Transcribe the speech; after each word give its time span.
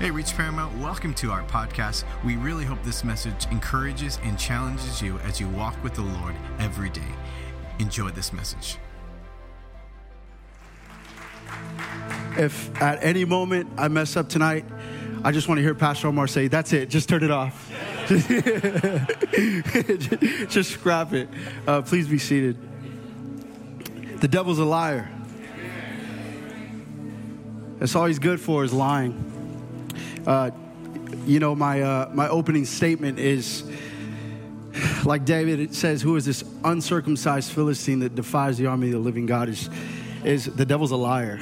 Hey, 0.00 0.10
Reach 0.10 0.34
Paramount, 0.34 0.74
welcome 0.78 1.12
to 1.16 1.30
our 1.30 1.42
podcast. 1.42 2.04
We 2.24 2.36
really 2.36 2.64
hope 2.64 2.82
this 2.82 3.04
message 3.04 3.44
encourages 3.50 4.18
and 4.22 4.38
challenges 4.38 5.02
you 5.02 5.18
as 5.18 5.38
you 5.38 5.46
walk 5.50 5.76
with 5.84 5.92
the 5.92 6.00
Lord 6.00 6.34
every 6.58 6.88
day. 6.88 7.02
Enjoy 7.78 8.08
this 8.08 8.32
message. 8.32 8.78
If 12.38 12.74
at 12.80 13.04
any 13.04 13.26
moment 13.26 13.68
I 13.76 13.88
mess 13.88 14.16
up 14.16 14.30
tonight, 14.30 14.64
I 15.22 15.32
just 15.32 15.48
want 15.48 15.58
to 15.58 15.62
hear 15.62 15.74
Pastor 15.74 16.08
Omar 16.08 16.28
say, 16.28 16.48
That's 16.48 16.72
it, 16.72 16.88
just 16.88 17.06
turn 17.06 17.22
it 17.22 17.30
off. 17.30 17.70
just 20.48 20.70
scrap 20.70 21.12
it. 21.12 21.28
Uh, 21.66 21.82
please 21.82 22.08
be 22.08 22.16
seated. 22.16 22.56
The 24.22 24.28
devil's 24.28 24.60
a 24.60 24.64
liar. 24.64 25.10
That's 27.78 27.94
all 27.94 28.06
he's 28.06 28.18
good 28.18 28.40
for 28.40 28.64
is 28.64 28.72
lying. 28.72 29.29
Uh, 30.26 30.50
you 31.26 31.40
know, 31.40 31.54
my, 31.54 31.82
uh, 31.82 32.10
my 32.12 32.28
opening 32.28 32.64
statement 32.64 33.18
is 33.18 33.64
like 35.04 35.24
David, 35.24 35.60
it 35.60 35.74
says, 35.74 36.02
Who 36.02 36.16
is 36.16 36.24
this 36.24 36.44
uncircumcised 36.64 37.52
Philistine 37.52 38.00
that 38.00 38.14
defies 38.14 38.58
the 38.58 38.66
army 38.66 38.88
of 38.88 38.92
the 38.92 38.98
living 38.98 39.26
God? 39.26 39.48
Is, 39.48 39.68
is 40.24 40.46
the 40.46 40.64
devil's 40.64 40.90
a 40.90 40.96
liar. 40.96 41.38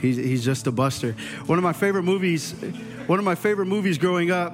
He's, 0.00 0.16
he's 0.16 0.44
just 0.44 0.66
a 0.66 0.72
buster. 0.72 1.12
One 1.46 1.58
of 1.58 1.64
my 1.64 1.72
favorite 1.72 2.04
movies, 2.04 2.52
one 3.06 3.18
of 3.18 3.24
my 3.24 3.34
favorite 3.34 3.66
movies 3.66 3.98
growing 3.98 4.30
up, 4.30 4.52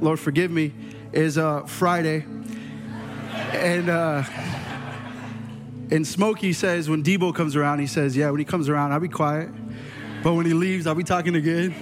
Lord 0.00 0.20
forgive 0.20 0.50
me, 0.50 0.72
is 1.12 1.38
uh, 1.38 1.62
Friday. 1.62 2.26
And, 3.52 3.88
uh, 3.88 4.24
and 5.90 6.06
Smokey 6.06 6.52
says, 6.52 6.90
when 6.90 7.02
Debo 7.02 7.34
comes 7.34 7.56
around, 7.56 7.78
he 7.78 7.86
says, 7.86 8.16
Yeah, 8.16 8.30
when 8.30 8.38
he 8.38 8.44
comes 8.44 8.68
around, 8.68 8.92
I'll 8.92 9.00
be 9.00 9.08
quiet. 9.08 9.48
But 10.22 10.34
when 10.34 10.46
he 10.46 10.52
leaves, 10.52 10.86
I'll 10.86 10.94
be 10.94 11.04
talking 11.04 11.34
again 11.34 11.74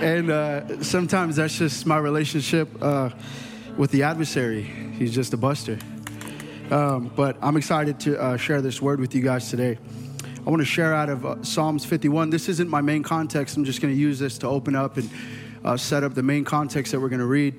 and 0.00 0.30
uh, 0.30 0.82
sometimes 0.82 1.36
that's 1.36 1.58
just 1.58 1.84
my 1.84 1.98
relationship 1.98 2.68
uh, 2.80 3.10
with 3.76 3.90
the 3.90 4.02
adversary. 4.02 4.62
He's 4.62 5.14
just 5.14 5.34
a 5.34 5.36
buster. 5.36 5.78
Um, 6.70 7.10
but 7.14 7.36
I'm 7.42 7.58
excited 7.58 8.00
to 8.00 8.18
uh, 8.18 8.36
share 8.38 8.62
this 8.62 8.80
word 8.80 8.98
with 8.98 9.14
you 9.14 9.20
guys 9.20 9.50
today. 9.50 9.78
I 10.38 10.48
want 10.48 10.60
to 10.60 10.66
share 10.66 10.94
out 10.94 11.10
of 11.10 11.26
uh, 11.26 11.42
Psalms 11.42 11.84
51. 11.84 12.30
This 12.30 12.48
isn't 12.48 12.68
my 12.68 12.80
main 12.80 13.02
context. 13.02 13.58
I'm 13.58 13.64
just 13.64 13.82
going 13.82 13.92
to 13.92 14.00
use 14.00 14.18
this 14.18 14.38
to 14.38 14.48
open 14.48 14.74
up 14.74 14.96
and 14.96 15.10
uh, 15.66 15.76
set 15.76 16.02
up 16.02 16.14
the 16.14 16.22
main 16.22 16.44
context 16.44 16.92
that 16.92 17.00
we're 17.00 17.10
going 17.10 17.20
to 17.20 17.26
read. 17.26 17.54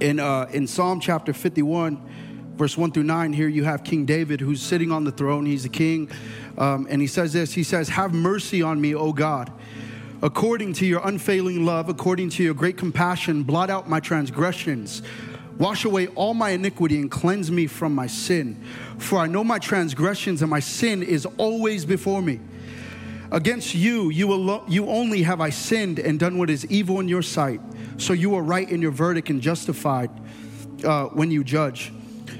In, 0.00 0.18
uh, 0.18 0.48
in 0.52 0.66
Psalm 0.66 1.00
chapter 1.00 1.34
51, 1.34 2.54
verse 2.56 2.78
1 2.78 2.92
through 2.92 3.02
9, 3.02 3.34
here 3.34 3.48
you 3.48 3.64
have 3.64 3.84
King 3.84 4.06
David 4.06 4.40
who's 4.40 4.62
sitting 4.62 4.90
on 4.90 5.04
the 5.04 5.12
throne. 5.12 5.44
He's 5.44 5.64
the 5.64 5.68
king. 5.68 6.10
Um, 6.56 6.86
and 6.88 7.02
he 7.02 7.06
says 7.06 7.34
this 7.34 7.52
He 7.52 7.62
says, 7.62 7.90
Have 7.90 8.14
mercy 8.14 8.62
on 8.62 8.80
me, 8.80 8.94
O 8.94 9.12
God 9.12 9.52
According 10.22 10.72
to 10.74 10.86
your 10.86 11.06
unfailing 11.06 11.66
love, 11.66 11.88
according 11.88 12.30
to 12.30 12.42
your 12.42 12.54
great 12.54 12.76
compassion, 12.78 13.42
blot 13.42 13.68
out 13.68 13.88
my 13.88 14.00
transgressions. 14.00 15.02
Wash 15.58 15.84
away 15.84 16.06
all 16.08 16.34
my 16.34 16.50
iniquity 16.50 16.96
and 17.00 17.10
cleanse 17.10 17.50
me 17.50 17.66
from 17.66 17.94
my 17.94 18.06
sin. 18.06 18.62
For 18.98 19.18
I 19.18 19.26
know 19.26 19.44
my 19.44 19.58
transgressions 19.58 20.42
and 20.42 20.50
my 20.50 20.60
sin 20.60 21.02
is 21.02 21.26
always 21.36 21.84
before 21.84 22.22
me. 22.22 22.40
Against 23.30 23.74
you, 23.74 24.10
you, 24.10 24.32
alo- 24.32 24.64
you 24.68 24.86
only 24.88 25.22
have 25.22 25.40
I 25.40 25.50
sinned 25.50 25.98
and 25.98 26.18
done 26.18 26.38
what 26.38 26.48
is 26.48 26.64
evil 26.66 27.00
in 27.00 27.08
your 27.08 27.22
sight. 27.22 27.60
So 27.98 28.12
you 28.12 28.34
are 28.36 28.42
right 28.42 28.68
in 28.68 28.80
your 28.80 28.92
verdict 28.92 29.30
and 29.30 29.40
justified 29.40 30.10
uh, 30.84 31.06
when 31.06 31.30
you 31.30 31.42
judge. 31.42 31.92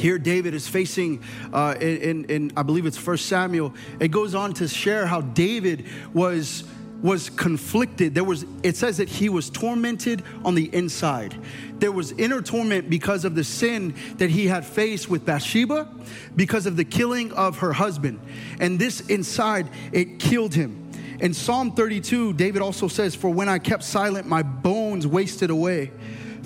Here, 0.00 0.18
David 0.18 0.54
is 0.54 0.66
facing, 0.66 1.22
uh, 1.52 1.74
in, 1.78 2.24
in, 2.24 2.52
I 2.56 2.62
believe 2.62 2.86
it's 2.86 2.96
First 2.96 3.26
Samuel. 3.26 3.74
It 4.00 4.08
goes 4.08 4.34
on 4.34 4.54
to 4.54 4.66
share 4.66 5.04
how 5.04 5.20
David 5.20 5.84
was 6.14 6.64
was 7.02 7.30
conflicted. 7.30 8.14
There 8.14 8.24
was, 8.24 8.44
it 8.62 8.76
says 8.76 8.98
that 8.98 9.08
he 9.08 9.30
was 9.30 9.48
tormented 9.48 10.22
on 10.44 10.54
the 10.54 10.74
inside. 10.74 11.34
There 11.78 11.92
was 11.92 12.12
inner 12.12 12.42
torment 12.42 12.90
because 12.90 13.24
of 13.24 13.34
the 13.34 13.44
sin 13.44 13.94
that 14.18 14.28
he 14.28 14.46
had 14.46 14.66
faced 14.66 15.08
with 15.08 15.24
Bathsheba, 15.24 15.88
because 16.36 16.66
of 16.66 16.76
the 16.76 16.84
killing 16.84 17.32
of 17.32 17.58
her 17.58 17.72
husband. 17.72 18.20
And 18.58 18.78
this 18.78 19.00
inside, 19.08 19.66
it 19.92 20.18
killed 20.18 20.54
him. 20.54 20.90
In 21.20 21.32
Psalm 21.32 21.72
32, 21.72 22.34
David 22.34 22.60
also 22.60 22.86
says, 22.86 23.14
For 23.14 23.30
when 23.30 23.48
I 23.48 23.58
kept 23.58 23.84
silent, 23.84 24.26
my 24.26 24.42
bones 24.42 25.06
wasted 25.06 25.48
away 25.48 25.92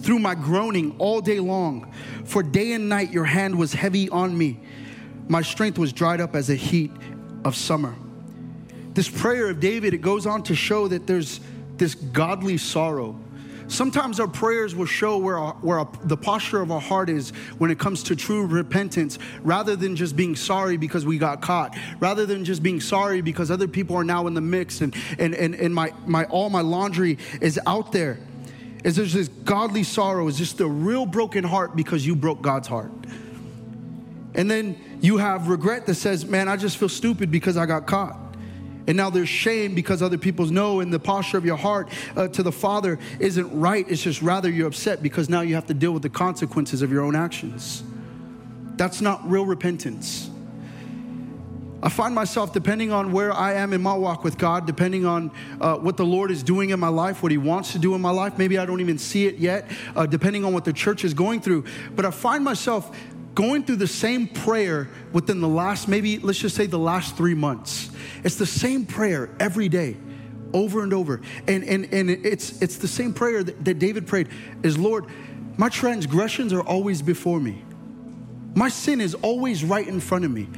through 0.05 0.19
my 0.19 0.35
groaning 0.35 0.95
all 0.99 1.23
day 1.23 1.41
long. 1.41 1.91
For 2.25 2.43
day 2.43 2.73
and 2.73 2.89
night 2.89 3.11
your 3.11 3.25
hand 3.25 3.57
was 3.57 3.73
heavy 3.73 4.11
on 4.11 4.37
me. 4.37 4.61
My 5.29 5.41
strength 5.41 5.79
was 5.79 5.93
dried 5.93 6.21
up 6.21 6.37
as 6.37 6.49
the 6.49 6.55
heat 6.55 6.91
of 7.45 7.57
summer. 7.57 7.95
This 8.93 9.09
prayer 9.09 9.49
of 9.49 9.61
David, 9.61 9.95
it 9.95 10.03
goes 10.03 10.27
on 10.27 10.43
to 10.45 10.55
show 10.55 10.89
that 10.89 11.07
there's 11.07 11.41
this 11.79 11.95
godly 11.95 12.59
sorrow. 12.59 13.19
Sometimes 13.67 14.21
our 14.21 14.29
prayers 14.29 14.75
will 14.75 14.85
show 14.85 15.17
where, 15.17 15.39
our, 15.39 15.55
where 15.55 15.79
our, 15.79 15.89
the 16.03 16.19
posture 16.19 16.61
of 16.61 16.71
our 16.71 16.83
heart 16.83 17.09
is 17.09 17.31
when 17.57 17.71
it 17.71 17.79
comes 17.79 18.03
to 18.05 18.15
true 18.15 18.47
repentance, 18.47 19.19
rather 19.43 19.75
than 19.75 19.97
just 19.97 20.15
being 20.15 20.37
sorry 20.37 20.77
because 20.77 21.07
we 21.07 21.17
got 21.17 21.41
caught, 21.41 21.75
rather 21.99 22.27
than 22.27 22.45
just 22.45 22.63
being 22.63 22.79
sorry 22.79 23.23
because 23.23 23.51
other 23.51 23.67
people 23.67 23.97
are 23.97 24.05
now 24.05 24.27
in 24.27 24.35
the 24.35 24.41
mix 24.43 24.83
and, 24.83 24.95
and, 25.19 25.35
and, 25.35 25.55
and 25.55 25.75
my, 25.75 25.95
my, 26.07 26.25
all 26.27 26.51
my 26.51 26.61
laundry 26.61 27.17
is 27.41 27.59
out 27.67 27.91
there 27.91 28.19
is 28.84 28.97
there's 28.97 29.15
this 29.15 29.28
godly 29.28 29.83
sorrow, 29.83 30.28
is 30.28 30.37
just 30.37 30.61
a 30.61 30.69
real 30.69 31.06
broken 31.06 31.43
heart 31.43 31.75
because 31.75 32.06
you 32.06 32.15
broke 32.15 32.43
God's 32.43 32.69
heart. 32.69 32.93
And 34.34 34.50
then 34.50 34.78
you 35.00 35.17
have 35.17 35.49
regret 35.49 35.87
that 35.87 35.95
says, 35.95 36.27
man, 36.27 36.49
I 36.49 36.56
just 36.56 36.77
feel 36.77 36.89
stupid 36.89 37.31
because 37.31 37.56
I 37.56 37.67
got 37.67 37.87
caught. 37.87 38.19
And 38.87 38.97
now 38.97 39.09
there's 39.09 39.28
shame 39.28 39.75
because 39.75 40.03
other 40.03 40.19
people 40.19 40.44
know, 40.47 40.81
and 40.81 40.93
the 40.93 40.99
posture 40.99 41.39
of 41.39 41.47
your 41.47 41.56
heart 41.56 41.89
uh, 42.17 42.28
to 42.28 42.43
the 42.43 42.53
Father 42.53 42.99
isn't 43.19 43.59
right. 43.59 43.87
It's 43.89 44.03
just 44.03 44.21
rather 44.21 44.50
you're 44.50 44.69
upset 44.69 45.03
because 45.03 45.31
now 45.31 45.41
you 45.41 45.55
have 45.55 45.67
to 45.69 45.75
deal 45.75 45.93
with 45.93 46.03
the 46.03 46.11
consequences 46.11 46.83
of 46.83 46.93
your 46.93 47.03
own 47.03 47.17
actions. 47.17 47.83
That's 48.77 49.00
not 49.00 49.28
real 49.28 49.47
repentance. 49.47 50.28
I 51.84 51.91
find 51.91 52.15
myself, 52.15 52.55
depending 52.55 52.93
on 52.93 53.12
where 53.12 53.31
I 53.31 53.53
am 53.53 53.75
in 53.75 53.83
my 53.83 53.93
walk 53.93 54.25
with 54.25 54.39
God, 54.39 54.67
depending 54.67 55.05
on 55.05 55.31
uh, 55.61 55.77
what 55.77 55.99
the 55.99 56.06
Lord 56.06 56.31
is 56.31 56.43
doing 56.43 56.71
in 56.71 56.81
my 56.81 56.89
life, 56.89 57.22
what 57.22 57.31
He 57.31 57.37
wants 57.37 57.72
to 57.72 57.78
do 57.78 57.95
in 57.95 58.00
my 58.00 58.11
life, 58.11 58.39
maybe 58.39 58.56
I 58.56 58.65
don't 58.65 58.81
even 58.81 58.97
see 58.97 59.27
it 59.27 59.37
yet, 59.37 59.71
uh, 59.94 60.06
depending 60.06 60.47
on 60.47 60.55
what 60.55 60.65
the 60.65 60.73
church 60.73 61.05
is 61.05 61.12
going 61.12 61.43
through, 61.43 61.65
but 61.94 62.06
I 62.06 62.11
find 62.11 62.43
myself 62.43 62.99
going 63.34 63.65
through 63.65 63.77
the 63.77 63.87
same 63.87 64.28
prayer 64.28 64.89
within 65.12 65.43
the 65.43 65.49
last, 65.49 65.87
maybe 65.87 66.19
let's 66.21 66.39
just 66.39 66.56
say 66.56 66.65
the 66.65 66.78
last 66.78 67.19
three 67.19 67.34
months. 67.34 67.91
It's 68.23 68.37
the 68.37 68.47
same 68.47 68.87
prayer 68.87 69.28
every 69.39 69.69
day 69.69 69.99
over 70.55 70.83
and 70.83 70.94
over. 70.94 71.21
And, 71.47 71.65
and, 71.65 71.93
and 71.93 72.09
it's, 72.09 72.62
it's 72.62 72.78
the 72.78 72.89
same 72.89 73.12
prayer 73.12 73.44
that, 73.44 73.62
that 73.62 73.78
David 73.78 74.06
prayed 74.06 74.28
is, 74.62 74.78
Lord, 74.78 75.05
my 75.59 75.69
transgressions 75.69 76.55
are 76.55 76.62
always 76.62 77.03
before 77.03 77.41
me. 77.41 77.62
My 78.55 78.71
sin 78.71 79.03
is 79.03 79.15
always 79.17 79.62
right 79.65 79.87
in 79.87 80.00
front 80.00 80.25
of 80.25 80.31
me. 80.31 80.49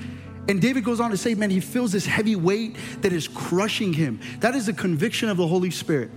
And 0.48 0.60
David 0.60 0.84
goes 0.84 1.00
on 1.00 1.10
to 1.10 1.16
say, 1.16 1.34
man, 1.34 1.50
he 1.50 1.60
feels 1.60 1.92
this 1.92 2.06
heavy 2.06 2.36
weight 2.36 2.76
that 3.00 3.12
is 3.12 3.26
crushing 3.26 3.92
him. 3.92 4.20
That 4.40 4.54
is 4.54 4.66
the 4.66 4.72
conviction 4.72 5.28
of 5.28 5.36
the 5.36 5.46
Holy 5.46 5.70
Spirit. 5.70 6.10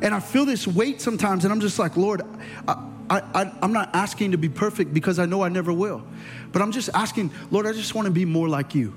And 0.00 0.14
I 0.14 0.20
feel 0.20 0.44
this 0.44 0.66
weight 0.66 1.00
sometimes, 1.00 1.44
and 1.44 1.52
I'm 1.52 1.60
just 1.60 1.78
like, 1.78 1.96
Lord, 1.96 2.22
I, 2.66 2.90
I, 3.10 3.52
am 3.62 3.72
not 3.72 3.94
asking 3.94 4.32
to 4.32 4.38
be 4.38 4.48
perfect 4.48 4.94
because 4.94 5.18
I 5.18 5.26
know 5.26 5.42
I 5.42 5.48
never 5.48 5.72
will. 5.72 6.04
But 6.52 6.62
I'm 6.62 6.72
just 6.72 6.90
asking, 6.94 7.32
Lord, 7.50 7.66
I 7.66 7.72
just 7.72 7.94
want 7.94 8.06
to 8.06 8.12
be 8.12 8.24
more 8.24 8.48
like 8.48 8.74
you. 8.74 8.94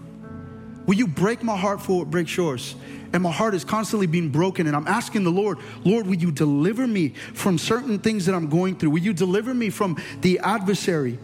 Will 0.86 0.96
you 0.96 1.08
break 1.08 1.44
my 1.44 1.58
heart 1.58 1.82
for 1.82 2.00
what 2.00 2.10
breaks 2.10 2.36
yours? 2.36 2.76
And 3.14 3.22
my 3.22 3.32
heart 3.32 3.54
is 3.54 3.66
constantly 3.66 4.08
being 4.08 4.30
broken. 4.30 4.68
And 4.68 4.76
I'm 4.76 4.88
asking 4.88 5.26
the 5.26 5.32
Lord, 5.32 5.60
Lord, 5.84 6.08
will 6.08 6.16
you 6.16 6.32
deliver 6.32 6.88
me 6.88 7.10
from 7.34 7.58
certain 7.58 8.00
things 8.00 8.26
that 8.26 8.36
I'm 8.36 8.48
going 8.48 8.78
through? 8.78 8.92
Will 8.92 9.00
you 9.00 9.14
deliver 9.14 9.54
me 9.54 9.70
from 9.70 9.98
the 10.22 10.40
adversary? 10.40 11.20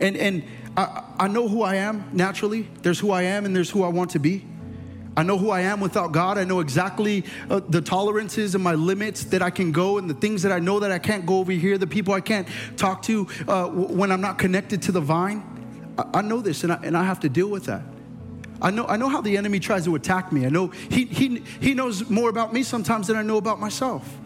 And, 0.00 0.16
and 0.16 0.44
I, 0.76 1.02
I 1.18 1.28
know 1.28 1.48
who 1.48 1.62
I 1.62 1.76
am 1.76 2.08
naturally. 2.12 2.68
There's 2.82 2.98
who 2.98 3.10
I 3.10 3.22
am 3.22 3.44
and 3.44 3.54
there's 3.54 3.70
who 3.70 3.82
I 3.82 3.88
want 3.88 4.10
to 4.10 4.18
be. 4.18 4.46
I 5.14 5.22
know 5.22 5.36
who 5.36 5.50
I 5.50 5.60
am 5.60 5.80
without 5.80 6.12
God. 6.12 6.38
I 6.38 6.44
know 6.44 6.60
exactly 6.60 7.24
uh, 7.50 7.60
the 7.68 7.82
tolerances 7.82 8.54
and 8.54 8.64
my 8.64 8.74
limits 8.74 9.24
that 9.24 9.42
I 9.42 9.50
can 9.50 9.70
go 9.70 9.98
and 9.98 10.08
the 10.08 10.14
things 10.14 10.42
that 10.42 10.52
I 10.52 10.58
know 10.58 10.80
that 10.80 10.90
I 10.90 10.98
can't 10.98 11.26
go 11.26 11.38
over 11.38 11.52
here, 11.52 11.76
the 11.76 11.86
people 11.86 12.14
I 12.14 12.22
can't 12.22 12.48
talk 12.78 13.02
to 13.02 13.28
uh, 13.46 13.68
when 13.68 14.10
I'm 14.10 14.22
not 14.22 14.38
connected 14.38 14.80
to 14.82 14.92
the 14.92 15.02
vine. 15.02 15.44
I, 15.98 16.18
I 16.18 16.22
know 16.22 16.40
this 16.40 16.64
and 16.64 16.72
I, 16.72 16.78
and 16.82 16.96
I 16.96 17.04
have 17.04 17.20
to 17.20 17.28
deal 17.28 17.48
with 17.48 17.66
that. 17.66 17.82
I 18.62 18.70
know, 18.70 18.86
I 18.86 18.96
know 18.96 19.08
how 19.08 19.20
the 19.20 19.36
enemy 19.36 19.58
tries 19.58 19.84
to 19.84 19.94
attack 19.96 20.32
me. 20.32 20.46
I 20.46 20.48
know 20.48 20.68
he, 20.68 21.04
he, 21.04 21.42
he 21.60 21.74
knows 21.74 22.08
more 22.08 22.30
about 22.30 22.54
me 22.54 22.62
sometimes 22.62 23.08
than 23.08 23.16
I 23.16 23.22
know 23.22 23.36
about 23.36 23.60
myself. 23.60 24.18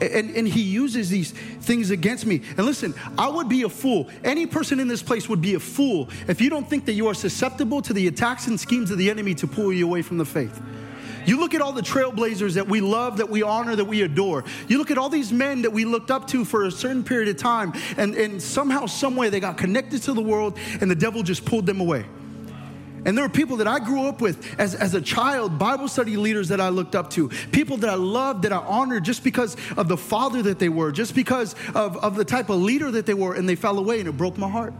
And, 0.00 0.34
and 0.36 0.48
he 0.48 0.62
uses 0.62 1.10
these 1.10 1.32
things 1.32 1.90
against 1.90 2.26
me. 2.26 2.42
And 2.56 2.66
listen, 2.66 2.94
I 3.18 3.28
would 3.28 3.48
be 3.48 3.62
a 3.62 3.68
fool. 3.68 4.08
Any 4.24 4.46
person 4.46 4.80
in 4.80 4.88
this 4.88 5.02
place 5.02 5.28
would 5.28 5.40
be 5.40 5.54
a 5.54 5.60
fool 5.60 6.08
if 6.28 6.40
you 6.40 6.50
don't 6.50 6.68
think 6.68 6.86
that 6.86 6.92
you 6.92 7.08
are 7.08 7.14
susceptible 7.14 7.82
to 7.82 7.92
the 7.92 8.06
attacks 8.06 8.46
and 8.46 8.58
schemes 8.58 8.90
of 8.90 8.98
the 8.98 9.10
enemy 9.10 9.34
to 9.36 9.46
pull 9.46 9.72
you 9.72 9.86
away 9.86 10.02
from 10.02 10.18
the 10.18 10.24
faith. 10.24 10.60
You 11.26 11.40
look 11.40 11.54
at 11.54 11.60
all 11.60 11.72
the 11.72 11.82
trailblazers 11.82 12.54
that 12.54 12.68
we 12.68 12.80
love, 12.80 13.16
that 13.16 13.28
we 13.28 13.42
honor, 13.42 13.74
that 13.74 13.84
we 13.84 14.02
adore. 14.02 14.44
You 14.68 14.78
look 14.78 14.92
at 14.92 14.98
all 14.98 15.08
these 15.08 15.32
men 15.32 15.62
that 15.62 15.72
we 15.72 15.84
looked 15.84 16.12
up 16.12 16.28
to 16.28 16.44
for 16.44 16.66
a 16.66 16.70
certain 16.70 17.02
period 17.02 17.28
of 17.28 17.36
time, 17.36 17.72
and, 17.96 18.14
and 18.14 18.40
somehow, 18.40 18.86
someway, 18.86 19.28
they 19.28 19.40
got 19.40 19.58
connected 19.58 20.02
to 20.04 20.12
the 20.12 20.22
world, 20.22 20.56
and 20.80 20.88
the 20.88 20.94
devil 20.94 21.24
just 21.24 21.44
pulled 21.44 21.66
them 21.66 21.80
away. 21.80 22.06
And 23.06 23.16
there 23.16 23.24
were 23.24 23.30
people 23.30 23.58
that 23.58 23.68
I 23.68 23.78
grew 23.78 24.08
up 24.08 24.20
with 24.20 24.58
as, 24.58 24.74
as 24.74 24.94
a 24.94 25.00
child, 25.00 25.60
Bible 25.60 25.86
study 25.86 26.16
leaders 26.16 26.48
that 26.48 26.60
I 26.60 26.70
looked 26.70 26.96
up 26.96 27.08
to, 27.10 27.28
people 27.52 27.76
that 27.78 27.88
I 27.88 27.94
loved, 27.94 28.42
that 28.42 28.52
I 28.52 28.58
honored 28.58 29.04
just 29.04 29.22
because 29.22 29.56
of 29.76 29.86
the 29.86 29.96
father 29.96 30.42
that 30.42 30.58
they 30.58 30.68
were, 30.68 30.90
just 30.90 31.14
because 31.14 31.54
of, 31.72 31.96
of 31.98 32.16
the 32.16 32.24
type 32.24 32.50
of 32.50 32.60
leader 32.60 32.90
that 32.90 33.06
they 33.06 33.14
were, 33.14 33.34
and 33.34 33.48
they 33.48 33.54
fell 33.54 33.78
away, 33.78 34.00
and 34.00 34.08
it 34.08 34.16
broke 34.16 34.36
my 34.36 34.50
heart. 34.50 34.74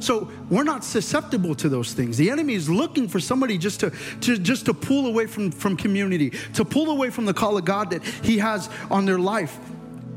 So 0.00 0.30
we're 0.50 0.64
not 0.64 0.84
susceptible 0.84 1.54
to 1.54 1.70
those 1.70 1.94
things. 1.94 2.18
The 2.18 2.30
enemy 2.30 2.52
is 2.52 2.68
looking 2.68 3.08
for 3.08 3.20
somebody 3.20 3.56
just 3.56 3.80
to, 3.80 3.90
to 4.20 4.36
just 4.36 4.66
to 4.66 4.74
pull 4.74 5.06
away 5.06 5.26
from, 5.26 5.50
from 5.50 5.78
community, 5.78 6.30
to 6.54 6.64
pull 6.64 6.90
away 6.90 7.08
from 7.08 7.24
the 7.24 7.32
call 7.32 7.56
of 7.56 7.64
God 7.64 7.88
that 7.90 8.04
he 8.04 8.36
has 8.36 8.68
on 8.90 9.06
their 9.06 9.18
life. 9.18 9.58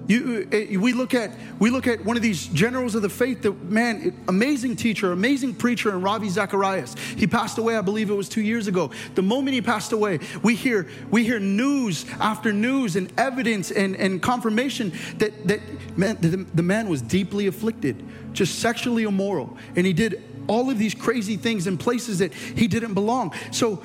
You, 0.08 0.48
eh, 0.52 0.78
we 0.78 0.94
look 0.94 1.14
at 1.14 1.32
we 1.60 1.70
look 1.70 1.86
at 1.86 2.04
one 2.06 2.16
of 2.16 2.24
these 2.24 2.48
generals 2.48 2.96
of 2.96 3.02
the 3.02 3.10
faith. 3.10 3.42
That 3.42 3.62
man, 3.64 4.14
amazing 4.28 4.78
teacher, 4.78 5.12
amazing 5.12 5.56
preacher, 5.56 5.90
and 5.90 6.02
Ravi 6.02 6.30
Zacharias. 6.30 6.96
He 7.16 7.28
passed 7.28 7.58
away, 7.58 7.78
I 7.78 7.82
believe 7.82 8.10
it 8.10 8.14
was 8.14 8.30
two 8.30 8.42
years 8.42 8.68
ago. 8.68 8.92
The 9.16 9.22
moment 9.22 9.54
he 9.54 9.62
passed 9.62 9.92
away, 9.92 10.20
we 10.42 10.56
hear 10.56 10.88
we 11.12 11.24
hear 11.24 11.40
news 11.40 12.06
after 12.20 12.54
news 12.54 12.96
and 12.96 13.12
evidence 13.18 13.72
and, 13.72 13.96
and 13.96 14.22
confirmation 14.22 14.94
that 15.18 15.48
that 15.48 15.62
man, 15.98 16.18
the, 16.22 16.38
the 16.54 16.64
man 16.64 16.88
was 16.88 17.02
deeply 17.02 17.48
afflicted, 17.48 18.04
just 18.34 18.60
sexually 18.60 19.04
immoral, 19.04 19.58
and 19.76 19.86
he 19.86 19.94
did 19.94 20.24
all 20.48 20.70
of 20.70 20.80
these 20.80 20.96
crazy 20.96 21.36
things 21.36 21.68
in 21.68 21.78
places 21.78 22.20
that 22.20 22.34
he 22.34 22.68
didn't 22.68 22.94
belong. 22.94 23.34
So 23.52 23.84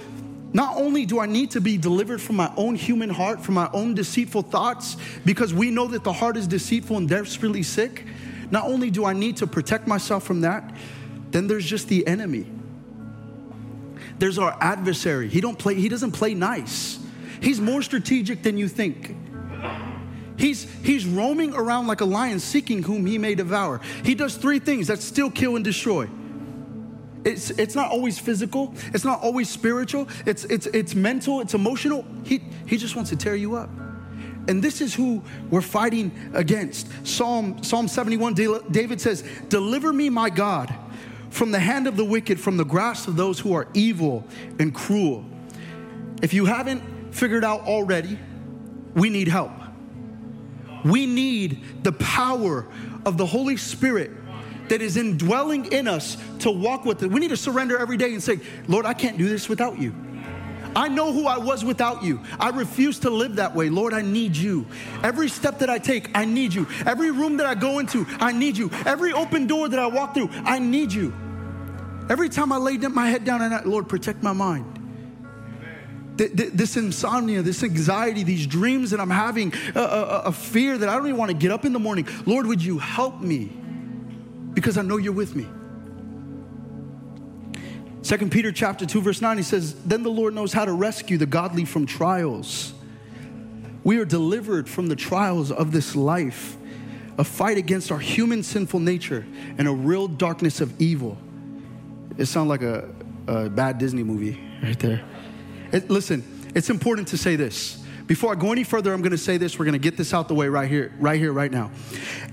not 0.53 0.77
only 0.77 1.07
do 1.07 1.19
I 1.19 1.27
need 1.27 1.53
to 1.53 1.61
be 1.61 1.79
delivered 1.79 2.21
from 2.21 2.37
my 2.37 2.53
own 2.57 2.75
human 2.75 3.09
heart, 3.09 3.41
from 3.41 3.55
my 3.55 3.71
own 3.73 3.95
deceitful 3.95 4.43
thoughts, 4.43 4.97
because 5.25 5.55
we 5.55 5.71
know 5.71 5.89
that 5.89 6.05
the 6.05 6.13
heart 6.13 6.37
is 6.37 6.47
deceitful 6.47 6.97
and 6.97 7.09
desperately 7.09 7.63
sick, 7.63 8.05
not 8.51 8.67
only 8.67 8.91
do 8.91 9.05
I 9.05 9.15
need 9.15 9.39
to 9.39 9.47
protect 9.47 9.87
myself 9.87 10.25
from 10.25 10.43
that, 10.43 10.75
then 11.31 11.47
there's 11.47 11.65
just 11.65 11.89
the 11.89 12.07
enemy. 12.07 12.47
There's 14.19 14.39
our 14.39 14.57
adversary. 14.61 15.29
He 15.29 15.41
don't 15.41 15.59
play 15.59 15.75
he 15.75 15.89
doesn't 15.89 16.13
play 16.13 16.35
nice. 16.35 16.99
He's 17.41 17.61
more 17.61 17.83
strategic 17.83 18.43
than 18.43 18.57
you 18.59 18.69
think. 18.69 19.17
He's, 20.37 20.65
he's 20.83 21.07
roaming 21.07 21.55
around 21.55 21.87
like 21.87 22.01
a 22.01 22.05
lion 22.05 22.41
seeking 22.41 22.83
whom 22.83 23.07
he 23.07 23.19
may 23.19 23.35
devour. 23.35 23.81
He 24.05 24.15
does 24.15 24.37
three 24.37 24.59
things 24.59 24.89
that 24.89 25.01
still 25.01 25.31
kill 25.31 25.57
and 25.57 25.65
destroy. 25.65 26.09
It's, 27.25 27.51
it's 27.51 27.75
not 27.75 27.91
always 27.91 28.19
physical. 28.19 28.75
It's 28.93 29.05
not 29.05 29.23
always 29.23 29.49
spiritual. 29.49 30.09
It's, 30.27 30.45
it's, 30.45 30.67
it's 30.67 30.95
mental. 30.95 31.41
It's 31.41 31.55
emotional. 31.55 32.05
He, 32.25 32.43
he 32.67 32.77
just 32.77 32.97
wants 32.97 33.11
to 33.11 33.17
tear 33.17 33.37
you 33.37 33.57
up. 33.57 33.71
And 34.49 34.63
this 34.63 34.81
is 34.81 34.93
who 34.95 35.23
we're 35.51 35.61
fighting 35.61 36.11
against. 36.35 36.89
Psalm, 37.07 37.63
Psalm 37.63 37.87
71, 37.87 38.35
David 38.35 39.01
says, 39.01 39.23
Deliver 39.49 39.93
me, 39.93 40.11
my 40.11 40.31
God, 40.31 40.75
from 41.31 41.53
the 41.53 41.61
hand 41.61 41.87
of 41.87 41.97
the 41.97 42.05
wicked, 42.05 42.41
from 42.41 42.57
the 42.57 42.65
grasp 42.65 43.07
of 43.07 43.17
those 43.17 43.39
who 43.39 43.55
are 43.55 43.69
evil 43.73 44.25
and 44.59 44.75
cruel. 44.75 45.25
If 46.23 46.35
you 46.35 46.45
haven't 46.45 47.15
figured 47.15 47.45
out 47.45 47.63
already, 47.63 48.19
we 48.95 49.11
need 49.11 49.29
help. 49.29 49.53
We 50.85 51.07
need 51.07 51.85
the 51.85 51.93
power 51.93 52.67
of 53.07 53.17
the 53.17 53.27
Holy 53.27 53.57
Spirit 53.57 54.11
that 54.73 54.81
is 54.81 54.97
indwelling 54.97 55.71
in 55.71 55.87
us 55.87 56.17
to 56.39 56.51
walk 56.51 56.87
with 56.87 57.03
it. 57.03 57.11
We 57.11 57.21
need 57.21 57.29
to 57.29 57.37
surrender 57.37 57.77
every 57.77 57.99
day 57.99 58.15
and 58.15 58.23
say, 58.23 58.41
Lord, 58.69 58.87
I 58.87 58.95
can't 58.95 59.19
do 59.19 59.29
this 59.29 59.47
without 59.47 59.79
you. 59.79 59.95
I 60.75 60.89
know 60.89 61.13
who 61.13 61.27
I 61.27 61.37
was 61.37 61.63
without 61.63 62.03
you. 62.03 62.23
I 62.41 62.49
refuse 62.49 62.99
to 63.01 63.11
live 63.11 63.37
that 63.37 63.55
way. 63.55 63.69
Lord, 63.69 63.93
I 63.93 64.01
need 64.01 64.35
you. 64.35 64.65
Every 65.03 65.29
step 65.29 65.59
that 65.59 65.69
I 65.69 65.79
take, 65.79 66.17
I 66.17 66.25
need 66.25 66.55
you. 66.55 66.67
Every 66.87 67.11
room 67.11 67.37
that 67.37 67.47
I 67.47 67.55
go 67.55 67.81
into, 67.81 68.07
I 68.13 68.33
need 68.33 68.57
you. 68.57 68.71
Every 68.87 69.13
open 69.13 69.47
door 69.47 69.69
that 69.69 69.79
I 69.79 69.89
walk 69.89 70.15
through, 70.15 70.31
I 70.33 70.59
need 70.59 70.91
you. 70.91 71.13
Every 72.09 72.31
time 72.31 72.51
I 72.51 72.57
lay 72.57 72.79
my 72.79 73.11
head 73.11 73.27
down 73.27 73.43
and 73.43 73.53
I, 73.53 73.63
Lord, 73.65 73.91
protect 73.91 74.23
my 74.23 74.33
mind. 74.33 74.65
This 76.17 76.79
insomnia, 76.79 77.43
this 77.43 77.63
anxiety, 77.63 78.23
these 78.23 78.47
dreams 78.47 78.91
that 78.93 79.01
I'm 79.01 79.11
having, 79.11 79.53
a, 79.75 79.81
a, 79.81 80.23
a 80.29 80.33
fear 80.33 80.79
that 80.79 80.89
I 80.89 80.97
don't 80.97 81.09
even 81.09 81.19
want 81.19 81.31
to 81.31 81.37
get 81.37 81.51
up 81.51 81.67
in 81.67 81.75
the 81.75 81.79
morning. 81.79 82.09
Lord, 82.25 82.47
would 82.47 82.65
you 82.65 82.79
help 82.79 83.21
me? 83.21 83.59
Because 84.55 84.77
I 84.77 84.83
know 84.83 84.97
you're 84.97 85.13
with 85.13 85.35
me. 85.35 85.47
Second 88.03 88.33
Peter 88.33 88.51
chapter 88.51 88.85
2 88.85 89.01
verse 89.01 89.21
9 89.21 89.37
he 89.37 89.43
says, 89.43 89.75
"Then 89.87 90.03
the 90.03 90.11
Lord 90.11 90.35
knows 90.35 90.53
how 90.53 90.65
to 90.65 90.73
rescue 90.73 91.19
the 91.19 91.27
godly 91.27 91.65
from 91.65 91.87
trials. 91.87 92.73
We 93.85 93.99
are 93.99 94.05
delivered 94.05 94.69
from 94.69 94.89
the 94.89 94.97
trials 94.97 95.51
of 95.51 95.73
this 95.73 95.97
life, 95.97 96.57
a 97.19 97.25
fight 97.25 97.59
against 97.59 97.93
our 97.93 97.99
human 97.99 98.43
sinful 98.43 98.81
nature 98.81 99.25
and 99.59 99.69
a 99.69 99.73
real 99.73 100.09
darkness 100.09 100.61
of 100.61 100.81
evil." 100.81 101.17
It 102.19 102.27
sounds 102.27 102.49
like 102.49 102.63
a, 102.63 102.89
a 103.27 103.49
bad 103.49 103.79
Disney 103.79 104.03
movie 104.03 104.39
right 104.63 104.79
there. 104.79 105.03
It, 105.73 105.89
listen, 105.89 106.23
it's 106.55 106.69
important 106.71 107.09
to 107.09 107.17
say 107.17 107.37
this. 107.37 107.82
Before 108.07 108.33
I 108.33 108.35
go 108.35 108.53
any 108.53 108.65
further, 108.65 108.93
I'm 108.93 109.01
going 109.01 109.13
to 109.13 109.19
say 109.19 109.37
this. 109.37 109.59
We're 109.59 109.65
going 109.65 109.73
to 109.75 109.79
get 109.79 109.97
this 109.97 110.13
out 110.13 110.29
the 110.29 110.35
way 110.35 110.49
right 110.49 110.69
here, 110.69 110.93
right 110.99 111.19
here, 111.19 111.33
right 111.33 111.51
now. 111.51 111.71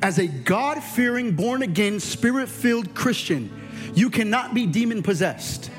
As 0.02 0.18
a 0.18 0.28
God 0.28 0.84
fearing, 0.84 1.36
born 1.36 1.62
again, 1.62 2.00
spirit 2.00 2.50
filled 2.50 2.94
Christian, 2.96 3.52
you 3.94 4.10
cannot 4.10 4.54
be 4.54 4.66
demon 4.66 5.04
possessed. 5.04 5.72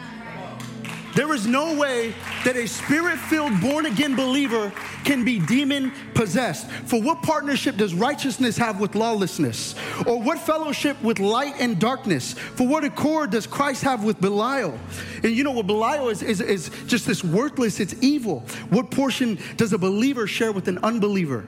There 1.15 1.33
is 1.35 1.47
no 1.47 1.75
way 1.75 2.15
that 2.45 2.57
a 2.57 2.67
spirit 2.67 3.19
filled, 3.19 3.61
born 3.61 3.87
again 3.87 4.15
believer 4.15 4.73
can 5.05 5.25
be 5.25 5.39
demon 5.39 5.93
possessed. 6.15 6.71
For 6.71 7.01
what 7.01 7.23
partnership 7.23 7.77
does 7.77 7.95
righteousness 7.95 8.57
have 8.59 8.81
with 8.81 8.95
lawlessness? 8.95 9.75
Or 10.07 10.21
what 10.21 10.39
fellowship 10.39 11.01
with 11.03 11.19
light 11.19 11.55
and 11.59 11.79
darkness? 11.79 12.35
For 12.35 12.67
what 12.67 12.85
accord 12.85 13.31
does 13.31 13.47
Christ 13.47 13.83
have 13.83 14.05
with 14.05 14.21
Belial? 14.21 14.79
And 15.23 15.33
you 15.33 15.45
know 15.45 15.53
what 15.53 15.67
Belial 15.67 16.09
is, 16.09 16.23
is, 16.23 16.41
is 16.41 16.71
just 16.87 17.07
this 17.07 17.25
worthless, 17.25 17.81
it's 17.81 17.95
evil. 18.01 18.41
What 18.71 18.91
portion 18.91 19.39
does 19.57 19.73
a 19.73 19.79
believer 19.79 20.27
share 20.27 20.53
with 20.53 20.69
an 20.69 20.79
unbeliever? 20.79 21.45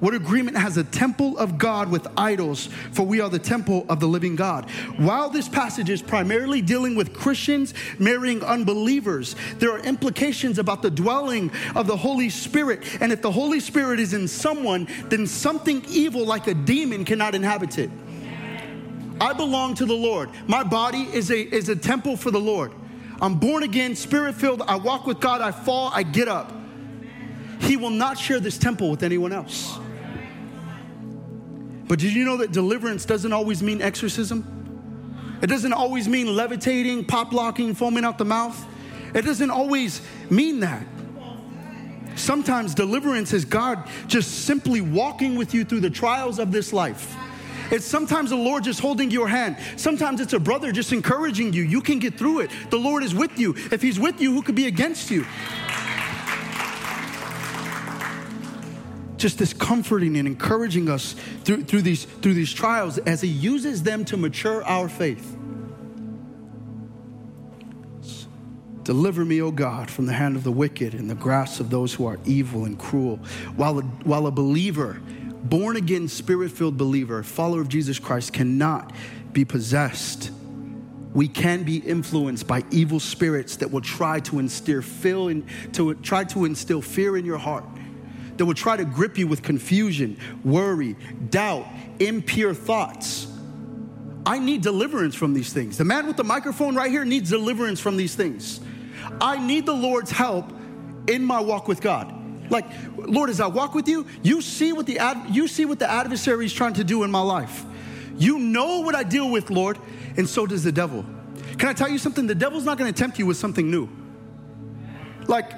What 0.00 0.14
agreement 0.14 0.56
has 0.56 0.78
a 0.78 0.84
temple 0.84 1.36
of 1.38 1.58
God 1.58 1.90
with 1.90 2.06
idols? 2.16 2.68
For 2.92 3.02
we 3.02 3.20
are 3.20 3.28
the 3.28 3.38
temple 3.38 3.84
of 3.88 4.00
the 4.00 4.08
living 4.08 4.34
God. 4.34 4.68
While 4.96 5.28
this 5.28 5.48
passage 5.48 5.90
is 5.90 6.00
primarily 6.00 6.62
dealing 6.62 6.96
with 6.96 7.12
Christians 7.12 7.74
marrying 7.98 8.42
unbelievers, 8.42 9.36
there 9.58 9.70
are 9.72 9.80
implications 9.80 10.58
about 10.58 10.80
the 10.80 10.90
dwelling 10.90 11.50
of 11.76 11.86
the 11.86 11.96
Holy 11.96 12.30
Spirit. 12.30 12.82
And 13.02 13.12
if 13.12 13.20
the 13.20 13.30
Holy 13.30 13.60
Spirit 13.60 14.00
is 14.00 14.14
in 14.14 14.26
someone, 14.26 14.88
then 15.10 15.26
something 15.26 15.84
evil 15.88 16.24
like 16.24 16.46
a 16.46 16.54
demon 16.54 17.04
cannot 17.04 17.34
inhabit 17.34 17.78
it. 17.78 17.90
I 19.20 19.34
belong 19.34 19.74
to 19.74 19.84
the 19.84 19.94
Lord. 19.94 20.30
My 20.46 20.62
body 20.62 21.02
is 21.02 21.30
a, 21.30 21.38
is 21.38 21.68
a 21.68 21.76
temple 21.76 22.16
for 22.16 22.30
the 22.30 22.40
Lord. 22.40 22.72
I'm 23.20 23.34
born 23.34 23.64
again, 23.64 23.94
spirit 23.94 24.34
filled. 24.34 24.62
I 24.62 24.76
walk 24.76 25.06
with 25.06 25.20
God. 25.20 25.42
I 25.42 25.52
fall, 25.52 25.90
I 25.92 26.04
get 26.04 26.26
up. 26.26 26.52
He 27.60 27.76
will 27.76 27.90
not 27.90 28.16
share 28.18 28.40
this 28.40 28.56
temple 28.56 28.90
with 28.90 29.02
anyone 29.02 29.32
else. 29.32 29.78
But 31.90 31.98
did 31.98 32.12
you 32.12 32.24
know 32.24 32.36
that 32.36 32.52
deliverance 32.52 33.04
doesn't 33.04 33.32
always 33.32 33.64
mean 33.64 33.82
exorcism? 33.82 34.46
It 35.42 35.48
doesn't 35.48 35.72
always 35.72 36.06
mean 36.06 36.36
levitating, 36.36 37.04
pop 37.06 37.32
locking, 37.32 37.74
foaming 37.74 38.04
out 38.04 38.16
the 38.16 38.24
mouth. 38.24 38.64
It 39.12 39.22
doesn't 39.22 39.50
always 39.50 40.00
mean 40.30 40.60
that. 40.60 40.86
Sometimes 42.14 42.76
deliverance 42.76 43.32
is 43.32 43.44
God 43.44 43.88
just 44.06 44.44
simply 44.44 44.80
walking 44.80 45.34
with 45.34 45.52
you 45.52 45.64
through 45.64 45.80
the 45.80 45.90
trials 45.90 46.38
of 46.38 46.52
this 46.52 46.72
life. 46.72 47.12
It's 47.72 47.86
sometimes 47.86 48.30
the 48.30 48.36
Lord 48.36 48.62
just 48.62 48.78
holding 48.78 49.10
your 49.10 49.26
hand. 49.26 49.56
Sometimes 49.74 50.20
it's 50.20 50.32
a 50.32 50.38
brother 50.38 50.70
just 50.70 50.92
encouraging 50.92 51.52
you. 51.52 51.64
You 51.64 51.80
can 51.80 51.98
get 51.98 52.14
through 52.14 52.42
it. 52.42 52.52
The 52.70 52.78
Lord 52.78 53.02
is 53.02 53.16
with 53.16 53.36
you. 53.36 53.56
If 53.72 53.82
He's 53.82 53.98
with 53.98 54.20
you, 54.20 54.32
who 54.32 54.42
could 54.42 54.54
be 54.54 54.68
against 54.68 55.10
you? 55.10 55.26
Just 59.20 59.38
this 59.38 59.52
comforting 59.52 60.16
and 60.16 60.26
encouraging 60.26 60.88
us 60.88 61.14
through, 61.44 61.64
through, 61.64 61.82
these, 61.82 62.04
through 62.04 62.34
these 62.34 62.52
trials 62.52 62.98
as 62.98 63.20
He 63.20 63.28
uses 63.28 63.82
them 63.82 64.04
to 64.06 64.16
mature 64.16 64.64
our 64.64 64.88
faith. 64.88 65.36
Deliver 68.82 69.24
me, 69.24 69.40
O 69.42 69.52
God, 69.52 69.90
from 69.90 70.06
the 70.06 70.14
hand 70.14 70.36
of 70.36 70.42
the 70.42 70.50
wicked 70.50 70.94
and 70.94 71.08
the 71.08 71.14
grasp 71.14 71.60
of 71.60 71.70
those 71.70 71.94
who 71.94 72.06
are 72.06 72.18
evil 72.24 72.64
and 72.64 72.78
cruel. 72.78 73.18
While 73.54 73.78
a, 73.78 73.82
while 73.82 74.26
a 74.26 74.30
believer, 74.30 75.00
born 75.44 75.76
again, 75.76 76.08
spirit 76.08 76.50
filled 76.50 76.78
believer, 76.78 77.22
follower 77.22 77.60
of 77.60 77.68
Jesus 77.68 77.98
Christ, 77.98 78.32
cannot 78.32 78.92
be 79.32 79.44
possessed, 79.44 80.32
we 81.12 81.28
can 81.28 81.62
be 81.62 81.76
influenced 81.76 82.46
by 82.46 82.64
evil 82.70 82.98
spirits 82.98 83.56
that 83.56 83.70
will 83.70 83.80
try 83.80 84.20
to 84.20 84.38
instill, 84.38 85.28
in, 85.28 85.46
to, 85.72 85.94
try 85.96 86.24
to 86.24 86.46
instill 86.46 86.80
fear 86.80 87.16
in 87.16 87.26
your 87.26 87.38
heart 87.38 87.64
that 88.40 88.46
will 88.46 88.54
try 88.54 88.74
to 88.74 88.86
grip 88.86 89.18
you 89.18 89.26
with 89.26 89.42
confusion, 89.42 90.16
worry, 90.44 90.96
doubt, 91.28 91.66
impure 91.98 92.54
thoughts. 92.54 93.26
I 94.24 94.38
need 94.38 94.62
deliverance 94.62 95.14
from 95.14 95.34
these 95.34 95.52
things. 95.52 95.76
The 95.76 95.84
man 95.84 96.06
with 96.06 96.16
the 96.16 96.24
microphone 96.24 96.74
right 96.74 96.90
here 96.90 97.04
needs 97.04 97.28
deliverance 97.28 97.80
from 97.80 97.98
these 97.98 98.14
things. 98.14 98.60
I 99.20 99.46
need 99.46 99.66
the 99.66 99.74
Lord's 99.74 100.10
help 100.10 100.50
in 101.06 101.22
my 101.22 101.38
walk 101.38 101.68
with 101.68 101.82
God. 101.82 102.50
Like, 102.50 102.64
Lord, 102.96 103.28
as 103.28 103.42
I 103.42 103.46
walk 103.46 103.74
with 103.74 103.86
you, 103.86 104.06
you 104.22 104.40
see 104.40 104.72
what 104.72 104.86
the 104.86 105.00
ad, 105.00 105.18
you 105.28 105.46
see 105.46 105.66
what 105.66 105.78
the 105.78 105.90
adversary 105.90 106.46
is 106.46 106.52
trying 106.54 106.72
to 106.74 106.84
do 106.84 107.04
in 107.04 107.10
my 107.10 107.20
life. 107.20 107.66
You 108.16 108.38
know 108.38 108.80
what 108.80 108.94
I 108.94 109.02
deal 109.02 109.30
with, 109.30 109.50
Lord, 109.50 109.78
and 110.16 110.26
so 110.26 110.46
does 110.46 110.64
the 110.64 110.72
devil. 110.72 111.04
Can 111.58 111.68
I 111.68 111.74
tell 111.74 111.90
you 111.90 111.98
something? 111.98 112.26
The 112.26 112.34
devil's 112.34 112.64
not 112.64 112.78
going 112.78 112.90
to 112.90 112.98
tempt 112.98 113.18
you 113.18 113.26
with 113.26 113.36
something 113.36 113.70
new. 113.70 113.86
Like, 115.26 115.52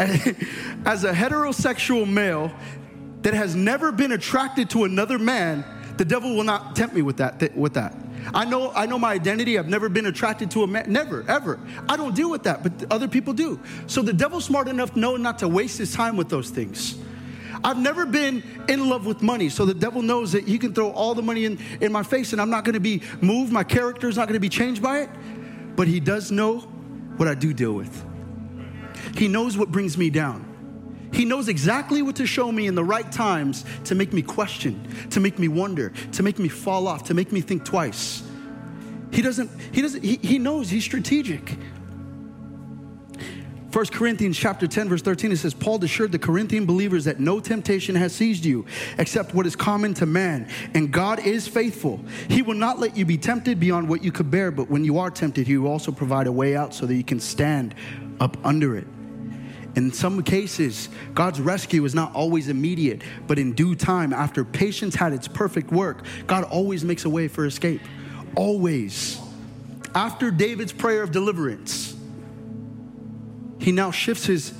as 0.86 1.04
a 1.04 1.12
heterosexual 1.12 2.08
male 2.08 2.50
that 3.20 3.34
has 3.34 3.54
never 3.54 3.92
been 3.92 4.12
attracted 4.12 4.70
to 4.70 4.84
another 4.84 5.18
man, 5.18 5.62
the 5.98 6.04
devil 6.06 6.34
will 6.34 6.44
not 6.44 6.74
tempt 6.74 6.94
me 6.94 7.02
with 7.02 7.18
that. 7.18 7.54
With 7.54 7.74
that. 7.74 7.94
I 8.32 8.46
know, 8.46 8.70
I 8.72 8.86
know 8.86 8.98
my 8.98 9.12
identity. 9.12 9.58
I've 9.58 9.68
never 9.68 9.90
been 9.90 10.06
attracted 10.06 10.50
to 10.52 10.62
a 10.62 10.66
man. 10.66 10.90
Never, 10.90 11.24
ever. 11.28 11.60
I 11.86 11.98
don't 11.98 12.14
deal 12.14 12.30
with 12.30 12.44
that, 12.44 12.62
but 12.62 12.90
other 12.90 13.08
people 13.08 13.34
do. 13.34 13.60
So 13.86 14.00
the 14.00 14.14
devil's 14.14 14.46
smart 14.46 14.68
enough 14.68 14.96
know 14.96 15.16
not 15.16 15.38
to 15.40 15.48
waste 15.48 15.76
his 15.76 15.92
time 15.92 16.16
with 16.16 16.30
those 16.30 16.48
things. 16.48 16.98
I've 17.62 17.78
never 17.78 18.06
been 18.06 18.42
in 18.68 18.88
love 18.88 19.04
with 19.04 19.20
money, 19.20 19.50
so 19.50 19.66
the 19.66 19.74
devil 19.74 20.00
knows 20.00 20.32
that 20.32 20.48
he 20.48 20.56
can 20.56 20.72
throw 20.72 20.92
all 20.92 21.14
the 21.14 21.22
money 21.22 21.44
in, 21.44 21.58
in 21.82 21.92
my 21.92 22.02
face 22.02 22.32
and 22.32 22.40
I'm 22.40 22.48
not 22.48 22.64
gonna 22.64 22.80
be 22.80 23.02
moved. 23.20 23.52
My 23.52 23.64
character 23.64 24.08
is 24.08 24.16
not 24.16 24.28
gonna 24.28 24.40
be 24.40 24.48
changed 24.48 24.82
by 24.82 25.00
it. 25.00 25.10
But 25.76 25.88
he 25.88 26.00
does 26.00 26.30
know 26.30 26.60
what 27.18 27.28
I 27.28 27.34
do 27.34 27.52
deal 27.52 27.72
with. 27.74 28.09
He 29.16 29.28
knows 29.28 29.56
what 29.56 29.70
brings 29.70 29.96
me 29.98 30.10
down. 30.10 30.46
He 31.12 31.24
knows 31.24 31.48
exactly 31.48 32.02
what 32.02 32.16
to 32.16 32.26
show 32.26 32.52
me 32.52 32.66
in 32.66 32.74
the 32.74 32.84
right 32.84 33.10
times 33.10 33.64
to 33.84 33.94
make 33.94 34.12
me 34.12 34.22
question, 34.22 34.88
to 35.10 35.20
make 35.20 35.38
me 35.38 35.48
wonder, 35.48 35.92
to 36.12 36.22
make 36.22 36.38
me 36.38 36.48
fall 36.48 36.86
off, 36.86 37.04
to 37.04 37.14
make 37.14 37.32
me 37.32 37.40
think 37.40 37.64
twice. 37.64 38.22
He 39.12 39.22
doesn't, 39.22 39.50
he 39.72 39.82
doesn't, 39.82 40.04
he, 40.04 40.16
he 40.16 40.38
knows 40.38 40.70
he's 40.70 40.84
strategic. 40.84 41.56
1 43.72 43.86
Corinthians 43.86 44.36
chapter 44.36 44.66
10 44.66 44.88
verse 44.88 45.02
13 45.02 45.30
it 45.30 45.36
says 45.36 45.54
Paul 45.54 45.82
assured 45.84 46.10
the 46.10 46.18
Corinthian 46.18 46.66
believers 46.66 47.04
that 47.04 47.20
no 47.20 47.38
temptation 47.38 47.94
has 47.94 48.12
seized 48.12 48.44
you 48.44 48.66
except 48.98 49.32
what 49.32 49.46
is 49.46 49.54
common 49.54 49.94
to 49.94 50.06
man 50.06 50.48
and 50.74 50.90
God 50.90 51.20
is 51.20 51.46
faithful. 51.46 52.00
He 52.28 52.42
will 52.42 52.56
not 52.56 52.80
let 52.80 52.96
you 52.96 53.04
be 53.04 53.16
tempted 53.16 53.60
beyond 53.60 53.88
what 53.88 54.02
you 54.02 54.10
could 54.10 54.28
bear 54.28 54.50
but 54.50 54.68
when 54.68 54.84
you 54.84 54.98
are 54.98 55.08
tempted 55.08 55.46
he 55.46 55.56
will 55.56 55.70
also 55.70 55.92
provide 55.92 56.26
a 56.26 56.32
way 56.32 56.56
out 56.56 56.74
so 56.74 56.84
that 56.84 56.96
you 56.96 57.04
can 57.04 57.20
stand 57.20 57.76
up 58.18 58.36
under 58.44 58.76
it. 58.76 58.88
In 59.76 59.92
some 59.92 60.22
cases, 60.22 60.88
God's 61.14 61.40
rescue 61.40 61.84
is 61.84 61.94
not 61.94 62.14
always 62.14 62.48
immediate, 62.48 63.02
but 63.26 63.38
in 63.38 63.52
due 63.52 63.74
time, 63.74 64.12
after 64.12 64.44
patience 64.44 64.94
had 64.94 65.12
its 65.12 65.28
perfect 65.28 65.70
work, 65.70 66.04
God 66.26 66.44
always 66.44 66.84
makes 66.84 67.04
a 67.04 67.10
way 67.10 67.28
for 67.28 67.46
escape. 67.46 67.80
Always. 68.34 69.20
After 69.94 70.30
David's 70.30 70.72
prayer 70.72 71.02
of 71.02 71.12
deliverance, 71.12 71.96
he 73.58 73.72
now 73.72 73.90
shifts 73.90 74.26
his 74.26 74.54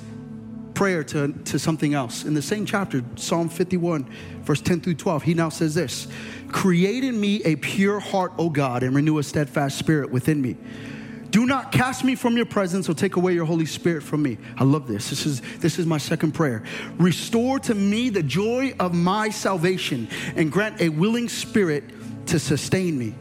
prayer 0.73 1.03
to, 1.03 1.33
to 1.45 1.59
something 1.59 1.93
else. 1.93 2.23
In 2.23 2.33
the 2.33 2.41
same 2.41 2.65
chapter, 2.65 3.03
Psalm 3.15 3.49
51, 3.49 4.09
verse 4.43 4.61
10 4.61 4.81
through 4.81 4.95
12, 4.95 5.23
he 5.23 5.33
now 5.33 5.49
says 5.49 5.75
this 5.75 6.07
Create 6.49 7.03
in 7.03 7.19
me 7.19 7.43
a 7.43 7.55
pure 7.55 7.99
heart, 7.99 8.33
O 8.37 8.49
God, 8.49 8.83
and 8.83 8.95
renew 8.95 9.17
a 9.17 9.23
steadfast 9.23 9.77
spirit 9.77 10.11
within 10.11 10.41
me. 10.41 10.57
Do 11.31 11.45
not 11.45 11.71
cast 11.71 12.03
me 12.03 12.15
from 12.15 12.35
your 12.35 12.45
presence 12.45 12.89
or 12.89 12.93
take 12.93 13.15
away 13.15 13.33
your 13.33 13.45
Holy 13.45 13.65
Spirit 13.65 14.03
from 14.03 14.21
me. 14.21 14.37
I 14.57 14.65
love 14.65 14.85
this. 14.85 15.09
This 15.09 15.25
is, 15.25 15.41
this 15.59 15.79
is 15.79 15.85
my 15.85 15.97
second 15.97 16.33
prayer. 16.33 16.63
Restore 16.97 17.57
to 17.59 17.73
me 17.73 18.09
the 18.09 18.21
joy 18.21 18.73
of 18.79 18.93
my 18.93 19.29
salvation 19.29 20.09
and 20.35 20.51
grant 20.51 20.81
a 20.81 20.89
willing 20.89 21.29
spirit 21.29 21.85
to 22.27 22.37
sustain 22.37 22.99
me. 22.99 23.15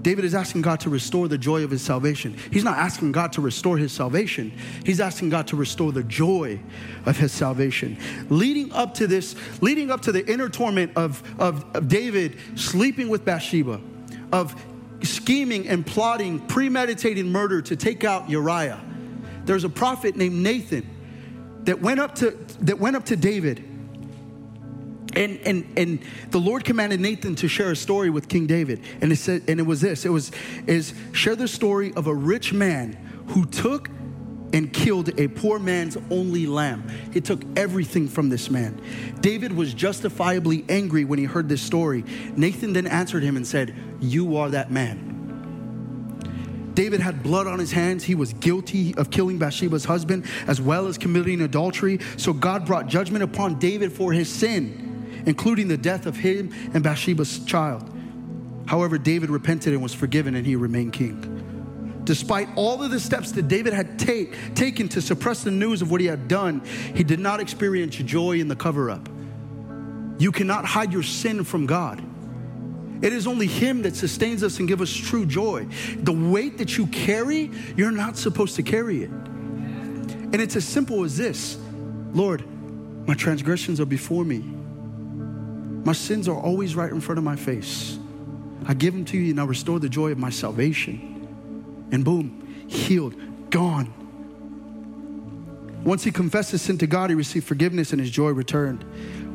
David 0.00 0.24
is 0.24 0.34
asking 0.34 0.62
God 0.62 0.80
to 0.80 0.90
restore 0.90 1.28
the 1.28 1.38
joy 1.38 1.62
of 1.62 1.70
his 1.70 1.80
salvation. 1.80 2.36
He's 2.50 2.64
not 2.64 2.76
asking 2.76 3.12
God 3.12 3.32
to 3.32 3.40
restore 3.40 3.78
his 3.78 3.90
salvation. 3.90 4.52
He's 4.84 5.00
asking 5.00 5.30
God 5.30 5.46
to 5.46 5.56
restore 5.56 5.92
the 5.92 6.04
joy 6.04 6.60
of 7.06 7.16
his 7.16 7.32
salvation. 7.32 7.96
Leading 8.28 8.70
up 8.72 8.92
to 8.94 9.06
this, 9.06 9.34
leading 9.62 9.90
up 9.90 10.02
to 10.02 10.12
the 10.12 10.30
inner 10.30 10.50
torment 10.50 10.92
of, 10.96 11.22
of, 11.40 11.64
of 11.74 11.88
David 11.88 12.36
sleeping 12.54 13.08
with 13.08 13.24
Bathsheba, 13.24 13.80
of 14.30 14.54
scheming 15.02 15.68
and 15.68 15.86
plotting, 15.86 16.40
premeditating 16.46 17.30
murder 17.30 17.60
to 17.62 17.76
take 17.76 18.04
out 18.04 18.30
Uriah. 18.30 18.80
There's 19.44 19.64
a 19.64 19.68
prophet 19.68 20.16
named 20.16 20.42
Nathan 20.42 20.88
that 21.64 21.80
went 21.80 22.00
up 22.00 22.14
to, 22.16 22.30
that 22.60 22.78
went 22.78 22.96
up 22.96 23.04
to 23.06 23.16
David. 23.16 23.58
And, 25.16 25.38
and, 25.44 25.72
and 25.76 26.02
the 26.30 26.40
Lord 26.40 26.64
commanded 26.64 27.00
Nathan 27.00 27.36
to 27.36 27.48
share 27.48 27.70
a 27.70 27.76
story 27.76 28.10
with 28.10 28.28
King 28.28 28.46
David. 28.46 28.82
And 29.00 29.12
it 29.12 29.16
said, 29.16 29.42
and 29.48 29.60
it 29.60 29.62
was 29.62 29.80
this, 29.80 30.04
it 30.04 30.08
was, 30.08 30.32
is 30.66 30.92
share 31.12 31.36
the 31.36 31.48
story 31.48 31.92
of 31.94 32.06
a 32.06 32.14
rich 32.14 32.52
man 32.52 32.94
who 33.28 33.46
took 33.46 33.88
and 34.54 34.72
killed 34.72 35.18
a 35.20 35.26
poor 35.26 35.58
man's 35.58 35.98
only 36.10 36.46
lamb. 36.46 36.88
He 37.12 37.20
took 37.20 37.42
everything 37.58 38.06
from 38.08 38.28
this 38.28 38.48
man. 38.48 38.80
David 39.20 39.52
was 39.52 39.74
justifiably 39.74 40.64
angry 40.68 41.04
when 41.04 41.18
he 41.18 41.24
heard 41.24 41.48
this 41.48 41.60
story. 41.60 42.04
Nathan 42.36 42.72
then 42.72 42.86
answered 42.86 43.24
him 43.24 43.36
and 43.36 43.44
said, 43.44 43.74
You 44.00 44.36
are 44.36 44.48
that 44.50 44.70
man. 44.70 45.10
David 46.74 47.00
had 47.00 47.22
blood 47.22 47.48
on 47.48 47.58
his 47.58 47.72
hands. 47.72 48.04
He 48.04 48.14
was 48.14 48.32
guilty 48.34 48.94
of 48.96 49.10
killing 49.10 49.38
Bathsheba's 49.38 49.84
husband 49.84 50.24
as 50.46 50.60
well 50.60 50.86
as 50.86 50.98
committing 50.98 51.40
adultery. 51.40 51.98
So 52.16 52.32
God 52.32 52.64
brought 52.64 52.86
judgment 52.86 53.24
upon 53.24 53.58
David 53.58 53.92
for 53.92 54.12
his 54.12 54.28
sin, 54.28 55.22
including 55.26 55.66
the 55.66 55.76
death 55.76 56.06
of 56.06 56.16
him 56.16 56.52
and 56.72 56.82
Bathsheba's 56.82 57.40
child. 57.40 57.90
However, 58.66 58.98
David 58.98 59.30
repented 59.30 59.72
and 59.72 59.82
was 59.82 59.94
forgiven, 59.94 60.36
and 60.36 60.46
he 60.46 60.54
remained 60.54 60.92
king. 60.92 61.44
Despite 62.04 62.48
all 62.54 62.82
of 62.82 62.90
the 62.90 63.00
steps 63.00 63.32
that 63.32 63.48
David 63.48 63.72
had 63.72 63.98
take, 63.98 64.54
taken 64.54 64.88
to 64.90 65.00
suppress 65.00 65.42
the 65.42 65.50
news 65.50 65.80
of 65.80 65.90
what 65.90 66.00
he 66.00 66.06
had 66.06 66.28
done, 66.28 66.62
he 66.94 67.02
did 67.02 67.18
not 67.18 67.40
experience 67.40 67.96
joy 67.96 68.38
in 68.40 68.48
the 68.48 68.56
cover 68.56 68.90
up. 68.90 69.08
You 70.18 70.30
cannot 70.30 70.64
hide 70.64 70.92
your 70.92 71.02
sin 71.02 71.44
from 71.44 71.66
God. 71.66 72.02
It 73.02 73.12
is 73.12 73.26
only 73.26 73.46
Him 73.46 73.82
that 73.82 73.96
sustains 73.96 74.42
us 74.42 74.58
and 74.58 74.68
gives 74.68 74.82
us 74.82 74.92
true 74.94 75.26
joy. 75.26 75.66
The 75.98 76.12
weight 76.12 76.58
that 76.58 76.78
you 76.78 76.86
carry, 76.86 77.50
you're 77.76 77.90
not 77.90 78.16
supposed 78.16 78.56
to 78.56 78.62
carry 78.62 79.02
it. 79.02 79.10
And 79.10 80.36
it's 80.36 80.56
as 80.56 80.64
simple 80.64 81.04
as 81.04 81.16
this 81.16 81.58
Lord, 82.12 82.44
my 83.06 83.14
transgressions 83.14 83.80
are 83.80 83.86
before 83.86 84.24
me, 84.24 84.38
my 85.84 85.92
sins 85.92 86.28
are 86.28 86.38
always 86.38 86.74
right 86.76 86.90
in 86.90 87.00
front 87.00 87.18
of 87.18 87.24
my 87.24 87.36
face. 87.36 87.98
I 88.66 88.72
give 88.72 88.94
them 88.94 89.04
to 89.06 89.18
you 89.18 89.32
and 89.32 89.40
I 89.40 89.44
restore 89.44 89.78
the 89.78 89.88
joy 89.88 90.10
of 90.12 90.18
my 90.18 90.30
salvation 90.30 91.13
and 91.90 92.04
boom, 92.04 92.66
healed, 92.68 93.14
gone. 93.50 93.92
Once 95.84 96.02
he 96.02 96.10
confessed 96.10 96.50
his 96.50 96.62
sin 96.62 96.78
to 96.78 96.86
God, 96.86 97.10
he 97.10 97.16
received 97.16 97.46
forgiveness 97.46 97.92
and 97.92 98.00
his 98.00 98.10
joy 98.10 98.30
returned. 98.30 98.84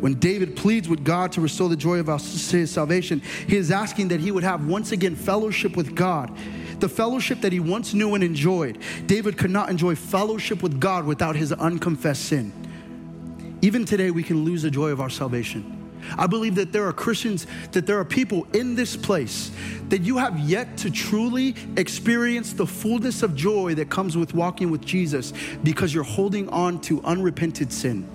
When 0.01 0.15
David 0.15 0.55
pleads 0.55 0.89
with 0.89 1.03
God 1.03 1.31
to 1.33 1.41
restore 1.41 1.69
the 1.69 1.75
joy 1.75 1.99
of 1.99 2.07
his 2.07 2.71
salvation, 2.71 3.21
he 3.47 3.55
is 3.55 3.69
asking 3.69 4.07
that 4.07 4.19
he 4.19 4.31
would 4.31 4.43
have 4.43 4.65
once 4.65 4.91
again 4.91 5.15
fellowship 5.15 5.75
with 5.77 5.93
God, 5.93 6.35
the 6.79 6.89
fellowship 6.89 7.41
that 7.41 7.51
he 7.51 7.59
once 7.59 7.93
knew 7.93 8.15
and 8.15 8.23
enjoyed. 8.23 8.79
David 9.05 9.37
could 9.37 9.51
not 9.51 9.69
enjoy 9.69 9.95
fellowship 9.95 10.63
with 10.63 10.79
God 10.79 11.05
without 11.05 11.35
his 11.35 11.51
unconfessed 11.51 12.25
sin. 12.25 12.51
Even 13.61 13.85
today, 13.85 14.09
we 14.09 14.23
can 14.23 14.45
lose 14.45 14.63
the 14.63 14.71
joy 14.71 14.89
of 14.89 15.01
our 15.01 15.09
salvation. 15.09 15.78
I 16.17 16.27
believe 16.27 16.55
that 16.55 16.71
there 16.71 16.87
are 16.87 16.93
Christians, 16.93 17.47
that 17.71 17.85
there 17.85 17.99
are 17.99 18.05
people 18.05 18.47
in 18.53 18.75
this 18.75 18.95
place 18.95 19.51
that 19.89 20.01
you 20.01 20.17
have 20.17 20.39
yet 20.39 20.77
to 20.77 20.91
truly 20.91 21.55
experience 21.77 22.53
the 22.53 22.65
fullness 22.65 23.23
of 23.23 23.35
joy 23.35 23.75
that 23.75 23.89
comes 23.89 24.15
with 24.15 24.33
walking 24.33 24.71
with 24.71 24.85
Jesus 24.85 25.33
because 25.63 25.93
you're 25.93 26.03
holding 26.03 26.47
on 26.49 26.79
to 26.81 27.01
unrepented 27.03 27.71
sin. 27.71 28.07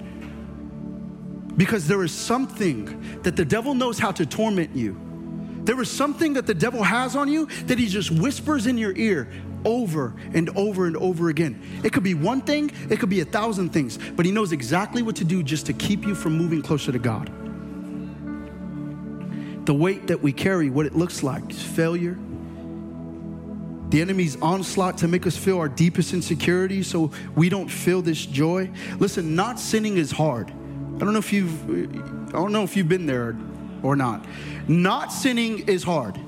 Because 1.57 1.87
there 1.87 2.03
is 2.03 2.13
something 2.13 3.21
that 3.23 3.37
the 3.37 3.45
devil 3.45 3.75
knows 3.75 3.99
how 3.99 4.11
to 4.13 4.27
torment 4.27 4.75
you. 4.75 5.01
There 5.65 5.81
is 5.81 5.91
something 5.91 6.35
that 6.35 6.47
the 6.47 6.55
devil 6.55 6.83
has 6.83 7.17
on 7.17 7.29
you 7.29 7.47
that 7.67 7.79
he 7.79 7.87
just 7.87 8.11
whispers 8.11 8.67
in 8.67 8.77
your 8.77 8.95
ear 8.97 9.29
over 9.65 10.15
and 10.35 10.51
over 10.57 10.87
and 10.87 10.97
over 10.97 11.31
again. 11.31 11.61
It 11.83 11.93
could 11.93 12.03
be 12.03 12.15
one 12.15 12.43
thing, 12.43 12.71
it 12.91 13.01
could 13.01 13.09
be 13.09 13.21
a 13.21 13.25
thousand 13.25 13.71
things, 13.71 13.99
but 14.15 14.27
he 14.27 14.33
knows 14.33 14.53
exactly 14.53 15.03
what 15.03 15.17
to 15.17 15.25
do 15.25 15.43
just 15.43 15.67
to 15.67 15.73
keep 15.73 16.05
you 16.05 16.15
from 16.15 16.37
moving 16.37 16.61
closer 16.61 16.93
to 16.93 16.99
God 16.99 17.33
the 19.67 19.75
weight 19.75 20.09
that 20.09 20.23
we 20.23 20.33
carry, 20.33 20.71
what 20.71 20.87
it 20.87 20.95
looks 20.95 21.23
like 21.23 21.51
is 21.51 21.63
failure, 21.63 22.19
the 23.89 24.01
enemy's 24.01 24.41
onslaught 24.41 24.99
to 24.99 25.09
make 25.09 25.27
us 25.27 25.37
feel 25.37 25.59
our 25.59 25.69
deepest 25.69 26.13
insecurity 26.13 26.83
so 26.83 27.13
we 27.37 27.49
don't 27.49 27.69
feel 27.69 28.03
this 28.03 28.27
joy. 28.27 28.71
Listen, 28.99 29.37
not 29.37 29.61
sinning 29.61 29.97
is 29.97 30.11
hard. 30.11 30.51
I 30.51 30.99
don't 30.99 31.13
know 31.13 31.19
if 31.19 31.33
you've 31.33 32.29
I 32.29 32.33
don't 32.33 32.53
know 32.53 32.65
if 32.65 32.77
you've 32.77 32.89
been 32.89 33.07
there 33.07 33.37
or 33.83 33.95
not. 33.95 34.25
Not 34.67 35.13
sinning 35.13 35.69
is 35.69 35.83
hard. 35.83 36.19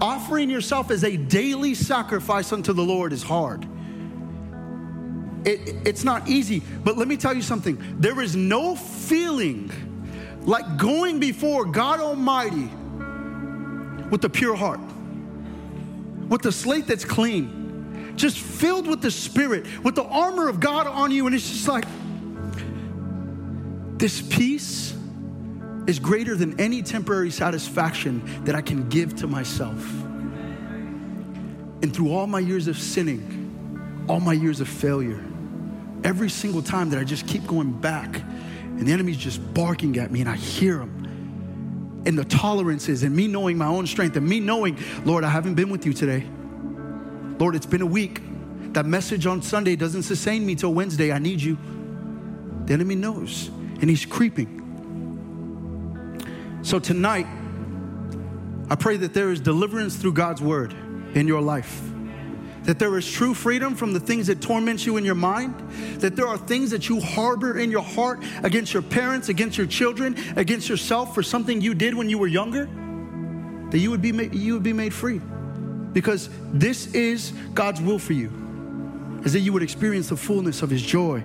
Offering 0.00 0.50
yourself 0.50 0.90
as 0.90 1.02
a 1.02 1.16
daily 1.16 1.74
sacrifice 1.74 2.52
unto 2.52 2.72
the 2.72 2.82
Lord 2.82 3.12
is 3.12 3.22
hard. 3.22 3.66
it, 5.44 5.86
it's 5.86 6.04
not 6.04 6.28
easy. 6.28 6.62
But 6.84 6.96
let 6.96 7.08
me 7.08 7.16
tell 7.16 7.34
you 7.34 7.42
something 7.42 7.82
there 7.98 8.20
is 8.20 8.36
no 8.36 8.76
feeling 8.76 9.70
like 10.44 10.76
going 10.76 11.18
before 11.18 11.64
God 11.64 12.00
Almighty 12.00 12.70
with 14.10 14.24
a 14.24 14.28
pure 14.28 14.54
heart, 14.54 14.80
with 16.28 16.44
a 16.46 16.52
slate 16.52 16.86
that's 16.86 17.04
clean, 17.04 18.14
just 18.16 18.38
filled 18.38 18.86
with 18.86 19.00
the 19.00 19.10
Spirit, 19.10 19.66
with 19.82 19.94
the 19.94 20.04
armor 20.04 20.48
of 20.48 20.60
God 20.60 20.86
on 20.86 21.10
you. 21.10 21.26
And 21.26 21.34
it's 21.34 21.48
just 21.48 21.68
like, 21.68 21.84
this 23.98 24.20
peace 24.20 24.96
is 25.86 25.98
greater 25.98 26.36
than 26.36 26.58
any 26.60 26.82
temporary 26.82 27.30
satisfaction 27.30 28.44
that 28.44 28.54
I 28.54 28.60
can 28.60 28.88
give 28.88 29.16
to 29.16 29.26
myself. 29.26 29.82
And 31.82 31.94
through 31.94 32.12
all 32.12 32.26
my 32.26 32.40
years 32.40 32.68
of 32.68 32.78
sinning, 32.78 34.04
all 34.08 34.20
my 34.20 34.32
years 34.32 34.60
of 34.60 34.68
failure, 34.68 35.22
every 36.04 36.30
single 36.30 36.62
time 36.62 36.90
that 36.90 36.98
I 36.98 37.04
just 37.04 37.26
keep 37.26 37.46
going 37.46 37.72
back 37.72 38.22
and 38.78 38.86
the 38.86 38.92
enemy's 38.92 39.16
just 39.16 39.54
barking 39.54 39.98
at 39.98 40.10
me 40.10 40.20
and 40.20 40.28
I 40.28 40.36
hear 40.36 40.78
him. 40.80 42.02
And 42.04 42.18
the 42.18 42.24
tolerances 42.24 43.04
and 43.04 43.14
me 43.14 43.28
knowing 43.28 43.56
my 43.56 43.66
own 43.66 43.86
strength 43.86 44.16
and 44.16 44.26
me 44.26 44.40
knowing, 44.40 44.76
Lord, 45.04 45.22
I 45.22 45.28
haven't 45.28 45.54
been 45.54 45.70
with 45.70 45.86
you 45.86 45.92
today. 45.92 46.26
Lord, 47.38 47.54
it's 47.54 47.66
been 47.66 47.82
a 47.82 47.86
week. 47.86 48.20
That 48.72 48.86
message 48.86 49.26
on 49.26 49.42
Sunday 49.42 49.76
doesn't 49.76 50.02
sustain 50.02 50.44
me 50.44 50.54
till 50.54 50.74
Wednesday. 50.74 51.12
I 51.12 51.18
need 51.18 51.40
you. 51.40 51.58
The 52.64 52.72
enemy 52.74 52.94
knows 52.94 53.50
and 53.80 53.90
he's 53.90 54.06
creeping. 54.06 54.58
So 56.62 56.78
tonight, 56.78 57.26
I 58.70 58.76
pray 58.76 58.96
that 58.96 59.12
there 59.12 59.30
is 59.30 59.40
deliverance 59.40 59.96
through 59.96 60.14
God's 60.14 60.40
word 60.40 60.72
in 61.14 61.28
your 61.28 61.42
life. 61.42 61.91
That 62.64 62.78
there 62.78 62.96
is 62.96 63.10
true 63.10 63.34
freedom 63.34 63.74
from 63.74 63.92
the 63.92 64.00
things 64.00 64.28
that 64.28 64.40
torment 64.40 64.86
you 64.86 64.96
in 64.96 65.04
your 65.04 65.16
mind. 65.16 65.54
That 66.00 66.14
there 66.14 66.28
are 66.28 66.38
things 66.38 66.70
that 66.70 66.88
you 66.88 67.00
harbor 67.00 67.58
in 67.58 67.70
your 67.70 67.82
heart 67.82 68.22
against 68.42 68.72
your 68.72 68.82
parents, 68.82 69.28
against 69.28 69.58
your 69.58 69.66
children, 69.66 70.16
against 70.36 70.68
yourself 70.68 71.14
for 71.14 71.22
something 71.22 71.60
you 71.60 71.74
did 71.74 71.94
when 71.94 72.08
you 72.08 72.18
were 72.18 72.28
younger. 72.28 72.68
That 73.70 73.78
you 73.78 73.90
would 73.90 74.02
be 74.02 74.12
made, 74.12 74.34
you 74.34 74.54
would 74.54 74.62
be 74.62 74.72
made 74.72 74.94
free. 74.94 75.20
Because 75.92 76.28
this 76.52 76.94
is 76.94 77.32
God's 77.54 77.80
will 77.80 77.98
for 77.98 78.12
you. 78.12 78.30
Is 79.24 79.32
that 79.32 79.40
you 79.40 79.52
would 79.52 79.62
experience 79.62 80.08
the 80.08 80.16
fullness 80.16 80.62
of 80.62 80.70
his 80.70 80.82
joy 80.82 81.24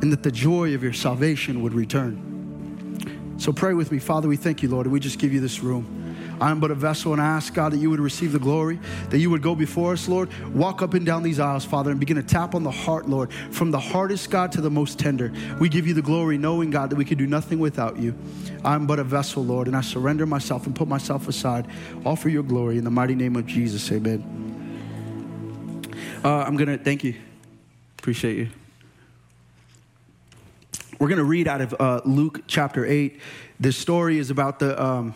and 0.00 0.12
that 0.12 0.22
the 0.22 0.30
joy 0.30 0.74
of 0.74 0.82
your 0.82 0.92
salvation 0.92 1.62
would 1.62 1.74
return. 1.74 3.36
So 3.38 3.52
pray 3.52 3.74
with 3.74 3.92
me. 3.92 3.98
Father, 3.98 4.28
we 4.28 4.36
thank 4.36 4.62
you, 4.62 4.68
Lord, 4.68 4.86
and 4.86 4.92
we 4.92 5.00
just 5.00 5.18
give 5.18 5.32
you 5.32 5.40
this 5.40 5.60
room. 5.60 6.07
I 6.40 6.50
am 6.50 6.60
but 6.60 6.70
a 6.70 6.74
vessel, 6.74 7.12
and 7.12 7.20
I 7.20 7.26
ask, 7.26 7.52
God, 7.52 7.72
that 7.72 7.78
you 7.78 7.90
would 7.90 8.00
receive 8.00 8.32
the 8.32 8.38
glory, 8.38 8.78
that 9.10 9.18
you 9.18 9.30
would 9.30 9.42
go 9.42 9.54
before 9.54 9.92
us, 9.92 10.08
Lord. 10.08 10.30
Walk 10.54 10.82
up 10.82 10.94
and 10.94 11.04
down 11.04 11.22
these 11.22 11.40
aisles, 11.40 11.64
Father, 11.64 11.90
and 11.90 11.98
begin 11.98 12.16
to 12.16 12.22
tap 12.22 12.54
on 12.54 12.62
the 12.62 12.70
heart, 12.70 13.08
Lord, 13.08 13.32
from 13.32 13.70
the 13.70 13.80
hardest, 13.80 14.30
God, 14.30 14.52
to 14.52 14.60
the 14.60 14.70
most 14.70 14.98
tender. 14.98 15.32
We 15.60 15.68
give 15.68 15.86
you 15.86 15.94
the 15.94 16.02
glory, 16.02 16.38
knowing, 16.38 16.70
God, 16.70 16.90
that 16.90 16.96
we 16.96 17.04
could 17.04 17.18
do 17.18 17.26
nothing 17.26 17.58
without 17.58 17.98
you. 17.98 18.14
I'm 18.64 18.86
but 18.86 18.98
a 18.98 19.04
vessel, 19.04 19.44
Lord, 19.44 19.66
and 19.66 19.76
I 19.76 19.80
surrender 19.80 20.26
myself 20.26 20.66
and 20.66 20.74
put 20.74 20.88
myself 20.88 21.28
aside, 21.28 21.66
all 22.04 22.16
for 22.16 22.28
your 22.28 22.42
glory. 22.42 22.78
In 22.78 22.84
the 22.84 22.90
mighty 22.90 23.14
name 23.14 23.36
of 23.36 23.46
Jesus, 23.46 23.90
amen. 23.92 24.46
Uh, 26.24 26.38
I'm 26.38 26.56
going 26.56 26.68
to 26.68 26.82
thank 26.82 27.04
you. 27.04 27.14
Appreciate 27.98 28.36
you. 28.36 28.48
We're 30.98 31.08
going 31.08 31.18
to 31.18 31.24
read 31.24 31.46
out 31.46 31.60
of 31.60 31.76
uh, 31.78 32.00
Luke 32.04 32.42
chapter 32.48 32.84
8. 32.84 33.20
This 33.60 33.76
story 33.76 34.18
is 34.18 34.30
about 34.30 34.58
the, 34.58 34.82
um, 34.82 35.14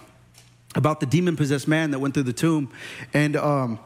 about 0.74 1.00
the 1.00 1.06
demon 1.06 1.36
possessed 1.36 1.68
man 1.68 1.90
that 1.90 1.98
went 1.98 2.14
through 2.14 2.22
the 2.24 2.32
tomb. 2.32 2.70
And 3.12 3.36
um, 3.36 3.78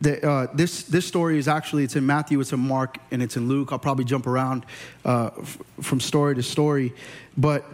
the, 0.00 0.26
uh, 0.26 0.46
this, 0.54 0.84
this 0.84 1.06
story 1.06 1.38
is 1.38 1.48
actually, 1.48 1.84
it's 1.84 1.96
in 1.96 2.06
Matthew, 2.06 2.40
it's 2.40 2.52
in 2.52 2.60
Mark, 2.60 2.98
and 3.10 3.22
it's 3.22 3.36
in 3.36 3.48
Luke. 3.48 3.72
I'll 3.72 3.78
probably 3.78 4.04
jump 4.04 4.26
around 4.26 4.64
uh, 5.04 5.30
f- 5.40 5.58
from 5.80 6.00
story 6.00 6.34
to 6.36 6.42
story. 6.42 6.92
But 7.36 7.64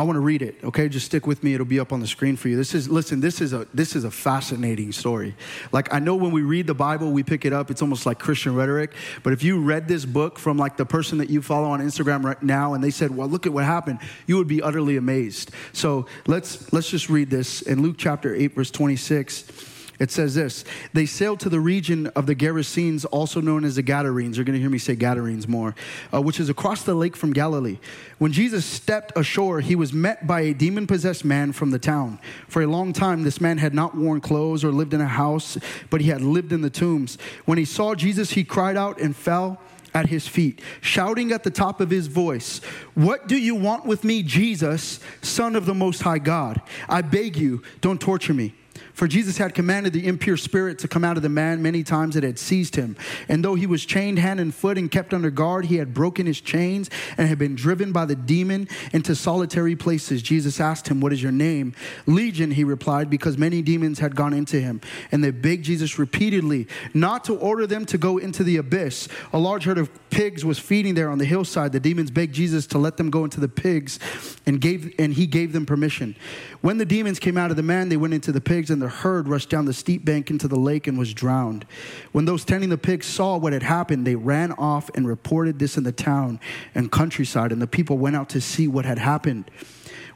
I 0.00 0.02
want 0.02 0.16
to 0.16 0.20
read 0.20 0.40
it, 0.40 0.56
okay? 0.64 0.88
Just 0.88 1.04
stick 1.04 1.26
with 1.26 1.44
me. 1.44 1.52
It'll 1.52 1.66
be 1.66 1.78
up 1.78 1.92
on 1.92 2.00
the 2.00 2.06
screen 2.06 2.34
for 2.34 2.48
you. 2.48 2.56
This 2.56 2.74
is 2.74 2.88
listen, 2.88 3.20
this 3.20 3.42
is 3.42 3.52
a 3.52 3.66
this 3.74 3.94
is 3.94 4.04
a 4.04 4.10
fascinating 4.10 4.92
story. 4.92 5.36
Like 5.72 5.92
I 5.92 5.98
know 5.98 6.16
when 6.16 6.32
we 6.32 6.40
read 6.40 6.66
the 6.66 6.72
Bible, 6.72 7.12
we 7.12 7.22
pick 7.22 7.44
it 7.44 7.52
up, 7.52 7.70
it's 7.70 7.82
almost 7.82 8.06
like 8.06 8.18
Christian 8.18 8.54
rhetoric, 8.54 8.94
but 9.22 9.34
if 9.34 9.42
you 9.42 9.60
read 9.60 9.88
this 9.88 10.06
book 10.06 10.38
from 10.38 10.56
like 10.56 10.78
the 10.78 10.86
person 10.86 11.18
that 11.18 11.28
you 11.28 11.42
follow 11.42 11.68
on 11.68 11.80
Instagram 11.80 12.24
right 12.24 12.42
now 12.42 12.72
and 12.72 12.82
they 12.82 12.88
said, 12.88 13.14
"Well, 13.14 13.28
look 13.28 13.44
at 13.44 13.52
what 13.52 13.66
happened." 13.66 13.98
You 14.26 14.38
would 14.38 14.48
be 14.48 14.62
utterly 14.62 14.96
amazed. 14.96 15.50
So, 15.74 16.06
let's 16.26 16.72
let's 16.72 16.88
just 16.88 17.10
read 17.10 17.28
this 17.28 17.60
in 17.60 17.82
Luke 17.82 17.96
chapter 17.98 18.34
8 18.34 18.54
verse 18.54 18.70
26. 18.70 19.69
It 20.00 20.10
says 20.10 20.34
this 20.34 20.64
They 20.94 21.04
sailed 21.06 21.40
to 21.40 21.50
the 21.50 21.60
region 21.60 22.06
of 22.08 22.26
the 22.26 22.34
Gerasenes, 22.34 23.04
also 23.12 23.40
known 23.40 23.64
as 23.64 23.76
the 23.76 23.82
Gadarenes. 23.82 24.36
You're 24.36 24.46
going 24.46 24.54
to 24.54 24.60
hear 24.60 24.70
me 24.70 24.78
say 24.78 24.96
Gadarenes 24.96 25.46
more, 25.46 25.76
uh, 26.12 26.22
which 26.22 26.40
is 26.40 26.48
across 26.48 26.82
the 26.82 26.94
lake 26.94 27.14
from 27.14 27.34
Galilee. 27.34 27.78
When 28.18 28.32
Jesus 28.32 28.64
stepped 28.64 29.12
ashore, 29.14 29.60
he 29.60 29.76
was 29.76 29.92
met 29.92 30.26
by 30.26 30.40
a 30.40 30.54
demon 30.54 30.86
possessed 30.86 31.24
man 31.24 31.52
from 31.52 31.70
the 31.70 31.78
town. 31.78 32.18
For 32.48 32.62
a 32.62 32.66
long 32.66 32.94
time, 32.94 33.22
this 33.22 33.42
man 33.42 33.58
had 33.58 33.74
not 33.74 33.94
worn 33.94 34.22
clothes 34.22 34.64
or 34.64 34.72
lived 34.72 34.94
in 34.94 35.02
a 35.02 35.06
house, 35.06 35.58
but 35.90 36.00
he 36.00 36.08
had 36.08 36.22
lived 36.22 36.52
in 36.52 36.62
the 36.62 36.70
tombs. 36.70 37.18
When 37.44 37.58
he 37.58 37.66
saw 37.66 37.94
Jesus, 37.94 38.30
he 38.30 38.42
cried 38.42 38.78
out 38.78 38.98
and 38.98 39.14
fell 39.14 39.60
at 39.92 40.06
his 40.06 40.26
feet, 40.26 40.62
shouting 40.80 41.32
at 41.32 41.42
the 41.42 41.50
top 41.50 41.80
of 41.80 41.90
his 41.90 42.06
voice, 42.06 42.60
What 42.94 43.26
do 43.26 43.36
you 43.36 43.54
want 43.54 43.84
with 43.84 44.04
me, 44.04 44.22
Jesus, 44.22 45.00
Son 45.20 45.56
of 45.56 45.66
the 45.66 45.74
Most 45.74 46.00
High 46.02 46.20
God? 46.20 46.62
I 46.88 47.02
beg 47.02 47.36
you, 47.36 47.62
don't 47.82 48.00
torture 48.00 48.32
me. 48.32 48.54
For 49.00 49.08
Jesus 49.08 49.38
had 49.38 49.54
commanded 49.54 49.94
the 49.94 50.06
impure 50.06 50.36
spirit 50.36 50.78
to 50.80 50.86
come 50.86 51.04
out 51.04 51.16
of 51.16 51.22
the 51.22 51.30
man 51.30 51.62
many 51.62 51.82
times 51.82 52.16
it 52.16 52.22
had 52.22 52.38
seized 52.38 52.76
him. 52.76 52.98
And 53.30 53.42
though 53.42 53.54
he 53.54 53.66
was 53.66 53.86
chained 53.86 54.18
hand 54.18 54.40
and 54.40 54.54
foot 54.54 54.76
and 54.76 54.90
kept 54.90 55.14
under 55.14 55.30
guard, 55.30 55.64
he 55.64 55.76
had 55.76 55.94
broken 55.94 56.26
his 56.26 56.38
chains 56.38 56.90
and 57.16 57.26
had 57.26 57.38
been 57.38 57.54
driven 57.54 57.92
by 57.92 58.04
the 58.04 58.14
demon 58.14 58.68
into 58.92 59.14
solitary 59.14 59.74
places. 59.74 60.20
Jesus 60.20 60.60
asked 60.60 60.88
him, 60.88 61.00
What 61.00 61.14
is 61.14 61.22
your 61.22 61.32
name? 61.32 61.74
Legion, 62.04 62.50
he 62.50 62.62
replied, 62.62 63.08
because 63.08 63.38
many 63.38 63.62
demons 63.62 64.00
had 64.00 64.14
gone 64.14 64.34
into 64.34 64.60
him. 64.60 64.82
And 65.10 65.24
they 65.24 65.30
begged 65.30 65.64
Jesus 65.64 65.98
repeatedly 65.98 66.68
not 66.92 67.24
to 67.24 67.38
order 67.38 67.66
them 67.66 67.86
to 67.86 67.96
go 67.96 68.18
into 68.18 68.44
the 68.44 68.58
abyss. 68.58 69.08
A 69.32 69.38
large 69.38 69.64
herd 69.64 69.78
of 69.78 69.88
pigs 70.10 70.44
was 70.44 70.58
feeding 70.58 70.92
there 70.92 71.08
on 71.08 71.16
the 71.16 71.24
hillside. 71.24 71.72
The 71.72 71.80
demons 71.80 72.10
begged 72.10 72.34
Jesus 72.34 72.66
to 72.66 72.76
let 72.76 72.98
them 72.98 73.08
go 73.08 73.24
into 73.24 73.40
the 73.40 73.48
pigs, 73.48 73.98
and, 74.44 74.60
gave, 74.60 74.94
and 74.98 75.14
he 75.14 75.26
gave 75.26 75.54
them 75.54 75.64
permission. 75.64 76.16
When 76.60 76.76
the 76.76 76.84
demons 76.84 77.18
came 77.18 77.38
out 77.38 77.50
of 77.50 77.56
the 77.56 77.62
man, 77.62 77.88
they 77.88 77.96
went 77.96 78.12
into 78.12 78.30
the 78.30 78.42
pigs, 78.42 78.68
and 78.68 78.82
the 78.82 78.89
herd 78.90 79.28
rushed 79.28 79.48
down 79.48 79.64
the 79.64 79.72
steep 79.72 80.04
bank 80.04 80.30
into 80.30 80.46
the 80.46 80.58
lake 80.58 80.86
and 80.86 80.98
was 80.98 81.14
drowned. 81.14 81.64
When 82.12 82.26
those 82.26 82.44
tending 82.44 82.68
the 82.68 82.76
pigs 82.76 83.06
saw 83.06 83.38
what 83.38 83.54
had 83.54 83.62
happened, 83.62 84.06
they 84.06 84.16
ran 84.16 84.52
off 84.52 84.90
and 84.94 85.08
reported 85.08 85.58
this 85.58 85.76
in 85.76 85.84
the 85.84 85.92
town 85.92 86.38
and 86.74 86.92
countryside, 86.92 87.52
and 87.52 87.62
the 87.62 87.66
people 87.66 87.96
went 87.96 88.16
out 88.16 88.28
to 88.30 88.40
see 88.40 88.68
what 88.68 88.84
had 88.84 88.98
happened. 88.98 89.50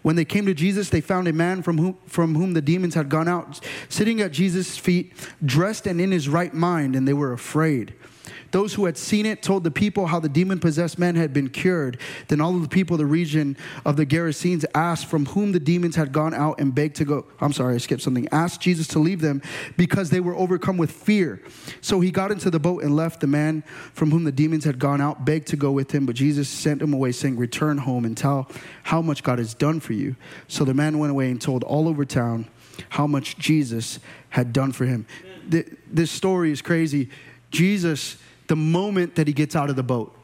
When 0.02 0.16
they 0.16 0.26
came 0.26 0.44
to 0.44 0.52
Jesus, 0.52 0.90
they 0.90 1.00
found 1.00 1.28
a 1.28 1.32
man 1.32 1.62
from 1.62 1.78
whom, 1.78 1.96
from 2.06 2.34
whom 2.34 2.52
the 2.52 2.60
demons 2.60 2.94
had 2.94 3.08
gone 3.08 3.26
out, 3.26 3.60
sitting 3.88 4.20
at 4.20 4.32
Jesus' 4.32 4.76
feet, 4.76 5.14
dressed 5.42 5.86
and 5.86 5.98
in 5.98 6.12
his 6.12 6.28
right 6.28 6.52
mind, 6.52 6.94
and 6.94 7.08
they 7.08 7.14
were 7.14 7.32
afraid. 7.32 7.94
Those 8.54 8.74
who 8.74 8.84
had 8.84 8.96
seen 8.96 9.26
it 9.26 9.42
told 9.42 9.64
the 9.64 9.70
people 9.72 10.06
how 10.06 10.20
the 10.20 10.28
demon 10.28 10.60
possessed 10.60 10.96
man 10.96 11.16
had 11.16 11.32
been 11.32 11.48
cured. 11.48 11.98
Then 12.28 12.40
all 12.40 12.54
of 12.54 12.62
the 12.62 12.68
people 12.68 12.94
of 12.94 12.98
the 12.98 13.06
region 13.06 13.56
of 13.84 13.96
the 13.96 14.06
Gerasenes 14.06 14.64
asked 14.76 15.06
from 15.06 15.26
whom 15.26 15.50
the 15.50 15.58
demons 15.58 15.96
had 15.96 16.12
gone 16.12 16.32
out 16.32 16.60
and 16.60 16.72
begged 16.72 16.94
to 16.98 17.04
go. 17.04 17.26
I'm 17.40 17.52
sorry, 17.52 17.74
I 17.74 17.78
skipped 17.78 18.02
something. 18.02 18.28
Asked 18.30 18.60
Jesus 18.60 18.86
to 18.88 19.00
leave 19.00 19.20
them 19.20 19.42
because 19.76 20.10
they 20.10 20.20
were 20.20 20.36
overcome 20.36 20.76
with 20.76 20.92
fear. 20.92 21.42
So 21.80 21.98
he 21.98 22.12
got 22.12 22.30
into 22.30 22.48
the 22.48 22.60
boat 22.60 22.84
and 22.84 22.94
left. 22.94 23.22
The 23.22 23.26
man 23.26 23.64
from 23.92 24.12
whom 24.12 24.22
the 24.22 24.30
demons 24.30 24.62
had 24.62 24.78
gone 24.78 25.00
out 25.00 25.24
begged 25.24 25.48
to 25.48 25.56
go 25.56 25.72
with 25.72 25.90
him, 25.90 26.06
but 26.06 26.14
Jesus 26.14 26.48
sent 26.48 26.80
him 26.80 26.94
away, 26.94 27.10
saying, 27.10 27.36
Return 27.36 27.78
home 27.78 28.04
and 28.04 28.16
tell 28.16 28.48
how 28.84 29.02
much 29.02 29.24
God 29.24 29.40
has 29.40 29.54
done 29.54 29.80
for 29.80 29.94
you. 29.94 30.14
So 30.46 30.64
the 30.64 30.74
man 30.74 31.00
went 31.00 31.10
away 31.10 31.28
and 31.28 31.40
told 31.40 31.64
all 31.64 31.88
over 31.88 32.04
town 32.04 32.48
how 32.90 33.08
much 33.08 33.36
Jesus 33.36 33.98
had 34.28 34.52
done 34.52 34.70
for 34.70 34.84
him. 34.84 35.08
This 35.44 36.12
story 36.12 36.52
is 36.52 36.62
crazy. 36.62 37.10
Jesus 37.50 38.18
the 38.46 38.56
moment 38.56 39.14
that 39.16 39.26
he 39.26 39.32
gets 39.32 39.56
out 39.56 39.70
of 39.70 39.76
the 39.76 39.82
boat 39.82 40.14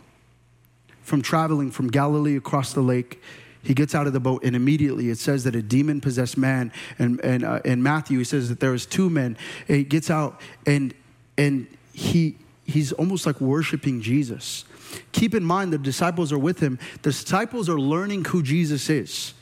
from 1.02 1.22
traveling 1.22 1.70
from 1.70 1.88
Galilee 1.88 2.36
across 2.36 2.72
the 2.72 2.80
lake. 2.80 3.20
He 3.62 3.74
gets 3.74 3.94
out 3.94 4.06
of 4.06 4.12
the 4.14 4.20
boat, 4.20 4.42
and 4.42 4.56
immediately 4.56 5.10
it 5.10 5.18
says 5.18 5.44
that 5.44 5.54
a 5.54 5.60
demon 5.60 6.00
possessed 6.00 6.38
man, 6.38 6.72
and, 6.98 7.20
and 7.20 7.44
uh, 7.44 7.60
in 7.64 7.82
Matthew, 7.82 8.18
he 8.18 8.24
says 8.24 8.48
that 8.48 8.58
there 8.58 8.70
was 8.70 8.86
two 8.86 9.10
men. 9.10 9.36
He 9.68 9.84
gets 9.84 10.08
out, 10.08 10.40
and, 10.66 10.94
and 11.36 11.66
he, 11.92 12.36
he's 12.64 12.92
almost 12.92 13.26
like 13.26 13.38
worshiping 13.40 14.00
Jesus. 14.00 14.64
Keep 15.12 15.34
in 15.34 15.44
mind, 15.44 15.72
the 15.72 15.78
disciples 15.78 16.32
are 16.32 16.38
with 16.38 16.60
him. 16.60 16.78
The 17.02 17.10
disciples 17.10 17.68
are 17.68 17.78
learning 17.78 18.24
who 18.26 18.42
Jesus 18.42 18.88
is. 18.88 19.34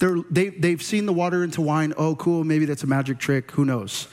They're, 0.00 0.16
they, 0.28 0.48
they've 0.48 0.82
seen 0.82 1.06
the 1.06 1.12
water 1.12 1.44
into 1.44 1.60
wine. 1.60 1.94
Oh, 1.96 2.16
cool, 2.16 2.42
maybe 2.42 2.64
that's 2.64 2.82
a 2.82 2.88
magic 2.88 3.18
trick. 3.18 3.52
Who 3.52 3.64
knows? 3.64 4.08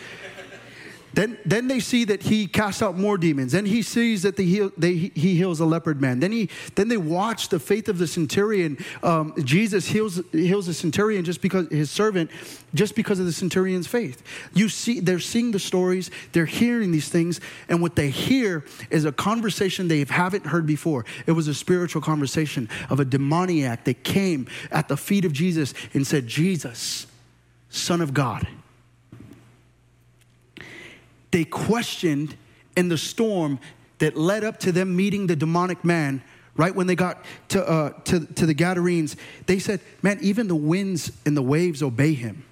Then, 1.13 1.38
then 1.45 1.67
they 1.67 1.80
see 1.80 2.06
that 2.06 2.24
he 2.24 2.47
casts 2.47 2.82
out 2.82 2.97
more 2.97 3.17
demons. 3.17 3.52
Then 3.52 3.65
he 3.65 3.82
sees 3.82 4.24
that 4.24 4.38
heal, 4.38 4.71
they, 4.78 4.93
he 4.93 5.36
heals 5.36 5.60
a 5.60 5.65
leopard 5.65 6.02
man. 6.02 6.19
Then, 6.19 6.32
he, 6.32 6.50
then 6.76 6.88
they 6.88 6.97
watch 6.97 7.50
the 7.50 7.60
faith 7.60 7.89
of 7.89 7.97
the 7.97 8.08
centurion. 8.08 8.78
Um, 9.04 9.34
Jesus 9.43 9.88
heals, 9.88 10.21
heals 10.32 10.67
the 10.67 10.74
centurion 10.74 11.26
just 11.26 11.41
because 11.41 11.67
his 11.69 11.91
servant, 11.91 12.32
just 12.74 12.95
because 12.95 13.19
of 13.19 13.26
the 13.26 13.34
centurion's 13.34 13.88
faith. 13.88 14.24
You 14.54 14.69
see, 14.69 15.00
they're 15.00 15.19
seeing 15.19 15.52
the 15.52 15.60
stories, 15.60 16.12
they're 16.32 16.45
hearing 16.45 16.91
these 16.91 17.10
things, 17.10 17.41
and 17.67 17.82
what 17.82 17.95
they 17.95 18.10
hear 18.10 18.63
is 18.89 19.06
a 19.06 19.12
conversation 19.12 19.88
they 19.88 20.06
haven't 20.06 20.45
heard 20.45 20.65
before. 20.65 21.06
It 21.26 21.34
was 21.34 21.47
a 21.47 21.54
spiritual 21.54 22.02
conversation 22.02 22.69
of 22.89 23.00
a 23.00 23.06
demoniac 23.06 23.84
that 23.86 24.04
came 24.04 24.47
at 24.71 24.88
the 24.88 24.97
feet 24.97 25.26
of 25.26 25.34
Jesus 25.34 25.74
and 25.93 26.08
said, 26.08 26.28
Jesus, 26.28 27.08
Son 27.69 28.02
of 28.02 28.13
God 28.13 28.47
they 31.32 31.46
questioned 31.46 32.36
in 32.76 32.89
the 32.89 32.98
storm 32.98 33.60
that 34.00 34.17
led 34.17 34.44
up 34.44 34.60
to 34.60 34.72
them 34.72 34.96
meeting 34.96 35.28
the 35.28 35.36
demonic 35.36 35.84
man 35.84 36.24
right 36.56 36.76
when 36.76 36.88
they 36.88 36.96
got 36.96 37.24
to, 37.50 37.67
uh, 37.67 37.89
to, 38.04 38.26
to 38.26 38.46
the 38.46 38.54
Gadarenes, 38.54 39.15
they 39.46 39.60
said, 39.60 39.80
Man, 40.02 40.20
even 40.22 40.48
the 40.48 40.56
winds 40.56 41.12
and 41.26 41.36
the 41.36 41.41
waves 41.41 41.82
obey 41.82 42.13
him. 42.13 42.44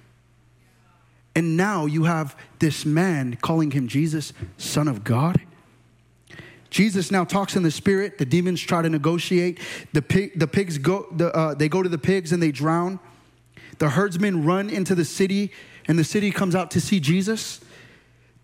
And 1.34 1.56
now 1.56 1.86
you 1.86 2.04
have 2.04 2.36
this 2.58 2.84
man 2.84 3.36
calling 3.40 3.70
him 3.70 3.88
Jesus, 3.88 4.32
Son 4.56 4.88
of 4.88 5.04
God. 5.04 5.40
Jesus 6.70 7.10
now 7.10 7.24
talks 7.24 7.56
in 7.56 7.62
the 7.62 7.70
spirit. 7.70 8.18
The 8.18 8.24
demons 8.24 8.60
try 8.60 8.82
to 8.82 8.88
negotiate. 8.88 9.58
The, 9.92 10.02
pig, 10.02 10.38
the 10.38 10.46
pigs 10.46 10.78
go, 10.78 11.06
the, 11.10 11.34
uh, 11.34 11.54
they 11.54 11.68
go 11.68 11.82
to 11.82 11.88
the 11.88 11.98
pigs 11.98 12.32
and 12.32 12.42
they 12.42 12.52
drown. 12.52 13.00
The 13.78 13.90
herdsmen 13.90 14.44
run 14.44 14.70
into 14.70 14.94
the 14.94 15.04
city, 15.04 15.52
and 15.88 15.98
the 15.98 16.04
city 16.04 16.30
comes 16.30 16.54
out 16.54 16.70
to 16.72 16.80
see 16.80 17.00
Jesus. 17.00 17.60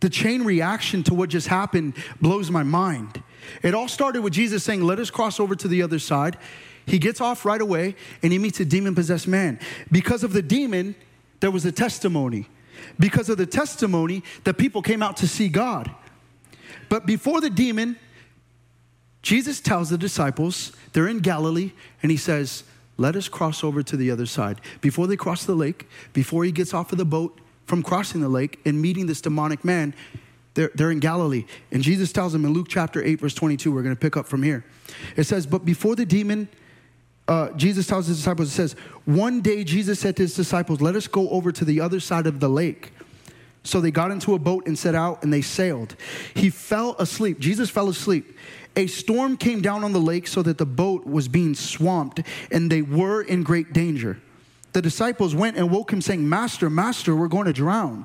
The 0.00 0.10
chain 0.10 0.42
reaction 0.42 1.02
to 1.04 1.14
what 1.14 1.30
just 1.30 1.48
happened 1.48 1.94
blows 2.20 2.50
my 2.50 2.62
mind. 2.62 3.22
It 3.62 3.74
all 3.74 3.88
started 3.88 4.22
with 4.22 4.32
Jesus 4.32 4.62
saying, 4.62 4.82
Let 4.82 4.98
us 4.98 5.10
cross 5.10 5.40
over 5.40 5.54
to 5.54 5.68
the 5.68 5.82
other 5.82 5.98
side. 5.98 6.36
He 6.86 6.98
gets 6.98 7.20
off 7.20 7.44
right 7.44 7.60
away 7.60 7.96
and 8.22 8.32
he 8.32 8.38
meets 8.38 8.60
a 8.60 8.64
demon 8.64 8.94
possessed 8.94 9.26
man. 9.26 9.58
Because 9.90 10.22
of 10.22 10.32
the 10.32 10.42
demon, 10.42 10.94
there 11.40 11.50
was 11.50 11.64
a 11.64 11.72
testimony. 11.72 12.48
Because 12.98 13.28
of 13.28 13.38
the 13.38 13.46
testimony, 13.46 14.22
the 14.44 14.54
people 14.54 14.82
came 14.82 15.02
out 15.02 15.16
to 15.18 15.28
see 15.28 15.48
God. 15.48 15.90
But 16.88 17.06
before 17.06 17.40
the 17.40 17.50
demon, 17.50 17.96
Jesus 19.22 19.60
tells 19.60 19.90
the 19.90 19.98
disciples, 19.98 20.72
they're 20.92 21.08
in 21.08 21.18
Galilee, 21.18 21.72
and 22.02 22.12
he 22.12 22.16
says, 22.16 22.62
Let 22.96 23.16
us 23.16 23.28
cross 23.28 23.64
over 23.64 23.82
to 23.82 23.96
the 23.96 24.10
other 24.10 24.26
side. 24.26 24.60
Before 24.80 25.08
they 25.08 25.16
cross 25.16 25.44
the 25.44 25.54
lake, 25.54 25.88
before 26.12 26.44
he 26.44 26.52
gets 26.52 26.72
off 26.72 26.92
of 26.92 26.98
the 26.98 27.04
boat, 27.04 27.40
from 27.66 27.82
crossing 27.82 28.20
the 28.20 28.28
lake 28.28 28.60
and 28.64 28.80
meeting 28.80 29.06
this 29.06 29.20
demonic 29.20 29.64
man. 29.64 29.94
They're, 30.54 30.70
they're 30.74 30.90
in 30.90 31.00
Galilee. 31.00 31.44
And 31.70 31.82
Jesus 31.82 32.12
tells 32.12 32.32
them 32.32 32.44
in 32.44 32.52
Luke 32.52 32.68
chapter 32.68 33.02
8, 33.02 33.20
verse 33.20 33.34
22, 33.34 33.70
we're 33.70 33.82
going 33.82 33.94
to 33.94 34.00
pick 34.00 34.16
up 34.16 34.26
from 34.26 34.42
here. 34.42 34.64
It 35.16 35.24
says, 35.24 35.46
But 35.46 35.64
before 35.64 35.94
the 35.94 36.06
demon, 36.06 36.48
uh, 37.28 37.50
Jesus 37.52 37.86
tells 37.86 38.06
his 38.06 38.18
disciples, 38.18 38.48
it 38.48 38.52
says, 38.52 38.72
One 39.04 39.42
day 39.42 39.64
Jesus 39.64 40.00
said 40.00 40.16
to 40.16 40.22
his 40.22 40.34
disciples, 40.34 40.80
Let 40.80 40.96
us 40.96 41.06
go 41.06 41.28
over 41.28 41.52
to 41.52 41.64
the 41.64 41.80
other 41.80 42.00
side 42.00 42.26
of 42.26 42.40
the 42.40 42.48
lake. 42.48 42.92
So 43.64 43.80
they 43.80 43.90
got 43.90 44.12
into 44.12 44.34
a 44.34 44.38
boat 44.38 44.66
and 44.66 44.78
set 44.78 44.94
out 44.94 45.24
and 45.24 45.32
they 45.32 45.42
sailed. 45.42 45.96
He 46.34 46.50
fell 46.50 46.94
asleep. 47.00 47.40
Jesus 47.40 47.68
fell 47.68 47.88
asleep. 47.88 48.38
A 48.76 48.86
storm 48.86 49.36
came 49.36 49.60
down 49.60 49.82
on 49.82 49.92
the 49.92 50.00
lake 50.00 50.28
so 50.28 50.42
that 50.42 50.56
the 50.56 50.66
boat 50.66 51.04
was 51.04 51.26
being 51.26 51.54
swamped 51.54 52.20
and 52.52 52.70
they 52.70 52.82
were 52.82 53.22
in 53.22 53.42
great 53.42 53.72
danger 53.72 54.20
the 54.76 54.82
disciples 54.82 55.34
went 55.34 55.56
and 55.56 55.70
woke 55.70 55.90
him, 55.90 56.02
saying, 56.02 56.28
Master, 56.28 56.68
Master, 56.68 57.16
we're 57.16 57.28
going 57.28 57.46
to 57.46 57.52
drown. 57.54 58.04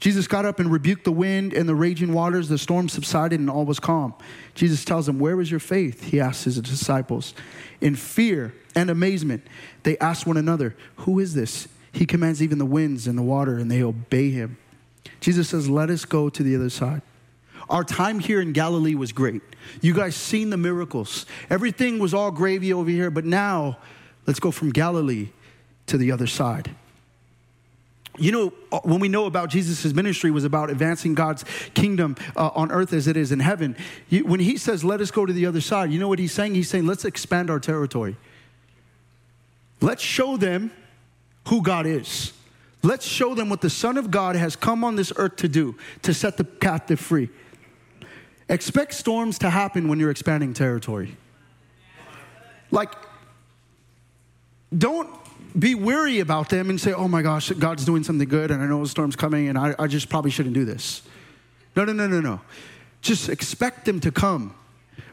Jesus 0.00 0.26
got 0.26 0.44
up 0.44 0.58
and 0.58 0.68
rebuked 0.72 1.04
the 1.04 1.12
wind 1.12 1.54
and 1.54 1.68
the 1.68 1.74
raging 1.76 2.12
waters. 2.12 2.48
The 2.48 2.58
storm 2.58 2.88
subsided 2.88 3.38
and 3.38 3.48
all 3.48 3.64
was 3.64 3.78
calm. 3.78 4.14
Jesus 4.56 4.84
tells 4.84 5.06
them, 5.06 5.20
Where 5.20 5.40
is 5.40 5.52
your 5.52 5.60
faith? 5.60 6.02
He 6.02 6.18
asks 6.18 6.42
his 6.42 6.60
disciples. 6.62 7.32
In 7.80 7.94
fear 7.94 8.52
and 8.74 8.90
amazement, 8.90 9.46
they 9.84 9.96
asked 9.98 10.26
one 10.26 10.36
another, 10.36 10.74
Who 10.96 11.20
is 11.20 11.34
this? 11.34 11.68
He 11.92 12.06
commands 12.06 12.42
even 12.42 12.58
the 12.58 12.66
winds 12.66 13.06
and 13.06 13.16
the 13.16 13.22
water, 13.22 13.58
and 13.58 13.70
they 13.70 13.84
obey 13.84 14.30
him. 14.30 14.58
Jesus 15.20 15.48
says, 15.48 15.70
Let 15.70 15.90
us 15.90 16.04
go 16.04 16.28
to 16.28 16.42
the 16.42 16.56
other 16.56 16.70
side. 16.70 17.02
Our 17.68 17.84
time 17.84 18.18
here 18.18 18.40
in 18.40 18.50
Galilee 18.50 18.96
was 18.96 19.12
great. 19.12 19.42
You 19.80 19.94
guys 19.94 20.16
seen 20.16 20.50
the 20.50 20.56
miracles. 20.56 21.24
Everything 21.48 22.00
was 22.00 22.12
all 22.12 22.32
gravy 22.32 22.72
over 22.72 22.90
here, 22.90 23.12
but 23.12 23.24
now 23.24 23.78
let's 24.26 24.40
go 24.40 24.50
from 24.50 24.70
Galilee 24.70 25.28
to 25.90 25.98
the 25.98 26.10
other 26.10 26.26
side. 26.26 26.70
You 28.18 28.32
know, 28.32 28.52
uh, 28.72 28.80
when 28.82 29.00
we 29.00 29.08
know 29.08 29.26
about 29.26 29.50
Jesus' 29.50 29.92
ministry 29.94 30.30
was 30.30 30.44
about 30.44 30.68
advancing 30.68 31.14
God's 31.14 31.44
kingdom 31.74 32.16
uh, 32.36 32.50
on 32.54 32.70
earth 32.70 32.92
as 32.92 33.06
it 33.06 33.16
is 33.16 33.32
in 33.32 33.40
heaven, 33.40 33.76
when 34.10 34.40
he 34.40 34.56
says, 34.56 34.82
let 34.82 35.00
us 35.00 35.10
go 35.10 35.24
to 35.24 35.32
the 35.32 35.46
other 35.46 35.60
side, 35.60 35.92
you 35.92 36.00
know 36.00 36.08
what 36.08 36.18
he's 36.18 36.32
saying? 36.32 36.54
He's 36.54 36.68
saying, 36.68 36.86
let's 36.86 37.04
expand 37.04 37.50
our 37.50 37.60
territory. 37.60 38.16
Let's 39.80 40.02
show 40.02 40.36
them 40.36 40.70
who 41.48 41.62
God 41.62 41.86
is. 41.86 42.32
Let's 42.82 43.06
show 43.06 43.34
them 43.34 43.48
what 43.48 43.60
the 43.60 43.70
Son 43.70 43.96
of 43.96 44.10
God 44.10 44.36
has 44.36 44.56
come 44.56 44.84
on 44.84 44.96
this 44.96 45.12
earth 45.16 45.36
to 45.36 45.48
do, 45.48 45.76
to 46.02 46.12
set 46.12 46.36
the 46.36 46.44
captive 46.44 47.00
free. 47.00 47.28
Expect 48.48 48.94
storms 48.94 49.38
to 49.38 49.50
happen 49.50 49.88
when 49.88 50.00
you're 50.00 50.10
expanding 50.10 50.52
territory. 50.52 51.16
Like, 52.70 52.92
don't 54.76 55.08
be 55.58 55.74
weary 55.74 56.20
about 56.20 56.48
them 56.48 56.70
and 56.70 56.80
say, 56.80 56.92
oh 56.92 57.08
my 57.08 57.22
gosh, 57.22 57.50
God's 57.50 57.84
doing 57.84 58.04
something 58.04 58.28
good 58.28 58.50
and 58.50 58.62
I 58.62 58.66
know 58.66 58.82
a 58.82 58.86
storm's 58.86 59.16
coming 59.16 59.48
and 59.48 59.58
I, 59.58 59.74
I 59.78 59.86
just 59.86 60.08
probably 60.08 60.30
shouldn't 60.30 60.54
do 60.54 60.64
this. 60.64 61.02
No, 61.76 61.84
no, 61.84 61.92
no, 61.92 62.06
no, 62.06 62.20
no. 62.20 62.40
Just 63.02 63.28
expect 63.28 63.84
them 63.84 64.00
to 64.00 64.10
come 64.10 64.54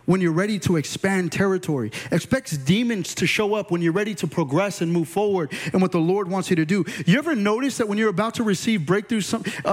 when 0.05 0.21
you're 0.21 0.31
ready 0.31 0.57
to 0.57 0.77
expand 0.77 1.31
territory. 1.31 1.91
Expect 2.11 2.65
demons 2.65 3.13
to 3.15 3.27
show 3.27 3.53
up 3.53 3.71
when 3.71 3.81
you're 3.81 3.93
ready 3.93 4.15
to 4.15 4.27
progress 4.27 4.81
and 4.81 4.91
move 4.91 5.07
forward 5.07 5.51
and 5.73 5.81
what 5.81 5.91
the 5.91 5.99
Lord 5.99 6.29
wants 6.29 6.49
you 6.49 6.55
to 6.55 6.65
do. 6.65 6.85
You 7.05 7.17
ever 7.19 7.35
notice 7.35 7.77
that 7.77 7.87
when 7.87 7.97
you're 7.97 8.09
about 8.09 8.35
to 8.35 8.43
receive 8.43 8.85
breakthrough, 8.85 9.21
some, 9.21 9.43
uh, 9.65 9.67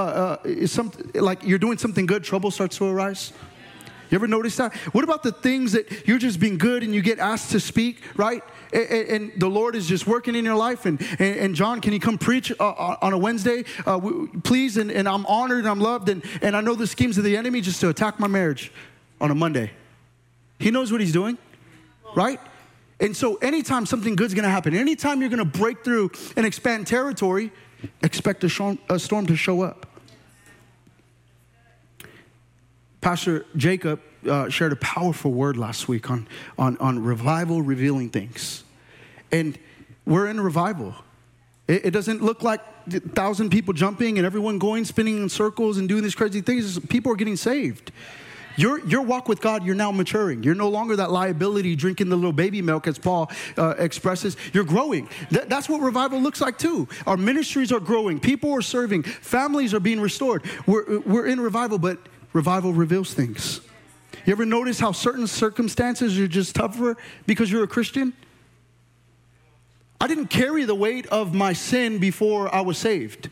uh, 0.45 0.67
some, 0.67 0.93
like 1.15 1.43
you're 1.45 1.59
doing 1.59 1.79
something 1.79 2.05
good, 2.05 2.25
trouble 2.25 2.51
starts 2.51 2.77
to 2.79 2.87
arise? 2.87 3.33
You 4.15 4.19
ever 4.19 4.29
notice 4.29 4.55
that? 4.59 4.73
What 4.93 5.03
about 5.03 5.25
the 5.25 5.33
things 5.33 5.73
that 5.73 6.07
you're 6.07 6.21
just 6.21 6.39
being 6.39 6.57
good 6.57 6.85
and 6.85 6.95
you 6.95 7.03
get 7.03 7.19
asked 7.19 7.51
to 7.51 7.59
speak, 7.59 8.01
right? 8.15 8.45
And, 8.73 9.33
the 9.37 9.49
Lord 9.49 9.75
is 9.75 9.89
just 9.89 10.07
working 10.07 10.37
in 10.37 10.45
your 10.45 10.55
life. 10.55 10.87
And, 10.87 11.05
and, 11.19 11.53
Jon, 11.53 11.81
can 11.81 11.93
you 11.93 11.99
come 11.99 12.17
preach 12.17 12.53
uh, 12.53 12.55
uh 12.61 12.97
on 13.03 13.13
a 13.13 13.19
Wednesday? 13.19 13.65
Uh, 13.85 13.99
please. 14.45 14.77
And, 14.77 14.93
and 14.93 15.09
I'm 15.09 15.27
honored 15.27 15.59
and 15.59 15.69
I'm 15.69 15.81
loved. 15.81 16.09
And, 16.11 16.25
and 16.43 16.57
I 16.57 16.61
know 16.61 16.77
the 16.77 16.87
schemes 16.87 17.19
of 17.19 17.25
the 17.25 17.37
enemy 17.37 17.61
just 17.61 17.81
to 17.81 17.89
attack 17.89 18.21
my 18.21 18.29
marriage 18.29 18.71
on 19.21 19.33
a 19.33 19.35
Monday. 19.35 19.73
He 20.61 20.71
knows 20.71 20.93
what 20.93 21.01
he's 21.01 21.13
doing, 21.13 21.37
right? 22.15 22.39
And 23.01 23.17
so, 23.17 23.35
anytime 23.39 23.85
something 23.85 24.15
good's 24.15 24.33
gonna 24.35 24.49
happen, 24.49 24.77
anytime 24.77 25.23
you're 25.23 25.31
gonna 25.31 25.45
break 25.45 25.83
through 25.83 26.13
and 26.37 26.47
expand 26.47 26.87
territory, 26.87 27.51
expect 28.05 28.45
a 28.45 28.49
storm 28.49 29.27
to 29.27 29.35
show 29.35 29.63
up. 29.63 29.94
Pastor 33.05 33.45
Jacob 33.55 34.01
uh, 34.27 34.49
shared 34.49 34.73
a 34.73 34.77
powerful 34.77 35.31
word 35.31 35.59
last 35.59 35.89
week 35.89 36.11
on, 36.11 36.27
on, 36.59 36.79
on 36.79 37.05
revival 37.05 37.61
revealing 37.61 38.09
things. 38.09 38.65
And 39.31 39.59
we're 40.07 40.27
in 40.27 40.41
revival. 40.41 40.95
It, 41.69 41.85
it 41.85 41.91
doesn't 41.91 42.23
look 42.23 42.43
like 42.43 42.63
a 42.87 43.01
thousand 43.01 43.51
people 43.51 43.75
jumping 43.75 44.17
and 44.17 44.25
everyone 44.25 44.59
going, 44.59 44.87
spinning 44.87 45.19
in 45.19 45.29
circles 45.29 45.77
and 45.77 45.87
doing 45.87 46.03
these 46.03 46.15
crazy 46.15 46.41
things. 46.41 46.79
People 46.79 47.13
are 47.13 47.17
getting 47.17 47.37
saved. 47.37 47.93
Your, 48.57 48.87
your 48.87 49.03
walk 49.03 49.29
with 49.29 49.43
God, 49.43 49.67
you're 49.67 49.75
now 49.75 49.91
maturing. 49.91 50.43
You're 50.43 50.55
no 50.55 50.71
longer 50.71 50.97
that 50.97 51.11
liability 51.11 51.77
drinking 51.77 52.09
the 52.09 52.17
little 52.17 52.33
baby 52.33 52.63
milk, 52.63 52.87
as 52.87 52.99
Paul 52.99 53.31
uh, 53.59 53.75
expresses. 53.79 54.37
You're 54.53 54.65
growing. 54.65 55.09
Th- 55.29 55.45
that's 55.49 55.69
what 55.69 55.81
revival 55.83 56.21
looks 56.21 56.41
like, 56.41 56.57
too. 56.57 56.89
Our 57.07 57.17
ministries 57.17 57.73
are 57.73 57.81
growing. 57.81 58.21
People 58.21 58.53
are 58.53 58.63
serving. 58.63 59.03
Families 59.03 59.75
are 59.75 59.81
being 59.81 60.01
restored. 60.01 60.45
We're, 60.67 61.01
we're 61.01 61.27
in 61.27 61.41
revival, 61.41 61.79
but 61.79 61.99
revival 62.35 62.75
reveals 62.75 63.15
things. 63.15 63.63
You 64.27 64.33
ever 64.33 64.45
notice 64.45 64.79
how 64.79 64.93
certain 64.93 65.27
circumstances 65.27 66.19
are 66.19 66.29
just 66.29 66.55
tougher 66.55 66.97
because 67.25 67.51
you're 67.51 67.65
a 67.65 67.69
Christian? 67.69 68.13
I 70.01 70.07
didn't 70.07 70.27
carry 70.27 70.65
the 70.65 70.75
weight 70.75 71.07
of 71.07 71.33
my 71.33 71.55
sin 71.55 71.99
before 71.99 72.55
I 72.55 72.61
was 72.61 72.77
saved. 72.77 73.31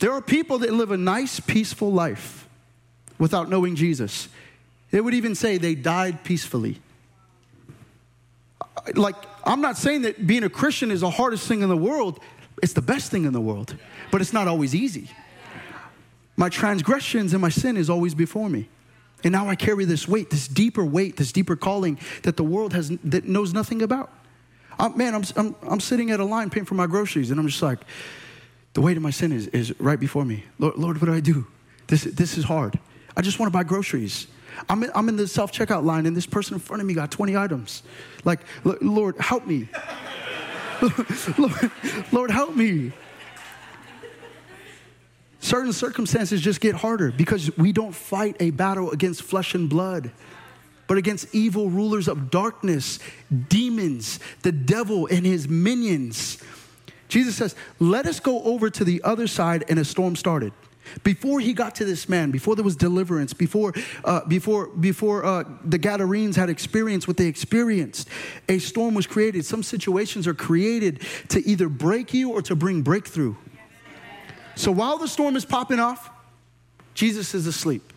There 0.00 0.12
are 0.12 0.20
people 0.20 0.58
that 0.58 0.72
live 0.72 0.90
a 0.90 0.98
nice, 0.98 1.40
peaceful 1.40 1.90
life 1.90 2.46
without 3.18 3.48
knowing 3.48 3.76
Jesus. 3.76 4.28
They 4.90 5.00
would 5.00 5.14
even 5.14 5.34
say 5.34 5.56
they 5.56 5.74
died 5.74 6.24
peacefully. 6.24 6.80
Like, 8.94 9.16
I'm 9.44 9.60
not 9.60 9.78
saying 9.78 10.02
that 10.02 10.26
being 10.26 10.44
a 10.44 10.50
Christian 10.50 10.90
is 10.90 11.00
the 11.00 11.10
hardest 11.10 11.48
thing 11.48 11.62
in 11.62 11.68
the 11.68 11.76
world, 11.76 12.20
it's 12.62 12.72
the 12.72 12.82
best 12.82 13.10
thing 13.10 13.24
in 13.24 13.32
the 13.32 13.40
world, 13.40 13.76
but 14.10 14.20
it's 14.20 14.32
not 14.32 14.48
always 14.48 14.74
easy. 14.74 15.10
My 16.36 16.48
transgressions 16.48 17.32
and 17.32 17.40
my 17.40 17.48
sin 17.48 17.76
is 17.76 17.88
always 17.88 18.14
before 18.14 18.48
me. 18.48 18.68
And 19.24 19.32
now 19.32 19.48
I 19.48 19.56
carry 19.56 19.84
this 19.84 20.06
weight, 20.06 20.30
this 20.30 20.46
deeper 20.46 20.84
weight, 20.84 21.16
this 21.16 21.32
deeper 21.32 21.56
calling 21.56 21.98
that 22.22 22.36
the 22.36 22.44
world 22.44 22.74
has 22.74 22.90
that 23.04 23.24
knows 23.24 23.54
nothing 23.54 23.82
about. 23.82 24.12
I'm, 24.78 24.96
man, 24.96 25.14
I'm, 25.14 25.24
I'm, 25.36 25.56
I'm 25.62 25.80
sitting 25.80 26.10
at 26.10 26.20
a 26.20 26.24
line 26.24 26.50
paying 26.50 26.66
for 26.66 26.74
my 26.74 26.86
groceries, 26.86 27.30
and 27.30 27.40
I'm 27.40 27.48
just 27.48 27.62
like, 27.62 27.80
the 28.74 28.82
weight 28.82 28.98
of 28.98 29.02
my 29.02 29.10
sin 29.10 29.32
is, 29.32 29.46
is 29.48 29.78
right 29.80 29.98
before 29.98 30.24
me. 30.24 30.44
Lord, 30.58 30.76
Lord, 30.76 31.00
what 31.00 31.06
do 31.06 31.14
I 31.14 31.20
do? 31.20 31.46
This, 31.86 32.04
this 32.04 32.36
is 32.36 32.44
hard. 32.44 32.78
I 33.16 33.22
just 33.22 33.38
want 33.38 33.50
to 33.50 33.56
buy 33.56 33.64
groceries. 33.64 34.26
I'm 34.68 34.82
in, 34.82 34.90
I'm 34.94 35.08
in 35.08 35.16
the 35.16 35.26
self 35.26 35.50
checkout 35.50 35.84
line, 35.84 36.04
and 36.04 36.14
this 36.14 36.26
person 36.26 36.54
in 36.54 36.60
front 36.60 36.82
of 36.82 36.86
me 36.86 36.92
got 36.92 37.10
20 37.10 37.36
items. 37.36 37.82
Like, 38.24 38.40
Lord, 38.64 39.16
help 39.18 39.46
me. 39.46 39.68
Lord, 41.38 41.70
Lord, 42.12 42.30
help 42.30 42.54
me. 42.54 42.92
Certain 45.46 45.72
circumstances 45.72 46.40
just 46.40 46.60
get 46.60 46.74
harder 46.74 47.12
because 47.12 47.56
we 47.56 47.70
don't 47.70 47.94
fight 47.94 48.34
a 48.40 48.50
battle 48.50 48.90
against 48.90 49.22
flesh 49.22 49.54
and 49.54 49.70
blood, 49.70 50.10
but 50.88 50.98
against 50.98 51.32
evil 51.32 51.70
rulers 51.70 52.08
of 52.08 52.32
darkness, 52.32 52.98
demons, 53.48 54.18
the 54.42 54.50
devil, 54.50 55.06
and 55.06 55.24
his 55.24 55.48
minions. 55.48 56.42
Jesus 57.06 57.36
says, 57.36 57.54
Let 57.78 58.06
us 58.06 58.18
go 58.18 58.42
over 58.42 58.70
to 58.70 58.82
the 58.82 59.00
other 59.04 59.28
side, 59.28 59.64
and 59.68 59.78
a 59.78 59.84
storm 59.84 60.16
started. 60.16 60.52
Before 61.04 61.38
he 61.38 61.52
got 61.52 61.76
to 61.76 61.84
this 61.84 62.08
man, 62.08 62.32
before 62.32 62.56
there 62.56 62.64
was 62.64 62.74
deliverance, 62.74 63.32
before, 63.32 63.72
uh, 64.04 64.24
before, 64.24 64.66
before 64.66 65.24
uh, 65.24 65.44
the 65.64 65.78
Gadarenes 65.78 66.34
had 66.34 66.50
experienced 66.50 67.06
what 67.06 67.18
they 67.18 67.26
experienced, 67.26 68.08
a 68.48 68.58
storm 68.58 68.94
was 68.94 69.06
created. 69.06 69.44
Some 69.44 69.62
situations 69.62 70.26
are 70.26 70.34
created 70.34 71.02
to 71.28 71.38
either 71.48 71.68
break 71.68 72.12
you 72.12 72.32
or 72.32 72.42
to 72.42 72.56
bring 72.56 72.82
breakthrough. 72.82 73.36
So 74.56 74.72
while 74.72 74.98
the 74.98 75.06
storm 75.06 75.36
is 75.36 75.44
popping 75.44 75.78
off, 75.78 76.10
Jesus 76.94 77.34
is 77.34 77.46
asleep. 77.46 77.92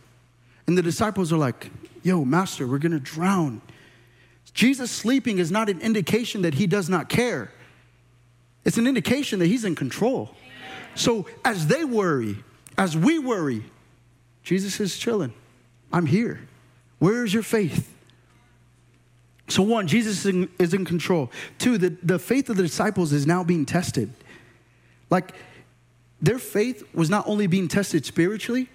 And 0.67 0.77
the 0.77 0.83
disciples 0.83 1.33
are 1.33 1.37
like, 1.37 1.71
Yo, 2.03 2.23
Master, 2.23 2.67
we're 2.67 2.77
gonna 2.77 2.99
drown. 2.99 3.61
Jesus 4.53 4.91
sleeping 4.91 5.39
is 5.39 5.51
not 5.51 5.69
an 5.69 5.81
indication 5.81 6.43
that 6.43 6.53
he 6.53 6.67
does 6.67 6.89
not 6.89 7.09
care, 7.09 7.51
it's 8.63 8.77
an 8.77 8.85
indication 8.85 9.39
that 9.39 9.47
he's 9.47 9.65
in 9.65 9.73
control. 9.73 10.35
So 10.95 11.25
as 11.45 11.67
they 11.67 11.85
worry, 11.85 12.37
as 12.77 12.95
we 12.95 13.19
worry, 13.19 13.63
Jesus 14.43 14.79
is 14.79 14.97
chilling. 14.97 15.33
I'm 15.91 16.05
here. 16.05 16.47
Where 16.99 17.23
is 17.23 17.33
your 17.33 17.43
faith? 17.43 17.93
So, 19.47 19.63
one, 19.63 19.87
Jesus 19.87 20.19
is 20.19 20.25
in, 20.27 20.49
is 20.59 20.73
in 20.73 20.85
control. 20.85 21.31
Two, 21.57 21.77
the, 21.77 21.97
the 22.03 22.19
faith 22.19 22.49
of 22.49 22.57
the 22.57 22.63
disciples 22.63 23.11
is 23.11 23.25
now 23.25 23.43
being 23.43 23.65
tested. 23.65 24.13
Like, 25.09 25.33
their 26.21 26.39
faith 26.39 26.83
was 26.93 27.09
not 27.09 27.27
only 27.27 27.47
being 27.47 27.67
tested 27.67 28.05
spiritually, 28.05 28.69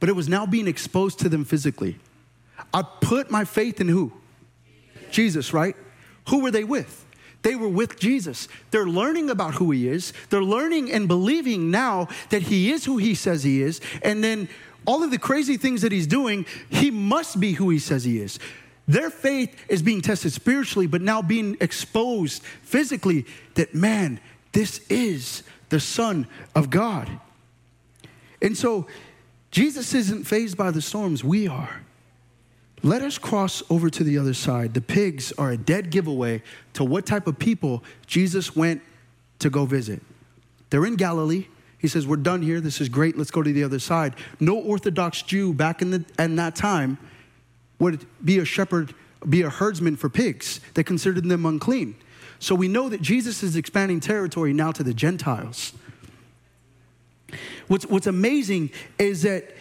but 0.00 0.08
it 0.08 0.12
was 0.12 0.28
now 0.28 0.46
being 0.46 0.66
exposed 0.66 1.18
to 1.20 1.28
them 1.28 1.44
physically. 1.44 1.98
I 2.72 2.82
put 2.82 3.30
my 3.30 3.44
faith 3.44 3.80
in 3.80 3.88
who? 3.88 4.12
Jesus, 5.10 5.52
right? 5.52 5.76
Who 6.28 6.42
were 6.42 6.50
they 6.50 6.64
with? 6.64 7.04
They 7.42 7.54
were 7.54 7.68
with 7.68 7.98
Jesus. 7.98 8.48
They're 8.70 8.88
learning 8.88 9.30
about 9.30 9.54
who 9.54 9.70
he 9.70 9.88
is. 9.88 10.12
They're 10.30 10.42
learning 10.42 10.90
and 10.90 11.06
believing 11.06 11.70
now 11.70 12.08
that 12.30 12.42
he 12.42 12.72
is 12.72 12.84
who 12.84 12.96
he 12.96 13.14
says 13.14 13.44
he 13.44 13.62
is. 13.62 13.80
And 14.02 14.22
then 14.22 14.48
all 14.84 15.02
of 15.02 15.10
the 15.10 15.18
crazy 15.18 15.56
things 15.56 15.82
that 15.82 15.92
he's 15.92 16.06
doing, 16.06 16.44
he 16.68 16.90
must 16.90 17.38
be 17.38 17.52
who 17.52 17.70
he 17.70 17.78
says 17.78 18.04
he 18.04 18.20
is. 18.20 18.38
Their 18.88 19.10
faith 19.10 19.64
is 19.68 19.82
being 19.82 20.00
tested 20.00 20.32
spiritually, 20.32 20.86
but 20.86 21.02
now 21.02 21.22
being 21.22 21.56
exposed 21.60 22.42
physically 22.62 23.26
that, 23.54 23.74
man, 23.74 24.20
this 24.52 24.80
is 24.88 25.42
the 25.68 25.80
Son 25.80 26.26
of 26.54 26.70
God. 26.70 27.08
And 28.42 28.56
so 28.56 28.86
Jesus 29.50 29.94
isn't 29.94 30.24
fazed 30.24 30.56
by 30.56 30.70
the 30.70 30.82
storms, 30.82 31.24
we 31.24 31.48
are. 31.48 31.80
Let 32.82 33.02
us 33.02 33.18
cross 33.18 33.62
over 33.70 33.88
to 33.90 34.04
the 34.04 34.18
other 34.18 34.34
side. 34.34 34.74
The 34.74 34.80
pigs 34.80 35.32
are 35.38 35.50
a 35.50 35.56
dead 35.56 35.90
giveaway 35.90 36.42
to 36.74 36.84
what 36.84 37.06
type 37.06 37.26
of 37.26 37.38
people 37.38 37.82
Jesus 38.06 38.54
went 38.54 38.82
to 39.38 39.50
go 39.50 39.64
visit. 39.64 40.02
They're 40.70 40.86
in 40.86 40.96
Galilee. 40.96 41.46
He 41.78 41.88
says, 41.88 42.06
We're 42.06 42.16
done 42.16 42.42
here. 42.42 42.60
This 42.60 42.80
is 42.80 42.88
great. 42.88 43.16
Let's 43.16 43.30
go 43.30 43.42
to 43.42 43.52
the 43.52 43.64
other 43.64 43.78
side. 43.78 44.14
No 44.40 44.58
Orthodox 44.58 45.22
Jew 45.22 45.52
back 45.52 45.82
in, 45.82 45.90
the, 45.90 46.04
in 46.18 46.36
that 46.36 46.54
time 46.54 46.98
would 47.78 48.06
be 48.24 48.38
a 48.38 48.44
shepherd, 48.44 48.94
be 49.28 49.42
a 49.42 49.50
herdsman 49.50 49.96
for 49.96 50.08
pigs. 50.08 50.60
They 50.74 50.84
considered 50.84 51.24
them 51.24 51.46
unclean. 51.46 51.96
So 52.38 52.54
we 52.54 52.68
know 52.68 52.88
that 52.88 53.02
Jesus 53.02 53.42
is 53.42 53.56
expanding 53.56 54.00
territory 54.00 54.52
now 54.52 54.72
to 54.72 54.82
the 54.82 54.94
Gentiles. 54.94 55.72
What's, 57.68 57.86
what's 57.86 58.06
amazing 58.06 58.70
is 58.98 59.22
that 59.22 59.54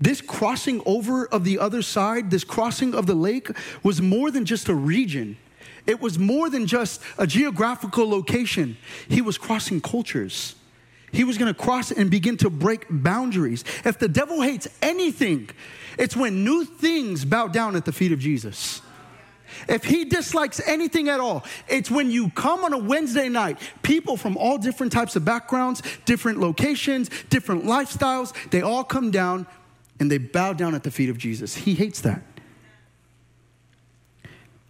this 0.00 0.20
crossing 0.20 0.82
over 0.84 1.26
of 1.26 1.44
the 1.44 1.58
other 1.58 1.82
side, 1.82 2.30
this 2.30 2.44
crossing 2.44 2.94
of 2.94 3.06
the 3.06 3.14
lake, 3.14 3.48
was 3.82 4.02
more 4.02 4.30
than 4.30 4.44
just 4.44 4.68
a 4.68 4.74
region. 4.74 5.36
It 5.86 6.00
was 6.00 6.18
more 6.18 6.50
than 6.50 6.66
just 6.66 7.00
a 7.18 7.26
geographical 7.26 8.08
location. 8.08 8.76
He 9.08 9.22
was 9.22 9.38
crossing 9.38 9.80
cultures. 9.80 10.56
He 11.12 11.22
was 11.24 11.38
going 11.38 11.52
to 11.52 11.58
cross 11.58 11.92
and 11.92 12.10
begin 12.10 12.36
to 12.38 12.50
break 12.50 12.86
boundaries. 12.90 13.64
If 13.84 13.98
the 13.98 14.08
devil 14.08 14.40
hates 14.40 14.66
anything, 14.82 15.50
it's 15.96 16.16
when 16.16 16.42
new 16.42 16.64
things 16.64 17.24
bow 17.24 17.48
down 17.48 17.76
at 17.76 17.84
the 17.84 17.92
feet 17.92 18.10
of 18.10 18.18
Jesus. 18.18 18.82
If 19.68 19.84
he 19.84 20.04
dislikes 20.04 20.60
anything 20.66 21.08
at 21.08 21.20
all, 21.20 21.44
it's 21.68 21.90
when 21.90 22.10
you 22.10 22.30
come 22.30 22.64
on 22.64 22.72
a 22.72 22.78
Wednesday 22.78 23.28
night, 23.28 23.58
people 23.82 24.16
from 24.16 24.36
all 24.36 24.58
different 24.58 24.92
types 24.92 25.16
of 25.16 25.24
backgrounds, 25.24 25.82
different 26.04 26.40
locations, 26.40 27.10
different 27.30 27.64
lifestyles, 27.64 28.32
they 28.50 28.62
all 28.62 28.84
come 28.84 29.10
down 29.10 29.46
and 30.00 30.10
they 30.10 30.18
bow 30.18 30.52
down 30.52 30.74
at 30.74 30.82
the 30.82 30.90
feet 30.90 31.08
of 31.08 31.18
Jesus. 31.18 31.54
He 31.54 31.74
hates 31.74 32.00
that. 32.02 32.22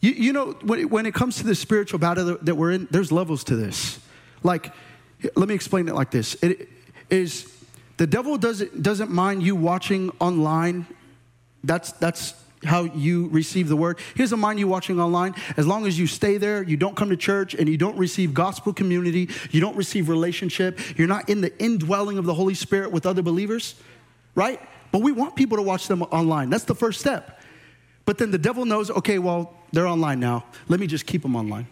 You, 0.01 0.12
you 0.12 0.33
know, 0.33 0.53
when, 0.62 0.88
when 0.90 1.07
it 1.07 1.14
comes 1.14 1.37
to 1.37 1.44
the 1.44 1.55
spiritual 1.55 1.99
battle 1.99 2.37
that 2.42 2.55
we're 2.55 2.73
in, 2.73 2.88
there's 2.90 3.11
levels 3.11 3.44
to 3.44 3.57
this. 3.57 3.99
Like, 4.42 4.73
let 5.35 5.49
me 5.49 5.55
explain 5.55 5.88
it 5.88 5.94
like 5.94 6.11
this. 6.11 6.35
It 6.42 6.68
is 7.09 7.51
the 7.97 8.07
devil 8.07 8.37
doesn't, 8.37 8.83
doesn't 8.83 9.11
mind 9.11 9.42
you 9.42 9.57
watching 9.57 10.11
online. 10.20 10.87
That's, 11.62 11.92
that's 11.92 12.35
how 12.64 12.85
you 12.85 13.29
receive 13.29 13.68
the 13.68 13.77
word. 13.77 13.98
Here's 14.14 14.35
doesn't 14.35 14.40
mind 14.40 14.59
you 14.59 14.66
watching 14.66 14.98
online. 14.98 15.35
As 15.57 15.64
long 15.64 15.87
as 15.87 15.96
you 15.96 16.09
stay 16.09 16.38
there, 16.38 16.64
you 16.64 16.77
don't 16.77 16.96
come 16.96 17.11
to 17.11 17.16
church, 17.16 17.55
and 17.55 17.68
you 17.68 17.77
don't 17.77 17.96
receive 17.96 18.35
gospel 18.35 18.72
community, 18.72 19.31
you 19.53 19.61
don't 19.61 19.77
receive 19.77 20.09
relationship, 20.09 20.81
you're 20.98 21.07
not 21.07 21.29
in 21.29 21.40
the 21.40 21.57
indwelling 21.62 22.18
of 22.18 22.24
the 22.24 22.35
Holy 22.35 22.55
Spirit 22.55 22.90
with 22.90 23.07
other 23.07 23.22
believers, 23.22 23.77
right? 24.35 24.61
But 24.90 25.03
we 25.03 25.12
want 25.12 25.37
people 25.37 25.57
to 25.57 25.62
watch 25.62 25.87
them 25.87 26.03
online. 26.03 26.50
That's 26.50 26.64
the 26.64 26.74
first 26.74 26.98
step. 26.98 27.40
But 28.07 28.18
then 28.18 28.33
the 28.33 28.38
devil 28.38 28.64
knows, 28.64 28.90
okay, 28.90 29.18
well, 29.20 29.55
they're 29.72 29.87
online 29.87 30.18
now. 30.18 30.44
Let 30.66 30.81
me 30.81 30.88
just 30.88 31.07
keep 31.07 31.22
them 31.22 31.37
online. 31.37 31.68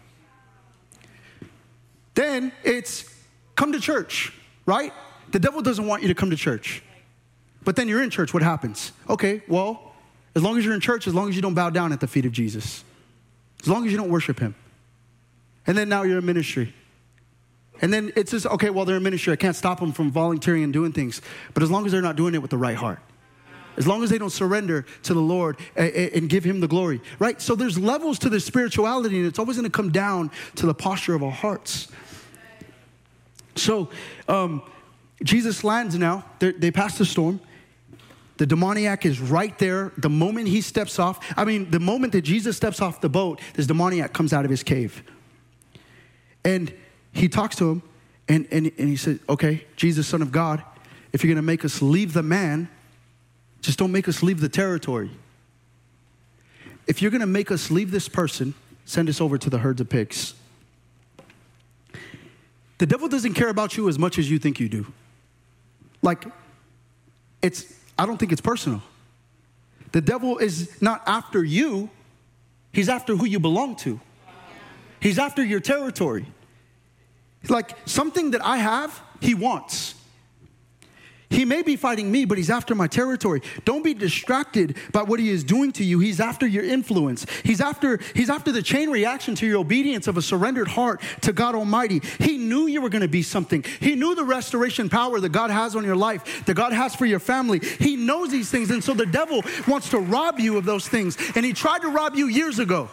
Then 2.15 2.53
it's 2.63 3.13
come 3.57 3.73
to 3.73 3.81
church, 3.81 4.33
right? 4.67 4.93
The 5.33 5.41
devil 5.41 5.63
doesn't 5.63 5.87
want 5.87 6.03
you 6.03 6.09
to 6.09 6.15
come 6.15 6.31
to 6.31 6.37
church. 6.37 6.83
But 7.65 7.75
then 7.75 7.89
you're 7.89 8.03
in 8.03 8.11
church, 8.11 8.33
what 8.33 8.43
happens? 8.43 8.93
Okay, 9.09 9.43
well, 9.49 9.92
as 10.35 10.43
long 10.43 10.59
as 10.59 10.65
you're 10.65 10.75
in 10.75 10.81
church, 10.81 11.07
as 11.07 11.15
long 11.15 11.29
as 11.29 11.37
you 11.37 11.43
don't 11.43 11.55
bow 11.55 11.71
down 11.71 11.93
at 11.93 12.01
the 12.01 12.07
feet 12.07 12.27
of 12.27 12.33
Jesus, 12.33 12.85
as 13.63 13.69
long 13.69 13.87
as 13.87 13.93
you 13.93 13.99
don't 13.99 14.11
worship 14.11 14.39
him. 14.39 14.55
And 15.67 15.77
then 15.77 15.89
now 15.89 16.03
you're 16.03 16.19
in 16.19 16.27
ministry. 16.27 16.75
And 17.81 17.93
then 17.93 18.13
it's 18.17 18.31
just, 18.31 18.47
okay, 18.47 18.71
well, 18.71 18.85
they're 18.85 18.97
in 18.97 19.03
ministry. 19.03 19.33
I 19.33 19.37
can't 19.37 19.57
stop 19.57 19.81
them 19.81 19.93
from 19.93 20.11
volunteering 20.11 20.63
and 20.65 20.73
doing 20.73 20.93
things. 20.93 21.21
But 21.55 21.63
as 21.63 21.71
long 21.71 21.87
as 21.87 21.93
they're 21.93 22.03
not 22.03 22.17
doing 22.17 22.35
it 22.35 22.43
with 22.43 22.51
the 22.51 22.59
right 22.59 22.77
heart 22.77 23.01
as 23.77 23.87
long 23.87 24.03
as 24.03 24.11
they 24.11 24.19
don't 24.19 24.31
surrender 24.31 24.85
to 25.03 25.15
the 25.15 25.21
Lord 25.21 25.57
and, 25.77 26.29
give 26.29 26.45
Him 26.45 26.61
the 26.61 26.69
glory, 26.69 27.01
right? 27.19 27.41
So 27.41 27.55
there's 27.55 27.79
levels 27.79 28.19
to 28.21 28.29
this 28.29 28.45
spirituality, 28.45 29.19
and 29.19 29.27
it's 29.27 29.39
always 29.39 29.57
going 29.57 29.71
to 29.71 29.75
come 29.75 29.91
down 29.91 30.31
to 30.57 30.67
the 30.67 30.75
posture 30.75 31.15
of 31.15 31.23
our 31.23 31.31
hearts. 31.31 31.89
So 33.57 33.91
um, 34.29 34.63
Jesus 35.23 35.65
lands 35.65 35.97
now. 35.97 36.25
They're, 36.39 36.53
they 36.53 36.71
pass 36.71 36.99
the 36.99 37.05
storm. 37.05 37.41
The 38.39 38.47
demoniac 38.47 39.05
is 39.05 39.21
right 39.21 39.57
there. 39.59 39.93
The 39.99 40.09
moment 40.09 40.49
he 40.49 40.61
steps 40.61 40.99
off, 40.99 41.25
I 41.37 41.45
mean, 41.45 41.71
the 41.71 41.81
moment 41.81 42.13
that 42.15 42.23
Jesus 42.23 42.57
steps 42.57 42.81
off 42.81 43.01
the 43.01 43.09
boat, 43.09 43.41
this 43.55 43.67
demoniac 43.67 44.13
comes 44.13 44.33
out 44.33 44.45
of 44.45 44.51
his 44.51 44.63
cave. 44.63 45.03
And 46.45 46.73
he 47.13 47.29
talks 47.29 47.57
to 47.57 47.71
him, 47.71 47.83
and, 48.29 48.47
and, 48.51 48.73
and 48.79 48.89
he 48.89 48.97
says, 48.97 49.19
Okay, 49.29 49.67
Jesus, 49.77 50.07
Son 50.07 50.23
of 50.23 50.33
God, 50.33 50.63
if 51.13 51.23
you're 51.23 51.29
going 51.29 51.37
to 51.37 51.47
make 51.47 51.65
us 51.65 51.83
leave 51.83 52.15
the 52.15 52.23
man, 52.23 52.69
just 53.61 53.79
don't 53.79 53.93
make 53.93 54.09
us 54.09 54.23
leave 54.23 54.41
the 54.41 54.49
territory. 54.49 55.11
If 56.87 57.01
you're 57.01 57.11
going 57.11 57.21
to 57.21 57.27
make 57.27 57.51
us 57.51 57.71
leave 57.71 57.91
this 57.91 58.09
person, 58.09 58.55
send 58.85 59.09
us 59.09 59.21
over 59.21 59.39
to 59.39 59.49
the 59.49 59.59
herds 59.59 59.81
of 59.81 59.89
pigs. 59.89 60.35
The 62.79 62.87
devil 62.87 63.09
doesn't 63.09 63.35
care 63.35 63.49
about 63.49 63.77
you 63.77 63.89
as 63.89 63.99
much 63.99 64.19
as 64.19 64.29
you 64.29 64.41
think 64.41 64.59
you 64.59 64.69
do. 64.69 64.93
Like, 66.03 66.25
it's, 67.41 67.73
I 67.99 68.07
don't 68.07 68.17
think 68.19 68.33
it's 68.33 68.41
personal. 68.41 68.83
The 69.93 70.01
devil 70.01 70.39
is 70.39 70.81
not 70.81 71.03
after 71.07 71.45
you, 71.45 71.91
he's 72.73 72.89
after 72.89 73.17
who 73.17 73.27
you 73.27 73.39
belong 73.39 73.77
to. 73.77 74.01
He's 75.01 75.19
after 75.19 75.45
your 75.45 75.61
territory. 75.61 76.27
Like, 77.49 77.77
something 77.87 78.31
that 78.31 78.45
I 78.45 78.59
have, 78.59 79.01
he 79.21 79.35
wants. 79.35 79.95
He 81.33 81.45
may 81.45 81.63
be 81.63 81.77
fighting 81.77 82.13
me, 82.13 82.25
but 82.25 82.37
he's 82.39 82.51
after 82.51 82.75
my 82.75 82.87
territory. 82.87 83.41
Don't 83.65 83.83
be 83.83 83.95
distracted 83.95 84.77
by 84.93 85.03
what 85.03 85.19
he 85.19 85.31
is 85.31 85.43
doing 85.43 85.73
to 85.73 85.85
you. 85.85 85.99
He's 85.99 86.21
after 86.21 86.47
your 86.47 86.63
influence. 86.63 87.27
He's 87.43 87.61
after, 87.61 87.99
he's 88.15 88.29
after 88.29 88.53
the 88.53 88.63
chain 88.63 88.91
reaction 88.91 89.35
to 89.37 89.47
your 89.47 89.59
obedience 89.59 90.07
of 90.07 90.17
a 90.17 90.23
surrendered 90.23 90.69
heart 90.69 91.01
to 91.23 91.33
God 91.33 91.55
Almighty. 91.55 92.03
He 92.19 92.37
knew 92.37 92.67
you 92.67 92.83
were 92.83 92.91
going 92.91 93.03
to 93.03 93.09
be 93.09 93.23
something. 93.23 93.65
He 93.81 93.95
knew 93.95 94.15
the 94.15 94.25
restoration 94.25 94.89
power 94.89 95.21
that 95.21 95.31
God 95.31 95.51
has 95.51 95.75
on 95.75 95.85
your 95.85 95.97
life, 95.97 96.45
that 96.45 96.55
God 96.55 96.73
has 96.73 96.95
for 96.95 97.07
your 97.07 97.21
family. 97.21 97.61
He 97.61 97.97
knows 97.97 98.31
these 98.31 98.51
things. 98.51 98.71
And 98.71 98.85
so 98.85 98.93
the 98.93 99.07
devil 99.07 99.43
wants 99.67 99.89
to 99.91 99.99
rob 99.99 100.39
you 100.39 100.59
of 100.59 100.65
those 100.65 100.87
things. 100.87 101.17
And 101.35 101.45
he 101.45 101.53
tried 101.53 101.81
to 101.81 101.89
rob 101.89 102.15
you 102.15 102.27
years 102.27 102.59
ago. 102.59 102.91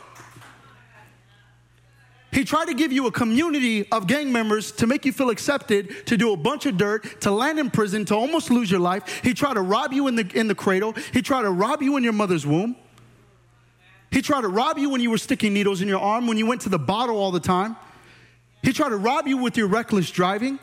He 2.31 2.43
tried 2.43 2.65
to 2.65 2.73
give 2.73 2.91
you 2.91 3.07
a 3.07 3.11
community 3.11 3.89
of 3.91 4.05
gang 4.05 4.31
members 4.31 4.71
to 4.73 4.87
make 4.87 5.03
you 5.03 5.11
feel 5.11 5.29
accepted, 5.29 6.05
to 6.05 6.15
do 6.15 6.31
a 6.31 6.37
bunch 6.37 6.65
of 6.65 6.77
dirt, 6.77 7.21
to 7.21 7.31
land 7.31 7.57
in 7.57 7.71
prison, 7.71 8.05
to 8.05 8.15
almost 8.15 8.51
lose 8.51 8.69
your 8.69 8.79
life. 8.79 9.21
He 9.23 9.33
tried 9.33 9.55
to 9.55 9.61
rob 9.61 9.93
you 9.93 10.07
in 10.07 10.15
the, 10.15 10.29
in 10.35 10.47
the 10.47 10.55
cradle. 10.55 10.93
He 11.11 11.21
tried 11.21 11.43
to 11.43 11.49
rob 11.49 11.81
you 11.81 11.97
in 11.97 12.03
your 12.03 12.13
mother's 12.13 12.45
womb. 12.45 12.75
He 14.11 14.21
tried 14.21 14.41
to 14.41 14.47
rob 14.47 14.77
you 14.77 14.89
when 14.89 15.01
you 15.01 15.09
were 15.09 15.17
sticking 15.17 15.53
needles 15.53 15.81
in 15.81 15.87
your 15.87 15.99
arm, 15.99 16.27
when 16.27 16.37
you 16.37 16.45
went 16.45 16.61
to 16.61 16.69
the 16.69 16.79
bottle 16.79 17.17
all 17.17 17.31
the 17.31 17.39
time. 17.39 17.75
He 18.63 18.73
tried 18.73 18.89
to 18.89 18.97
rob 18.97 19.27
you 19.27 19.37
with 19.37 19.57
your 19.57 19.67
reckless 19.67 20.11
driving, 20.11 20.59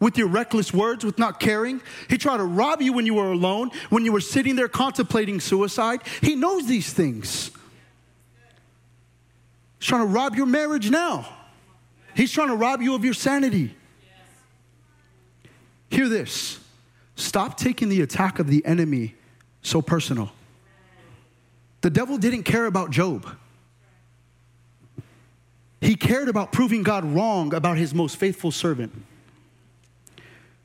with 0.00 0.18
your 0.18 0.28
reckless 0.28 0.72
words, 0.72 1.04
with 1.04 1.18
not 1.18 1.40
caring. 1.40 1.80
He 2.08 2.18
tried 2.18 2.38
to 2.38 2.44
rob 2.44 2.82
you 2.82 2.92
when 2.92 3.06
you 3.06 3.14
were 3.14 3.32
alone, 3.32 3.70
when 3.90 4.04
you 4.04 4.12
were 4.12 4.20
sitting 4.20 4.56
there 4.56 4.68
contemplating 4.68 5.40
suicide. 5.40 6.02
He 6.20 6.34
knows 6.34 6.66
these 6.66 6.92
things. 6.92 7.50
He's 9.84 9.90
trying 9.90 10.00
to 10.00 10.14
rob 10.14 10.34
your 10.34 10.46
marriage 10.46 10.88
now. 10.88 11.28
He's 12.16 12.32
trying 12.32 12.48
to 12.48 12.56
rob 12.56 12.80
you 12.80 12.94
of 12.94 13.04
your 13.04 13.12
sanity. 13.12 13.76
Hear 15.90 16.08
this 16.08 16.58
stop 17.16 17.58
taking 17.58 17.90
the 17.90 18.00
attack 18.00 18.38
of 18.38 18.46
the 18.46 18.64
enemy 18.64 19.14
so 19.60 19.82
personal. 19.82 20.32
The 21.82 21.90
devil 21.90 22.16
didn't 22.16 22.44
care 22.44 22.64
about 22.64 22.92
Job. 22.92 23.28
He 25.82 25.96
cared 25.96 26.30
about 26.30 26.50
proving 26.50 26.82
God 26.82 27.04
wrong 27.04 27.52
about 27.52 27.76
his 27.76 27.92
most 27.92 28.16
faithful 28.16 28.52
servant. 28.52 28.90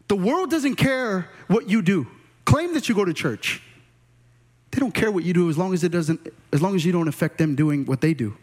The 0.08 0.15
world 0.15 0.49
doesn't 0.49 0.75
care 0.75 1.27
what 1.49 1.69
you 1.69 1.82
do. 1.82 2.08
Claim 2.45 2.73
that 2.73 2.88
you 2.88 2.95
go 2.95 3.03
to 3.03 3.13
church. 3.13 3.62
They 4.71 4.79
don't 4.79 4.93
care 4.93 5.12
what 5.12 5.25
you 5.25 5.34
do 5.34 5.49
as 5.49 5.58
long 5.58 5.73
as 5.73 5.84
it 5.84 5.91
doesn't 5.91 6.25
as 6.53 6.62
long 6.62 6.73
as 6.73 6.86
you 6.86 6.93
don't 6.93 7.10
affect 7.10 7.38
them 7.38 7.55
doing 7.55 7.86
what 7.86 7.99
they 7.99 8.13
do. 8.13 8.38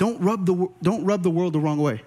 Don't 0.00 0.18
rub 0.18 0.46
the, 0.46 0.66
don't 0.80 1.04
rub 1.04 1.22
the 1.22 1.28
world 1.28 1.52
the 1.52 1.58
wrong 1.58 1.78
way. 1.78 2.00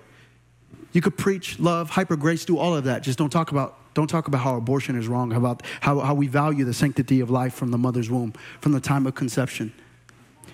You 0.94 1.02
could 1.02 1.16
preach, 1.16 1.60
love, 1.60 1.92
hyper 1.92 2.16
grace, 2.16 2.44
do 2.44 2.58
all 2.58 2.76
of 2.76 2.86
that. 2.86 3.04
Just 3.04 3.20
don't 3.20 3.30
talk 3.30 3.52
about, 3.52 3.78
don't 3.94 4.08
talk 4.08 4.28
about 4.28 4.40
how 4.40 4.58
abortion 4.58 4.98
is 4.98 5.08
wrong, 5.08 5.32
about 5.32 5.62
how, 5.80 6.00
how 6.00 6.16
we 6.16 6.26
value 6.26 6.66
the 6.66 6.74
sanctity 6.74 7.20
of 7.20 7.30
life 7.30 7.54
from 7.54 7.70
the 7.70 7.78
mother's 7.78 8.10
womb, 8.10 8.34
from 8.62 8.72
the 8.72 8.80
time 8.80 9.06
of 9.06 9.14
conception. 9.14 9.72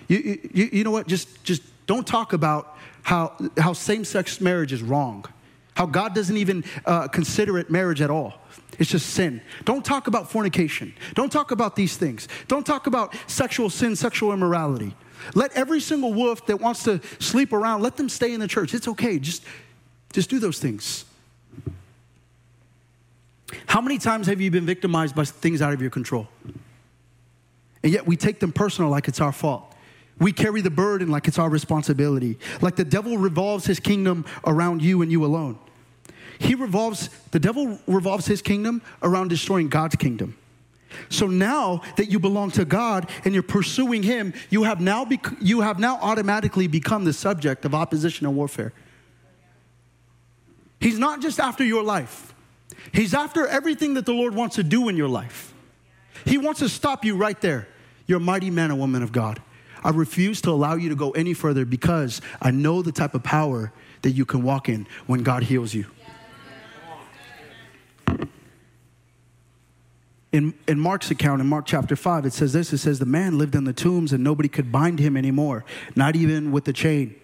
You, 0.06 0.38
you, 0.52 0.68
you 0.70 0.84
know 0.84 0.90
what? 0.90 1.06
Just, 1.06 1.42
just 1.42 1.62
don't 1.86 2.06
talk 2.06 2.34
about 2.34 2.76
how, 3.04 3.34
how 3.56 3.72
same 3.72 4.04
sex 4.04 4.38
marriage 4.42 4.74
is 4.74 4.82
wrong, 4.82 5.24
how 5.72 5.86
God 5.86 6.14
doesn't 6.14 6.36
even 6.36 6.62
uh, 6.84 7.08
consider 7.08 7.58
it 7.58 7.70
marriage 7.70 8.02
at 8.02 8.10
all. 8.10 8.34
It's 8.78 8.90
just 8.90 9.14
sin. 9.14 9.40
Don't 9.64 9.82
talk 9.82 10.08
about 10.08 10.30
fornication. 10.30 10.92
Don't 11.14 11.32
talk 11.32 11.52
about 11.52 11.74
these 11.74 11.96
things. 11.96 12.28
Don't 12.48 12.66
talk 12.66 12.86
about 12.86 13.14
sexual 13.26 13.70
sin, 13.70 13.96
sexual 13.96 14.34
immorality. 14.34 14.94
Let 15.34 15.52
every 15.52 15.80
single 15.80 16.12
wolf 16.12 16.46
that 16.46 16.60
wants 16.60 16.84
to 16.84 17.00
sleep 17.18 17.52
around, 17.52 17.82
let 17.82 17.96
them 17.96 18.08
stay 18.08 18.32
in 18.32 18.40
the 18.40 18.48
church. 18.48 18.74
It's 18.74 18.88
okay. 18.88 19.18
Just, 19.18 19.42
just 20.12 20.30
do 20.30 20.38
those 20.38 20.58
things. 20.58 21.04
How 23.66 23.80
many 23.80 23.98
times 23.98 24.26
have 24.26 24.40
you 24.40 24.50
been 24.50 24.66
victimized 24.66 25.14
by 25.14 25.24
things 25.24 25.62
out 25.62 25.72
of 25.72 25.80
your 25.80 25.90
control? 25.90 26.28
And 27.82 27.92
yet 27.92 28.06
we 28.06 28.16
take 28.16 28.40
them 28.40 28.52
personal 28.52 28.90
like 28.90 29.08
it's 29.08 29.20
our 29.20 29.32
fault. 29.32 29.74
We 30.18 30.32
carry 30.32 30.60
the 30.60 30.70
burden 30.70 31.08
like 31.08 31.28
it's 31.28 31.38
our 31.38 31.48
responsibility. 31.48 32.38
Like 32.60 32.76
the 32.76 32.84
devil 32.84 33.16
revolves 33.16 33.64
his 33.64 33.80
kingdom 33.80 34.26
around 34.44 34.82
you 34.82 35.02
and 35.02 35.10
you 35.10 35.24
alone. 35.24 35.58
He 36.38 36.54
revolves, 36.54 37.08
the 37.30 37.40
devil 37.40 37.78
revolves 37.86 38.26
his 38.26 38.42
kingdom 38.42 38.82
around 39.02 39.28
destroying 39.28 39.68
God's 39.68 39.96
kingdom. 39.96 40.36
So 41.08 41.26
now 41.26 41.82
that 41.96 42.10
you 42.10 42.18
belong 42.18 42.50
to 42.52 42.64
God 42.64 43.08
and 43.24 43.34
you're 43.34 43.42
pursuing 43.42 44.02
Him, 44.02 44.34
you 44.50 44.64
have 44.64 44.80
now, 44.80 45.04
bec- 45.04 45.36
you 45.40 45.60
have 45.60 45.78
now 45.78 45.98
automatically 46.00 46.66
become 46.66 47.04
the 47.04 47.12
subject 47.12 47.64
of 47.64 47.74
opposition 47.74 48.26
and 48.26 48.36
warfare. 48.36 48.72
He's 50.80 50.98
not 50.98 51.20
just 51.20 51.38
after 51.38 51.64
your 51.64 51.82
life, 51.82 52.34
He's 52.92 53.14
after 53.14 53.46
everything 53.46 53.94
that 53.94 54.06
the 54.06 54.12
Lord 54.12 54.34
wants 54.34 54.56
to 54.56 54.62
do 54.62 54.88
in 54.88 54.96
your 54.96 55.08
life. 55.08 55.52
He 56.24 56.38
wants 56.38 56.60
to 56.60 56.68
stop 56.68 57.04
you 57.04 57.16
right 57.16 57.40
there. 57.40 57.68
You're 58.06 58.18
a 58.18 58.22
mighty 58.22 58.50
man 58.50 58.70
or 58.70 58.74
woman 58.74 59.02
of 59.02 59.12
God. 59.12 59.40
I 59.82 59.90
refuse 59.90 60.40
to 60.42 60.50
allow 60.50 60.74
you 60.74 60.88
to 60.90 60.94
go 60.94 61.10
any 61.12 61.32
further 61.32 61.64
because 61.64 62.20
I 62.42 62.50
know 62.50 62.82
the 62.82 62.92
type 62.92 63.14
of 63.14 63.22
power 63.22 63.72
that 64.02 64.10
you 64.10 64.24
can 64.24 64.42
walk 64.42 64.68
in 64.68 64.86
when 65.06 65.22
God 65.22 65.44
heals 65.44 65.72
you. 65.74 65.86
In, 70.32 70.54
in 70.68 70.78
Mark's 70.78 71.10
account, 71.10 71.40
in 71.40 71.48
Mark 71.48 71.66
chapter 71.66 71.96
5, 71.96 72.26
it 72.26 72.32
says 72.32 72.52
this 72.52 72.72
it 72.72 72.78
says, 72.78 72.98
The 72.98 73.06
man 73.06 73.36
lived 73.36 73.54
in 73.54 73.64
the 73.64 73.72
tombs 73.72 74.12
and 74.12 74.22
nobody 74.22 74.48
could 74.48 74.70
bind 74.70 74.98
him 74.98 75.16
anymore, 75.16 75.64
not 75.96 76.14
even 76.14 76.52
with 76.52 76.64
the 76.64 76.72
chain. 76.72 77.14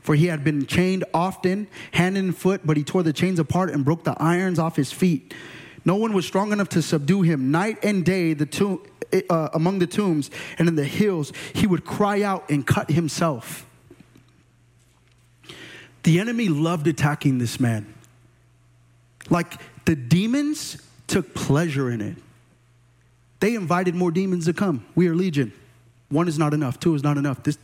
For 0.00 0.14
he 0.14 0.26
had 0.26 0.44
been 0.44 0.66
chained 0.66 1.04
often, 1.12 1.66
hand 1.92 2.16
and 2.16 2.36
foot, 2.36 2.62
but 2.64 2.76
he 2.76 2.84
tore 2.84 3.02
the 3.02 3.12
chains 3.12 3.38
apart 3.38 3.70
and 3.70 3.84
broke 3.84 4.04
the 4.04 4.16
irons 4.22 4.58
off 4.58 4.76
his 4.76 4.92
feet. 4.92 5.34
No 5.84 5.96
one 5.96 6.12
was 6.12 6.26
strong 6.26 6.52
enough 6.52 6.68
to 6.70 6.82
subdue 6.82 7.22
him. 7.22 7.50
Night 7.50 7.78
and 7.84 8.04
day, 8.04 8.32
the 8.32 8.46
tomb, 8.46 8.82
uh, 9.28 9.48
among 9.52 9.78
the 9.78 9.86
tombs 9.86 10.30
and 10.58 10.68
in 10.68 10.76
the 10.76 10.84
hills, 10.84 11.32
he 11.54 11.66
would 11.66 11.84
cry 11.84 12.22
out 12.22 12.48
and 12.50 12.66
cut 12.66 12.90
himself. 12.90 13.66
The 16.04 16.20
enemy 16.20 16.48
loved 16.48 16.86
attacking 16.86 17.38
this 17.38 17.60
man. 17.60 17.92
Like 19.28 19.60
the 19.84 19.96
demons 19.96 20.80
took 21.08 21.34
pleasure 21.34 21.90
in 21.90 22.00
it. 22.00 22.16
They 23.46 23.54
invited 23.54 23.94
more 23.94 24.10
demons 24.10 24.46
to 24.46 24.52
come. 24.52 24.84
We 24.96 25.06
are 25.06 25.14
legion. 25.14 25.52
One 26.08 26.26
is 26.26 26.36
not 26.36 26.52
enough, 26.52 26.80
two 26.80 26.96
is 26.96 27.04
not 27.04 27.16
enough. 27.16 27.44
This, 27.44 27.58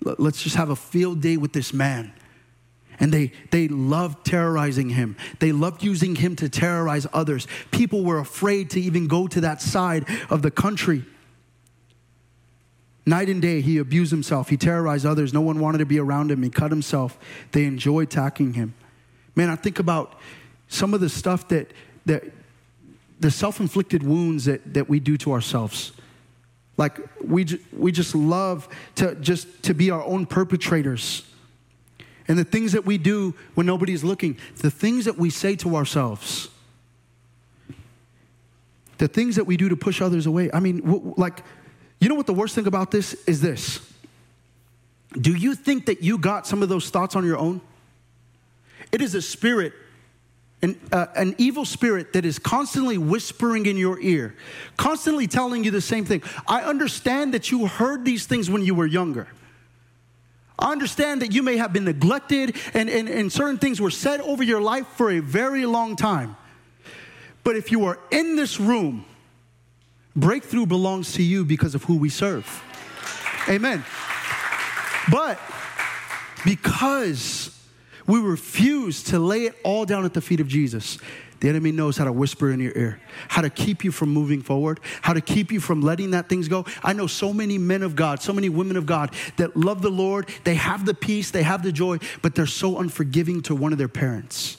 let's 0.00 0.42
just 0.42 0.56
have 0.56 0.70
a 0.70 0.76
field 0.76 1.20
day 1.20 1.36
with 1.36 1.52
this 1.52 1.74
man. 1.74 2.14
And 2.98 3.12
they, 3.12 3.32
they 3.50 3.68
loved 3.68 4.24
terrorizing 4.24 4.88
him. 4.88 5.18
They 5.38 5.52
loved 5.52 5.82
using 5.82 6.14
him 6.14 6.36
to 6.36 6.48
terrorize 6.48 7.06
others. 7.12 7.46
People 7.70 8.02
were 8.02 8.18
afraid 8.18 8.70
to 8.70 8.80
even 8.80 9.08
go 9.08 9.26
to 9.26 9.42
that 9.42 9.60
side 9.60 10.06
of 10.30 10.40
the 10.40 10.50
country. 10.50 11.04
Night 13.04 13.28
and 13.28 13.42
day, 13.42 13.60
he 13.60 13.76
abused 13.76 14.12
himself. 14.12 14.48
He 14.48 14.56
terrorized 14.56 15.04
others. 15.04 15.34
No 15.34 15.42
one 15.42 15.60
wanted 15.60 15.78
to 15.78 15.84
be 15.84 15.98
around 15.98 16.30
him. 16.30 16.42
He 16.42 16.48
cut 16.48 16.70
himself. 16.70 17.18
They 17.52 17.66
enjoyed 17.66 18.08
attacking 18.08 18.54
him. 18.54 18.72
Man, 19.36 19.50
I 19.50 19.56
think 19.56 19.80
about 19.80 20.18
some 20.68 20.94
of 20.94 21.00
the 21.00 21.10
stuff 21.10 21.46
that, 21.48 21.74
that 22.06 22.24
the 23.20 23.30
self 23.30 23.60
inflicted 23.60 24.02
wounds 24.02 24.46
that, 24.46 24.74
that 24.74 24.88
we 24.88 24.98
do 24.98 25.16
to 25.18 25.32
ourselves. 25.32 25.92
Like 26.76 26.98
we, 27.22 27.46
we 27.72 27.92
just 27.92 28.14
love 28.14 28.68
to 28.96 29.14
just 29.16 29.62
to 29.64 29.74
be 29.74 29.90
our 29.90 30.02
own 30.02 30.26
perpetrators. 30.26 31.24
And 32.26 32.38
the 32.38 32.44
things 32.44 32.72
that 32.72 32.86
we 32.86 32.96
do 32.96 33.34
when 33.54 33.66
nobody's 33.66 34.02
looking, 34.02 34.38
the 34.56 34.70
things 34.70 35.04
that 35.04 35.18
we 35.18 35.30
say 35.30 35.56
to 35.56 35.76
ourselves, 35.76 36.48
the 38.98 39.08
things 39.08 39.36
that 39.36 39.44
we 39.44 39.56
do 39.56 39.68
to 39.68 39.76
push 39.76 40.00
others 40.00 40.26
away. 40.26 40.50
I 40.52 40.60
mean, 40.60 41.14
like, 41.16 41.42
you 42.00 42.08
know 42.08 42.14
what 42.14 42.26
the 42.26 42.34
worst 42.34 42.54
thing 42.54 42.66
about 42.66 42.90
this 42.90 43.14
is 43.26 43.40
this? 43.40 43.80
Do 45.12 45.34
you 45.34 45.54
think 45.54 45.86
that 45.86 46.02
you 46.02 46.18
got 46.18 46.46
some 46.46 46.62
of 46.62 46.68
those 46.68 46.88
thoughts 46.88 47.16
on 47.16 47.26
your 47.26 47.36
own? 47.36 47.60
It 48.92 49.02
is 49.02 49.14
a 49.14 49.22
spirit 49.22 49.72
an, 50.62 50.78
uh, 50.92 51.06
an 51.16 51.34
evil 51.38 51.64
spirit 51.64 52.12
that 52.12 52.24
is 52.24 52.38
constantly 52.38 52.98
whispering 52.98 53.66
in 53.66 53.76
your 53.76 53.98
ear, 54.00 54.34
constantly 54.76 55.26
telling 55.26 55.64
you 55.64 55.70
the 55.70 55.80
same 55.80 56.04
thing. 56.04 56.22
I 56.46 56.62
understand 56.62 57.34
that 57.34 57.50
you 57.50 57.66
heard 57.66 58.04
these 58.04 58.26
things 58.26 58.50
when 58.50 58.62
you 58.62 58.74
were 58.74 58.86
younger. 58.86 59.28
I 60.58 60.72
understand 60.72 61.22
that 61.22 61.32
you 61.32 61.42
may 61.42 61.56
have 61.56 61.72
been 61.72 61.84
neglected 61.84 62.56
and, 62.74 62.90
and, 62.90 63.08
and 63.08 63.32
certain 63.32 63.56
things 63.56 63.80
were 63.80 63.90
said 63.90 64.20
over 64.20 64.42
your 64.42 64.60
life 64.60 64.86
for 64.88 65.10
a 65.10 65.20
very 65.20 65.64
long 65.64 65.96
time. 65.96 66.36
But 67.42 67.56
if 67.56 67.72
you 67.72 67.84
are 67.86 67.98
in 68.10 68.36
this 68.36 68.60
room, 68.60 69.06
breakthrough 70.14 70.66
belongs 70.66 71.14
to 71.14 71.22
you 71.22 71.46
because 71.46 71.74
of 71.74 71.84
who 71.84 71.96
we 71.96 72.10
serve. 72.10 72.62
Amen. 73.48 73.82
But 75.10 75.40
because 76.44 77.56
we 78.10 78.18
refuse 78.18 79.02
to 79.04 79.18
lay 79.18 79.46
it 79.46 79.56
all 79.62 79.84
down 79.84 80.04
at 80.04 80.14
the 80.14 80.20
feet 80.20 80.40
of 80.40 80.48
Jesus. 80.48 80.98
The 81.40 81.48
enemy 81.48 81.72
knows 81.72 81.96
how 81.96 82.04
to 82.04 82.12
whisper 82.12 82.50
in 82.50 82.60
your 82.60 82.76
ear, 82.76 83.00
how 83.28 83.40
to 83.40 83.48
keep 83.48 83.82
you 83.82 83.90
from 83.90 84.10
moving 84.10 84.42
forward, 84.42 84.78
how 85.00 85.14
to 85.14 85.22
keep 85.22 85.50
you 85.50 85.58
from 85.58 85.80
letting 85.80 86.10
that 86.10 86.28
things 86.28 86.48
go. 86.48 86.66
I 86.82 86.92
know 86.92 87.06
so 87.06 87.32
many 87.32 87.56
men 87.56 87.82
of 87.82 87.96
God, 87.96 88.20
so 88.20 88.34
many 88.34 88.50
women 88.50 88.76
of 88.76 88.84
God 88.84 89.14
that 89.36 89.56
love 89.56 89.80
the 89.80 89.90
Lord. 89.90 90.28
They 90.44 90.56
have 90.56 90.84
the 90.84 90.92
peace, 90.92 91.30
they 91.30 91.42
have 91.42 91.62
the 91.62 91.72
joy, 91.72 91.98
but 92.20 92.34
they're 92.34 92.46
so 92.46 92.78
unforgiving 92.78 93.40
to 93.42 93.54
one 93.54 93.72
of 93.72 93.78
their 93.78 93.88
parents. 93.88 94.58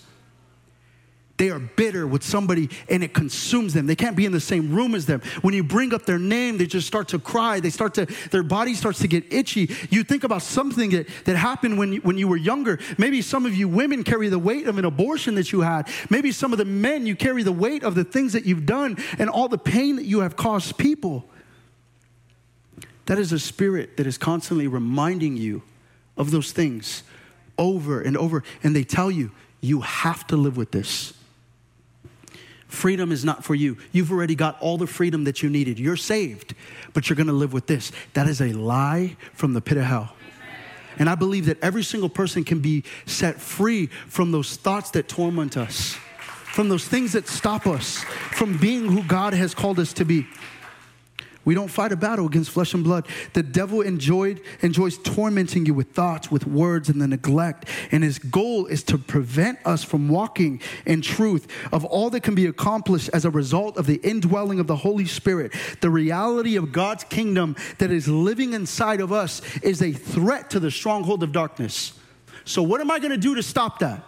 They 1.41 1.49
are 1.49 1.57
bitter 1.57 2.05
with 2.05 2.21
somebody 2.21 2.69
and 2.87 3.03
it 3.03 3.15
consumes 3.15 3.73
them. 3.73 3.87
They 3.87 3.95
can't 3.95 4.15
be 4.15 4.27
in 4.27 4.31
the 4.31 4.39
same 4.39 4.71
room 4.71 4.93
as 4.93 5.07
them. 5.07 5.23
When 5.41 5.55
you 5.55 5.63
bring 5.63 5.91
up 5.91 6.05
their 6.05 6.19
name, 6.19 6.59
they 6.59 6.67
just 6.67 6.85
start 6.85 7.07
to 7.07 7.19
cry. 7.19 7.59
They 7.59 7.71
start 7.71 7.95
to, 7.95 8.05
their 8.29 8.43
body 8.43 8.75
starts 8.75 8.99
to 8.99 9.07
get 9.07 9.33
itchy. 9.33 9.71
You 9.89 10.03
think 10.03 10.23
about 10.23 10.43
something 10.43 10.91
that, 10.91 11.07
that 11.25 11.35
happened 11.35 11.79
when 11.79 11.93
you, 11.93 12.01
when 12.01 12.15
you 12.15 12.27
were 12.27 12.37
younger. 12.37 12.77
Maybe 12.99 13.23
some 13.23 13.47
of 13.47 13.55
you 13.55 13.67
women 13.67 14.03
carry 14.03 14.29
the 14.29 14.37
weight 14.37 14.67
of 14.67 14.77
an 14.77 14.85
abortion 14.85 15.33
that 15.33 15.51
you 15.51 15.61
had. 15.61 15.89
Maybe 16.11 16.31
some 16.31 16.51
of 16.51 16.59
the 16.59 16.65
men, 16.65 17.07
you 17.07 17.15
carry 17.15 17.41
the 17.41 17.51
weight 17.51 17.83
of 17.83 17.95
the 17.95 18.03
things 18.03 18.33
that 18.33 18.45
you've 18.45 18.67
done 18.67 18.97
and 19.17 19.27
all 19.27 19.47
the 19.47 19.57
pain 19.57 19.95
that 19.95 20.05
you 20.05 20.19
have 20.19 20.35
caused 20.35 20.77
people. 20.77 21.27
That 23.07 23.17
is 23.17 23.31
a 23.31 23.39
spirit 23.39 23.97
that 23.97 24.05
is 24.05 24.19
constantly 24.19 24.67
reminding 24.67 25.37
you 25.37 25.63
of 26.17 26.29
those 26.29 26.51
things 26.51 27.01
over 27.57 27.99
and 27.99 28.15
over. 28.15 28.43
And 28.61 28.75
they 28.75 28.83
tell 28.83 29.09
you, 29.09 29.31
you 29.59 29.81
have 29.81 30.27
to 30.27 30.37
live 30.37 30.55
with 30.55 30.69
this. 30.69 31.13
Freedom 32.71 33.11
is 33.11 33.25
not 33.25 33.43
for 33.43 33.53
you. 33.53 33.77
You've 33.91 34.13
already 34.13 34.33
got 34.33 34.59
all 34.61 34.77
the 34.77 34.87
freedom 34.87 35.25
that 35.25 35.43
you 35.43 35.49
needed. 35.49 35.77
You're 35.77 35.97
saved, 35.97 36.55
but 36.93 37.09
you're 37.09 37.17
going 37.17 37.27
to 37.27 37.33
live 37.33 37.51
with 37.51 37.67
this. 37.67 37.91
That 38.13 38.27
is 38.27 38.39
a 38.39 38.53
lie 38.53 39.17
from 39.33 39.53
the 39.53 39.59
pit 39.59 39.77
of 39.77 39.83
hell. 39.83 40.15
And 40.97 41.09
I 41.09 41.15
believe 41.15 41.47
that 41.47 41.61
every 41.61 41.83
single 41.83 42.07
person 42.07 42.45
can 42.45 42.59
be 42.59 42.85
set 43.05 43.41
free 43.41 43.87
from 44.07 44.31
those 44.31 44.55
thoughts 44.55 44.89
that 44.91 45.09
torment 45.09 45.57
us, 45.57 45.97
from 46.53 46.69
those 46.69 46.87
things 46.87 47.11
that 47.11 47.27
stop 47.27 47.67
us 47.67 48.05
from 48.31 48.57
being 48.57 48.87
who 48.87 49.03
God 49.03 49.33
has 49.33 49.53
called 49.53 49.77
us 49.77 49.91
to 49.93 50.05
be. 50.05 50.25
We 51.43 51.55
don't 51.55 51.69
fight 51.69 51.91
a 51.91 51.95
battle 51.95 52.27
against 52.27 52.51
flesh 52.51 52.73
and 52.73 52.83
blood. 52.83 53.07
The 53.33 53.41
devil 53.41 53.81
enjoyed, 53.81 54.41
enjoys 54.61 54.97
tormenting 54.99 55.65
you 55.65 55.73
with 55.73 55.91
thoughts, 55.91 56.29
with 56.29 56.45
words, 56.45 56.87
and 56.87 57.01
the 57.01 57.07
neglect. 57.07 57.67
And 57.91 58.03
his 58.03 58.19
goal 58.19 58.67
is 58.67 58.83
to 58.83 58.97
prevent 58.99 59.57
us 59.65 59.83
from 59.83 60.07
walking 60.07 60.61
in 60.85 61.01
truth 61.01 61.47
of 61.71 61.83
all 61.83 62.11
that 62.11 62.21
can 62.21 62.35
be 62.35 62.45
accomplished 62.45 63.09
as 63.13 63.25
a 63.25 63.31
result 63.31 63.77
of 63.77 63.87
the 63.87 63.99
indwelling 64.03 64.59
of 64.59 64.67
the 64.67 64.75
Holy 64.75 65.05
Spirit. 65.05 65.53
The 65.81 65.89
reality 65.89 66.57
of 66.57 66.71
God's 66.71 67.03
kingdom 67.05 67.55
that 67.79 67.89
is 67.89 68.07
living 68.07 68.53
inside 68.53 69.01
of 69.01 69.11
us 69.11 69.41
is 69.63 69.81
a 69.81 69.91
threat 69.91 70.51
to 70.51 70.59
the 70.59 70.69
stronghold 70.69 71.23
of 71.23 71.31
darkness. 71.31 71.93
So, 72.45 72.61
what 72.61 72.81
am 72.81 72.91
I 72.91 72.99
going 72.99 73.11
to 73.11 73.17
do 73.17 73.35
to 73.35 73.43
stop 73.43 73.79
that? 73.79 74.03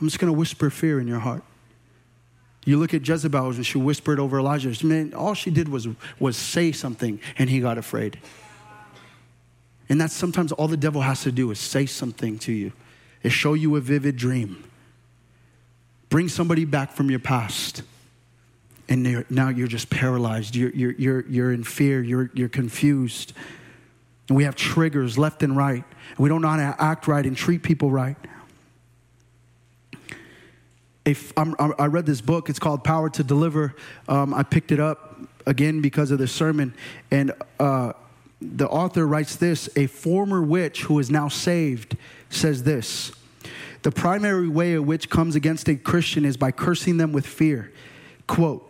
I'm 0.00 0.06
just 0.06 0.18
going 0.18 0.32
to 0.32 0.38
whisper 0.38 0.70
fear 0.70 1.00
in 1.00 1.06
your 1.06 1.20
heart. 1.20 1.42
You 2.66 2.78
look 2.78 2.92
at 2.92 3.06
Jezebel 3.06 3.50
and 3.52 3.64
she 3.64 3.78
whispered 3.78 4.18
over 4.18 4.40
Elijah. 4.40 4.84
Man, 4.84 5.14
all 5.14 5.34
she 5.34 5.50
did 5.50 5.68
was, 5.68 5.86
was 6.18 6.36
say 6.36 6.72
something 6.72 7.20
and 7.38 7.48
he 7.48 7.60
got 7.60 7.78
afraid. 7.78 8.18
And 9.88 10.00
that's 10.00 10.12
sometimes 10.12 10.50
all 10.50 10.66
the 10.66 10.76
devil 10.76 11.00
has 11.00 11.22
to 11.22 11.32
do 11.32 11.52
is 11.52 11.60
say 11.60 11.86
something 11.86 12.40
to 12.40 12.52
you, 12.52 12.72
is 13.22 13.32
show 13.32 13.54
you 13.54 13.76
a 13.76 13.80
vivid 13.80 14.16
dream, 14.16 14.64
bring 16.08 16.28
somebody 16.28 16.64
back 16.64 16.90
from 16.90 17.08
your 17.08 17.20
past. 17.20 17.82
And 18.88 19.24
now 19.30 19.48
you're 19.48 19.68
just 19.68 19.88
paralyzed. 19.88 20.56
You're, 20.56 20.70
you're, 20.70 20.92
you're, 20.92 21.26
you're 21.28 21.52
in 21.52 21.62
fear. 21.62 22.02
You're, 22.02 22.30
you're 22.34 22.48
confused. 22.48 23.32
And 24.28 24.36
we 24.36 24.42
have 24.44 24.56
triggers 24.56 25.16
left 25.16 25.44
and 25.44 25.56
right. 25.56 25.84
And 26.10 26.18
we 26.18 26.28
don't 26.28 26.42
know 26.42 26.48
how 26.48 26.56
to 26.56 26.82
act 26.82 27.06
right 27.06 27.24
and 27.24 27.36
treat 27.36 27.62
people 27.62 27.90
right. 27.90 28.16
I 31.06 31.86
read 31.86 32.04
this 32.04 32.20
book. 32.20 32.50
It's 32.50 32.58
called 32.58 32.82
Power 32.82 33.08
to 33.10 33.22
Deliver. 33.22 33.76
Um, 34.08 34.34
I 34.34 34.42
picked 34.42 34.72
it 34.72 34.80
up 34.80 35.20
again 35.46 35.80
because 35.80 36.10
of 36.10 36.18
the 36.18 36.26
sermon. 36.26 36.74
And 37.12 37.32
uh, 37.60 37.92
the 38.42 38.68
author 38.68 39.06
writes 39.06 39.36
this 39.36 39.68
A 39.76 39.86
former 39.86 40.42
witch 40.42 40.82
who 40.82 40.98
is 40.98 41.08
now 41.08 41.28
saved 41.28 41.96
says 42.28 42.64
this 42.64 43.12
The 43.82 43.92
primary 43.92 44.48
way 44.48 44.74
a 44.74 44.82
witch 44.82 45.08
comes 45.08 45.36
against 45.36 45.68
a 45.68 45.76
Christian 45.76 46.24
is 46.24 46.36
by 46.36 46.50
cursing 46.50 46.96
them 46.96 47.12
with 47.12 47.26
fear. 47.26 47.72
Quote, 48.26 48.68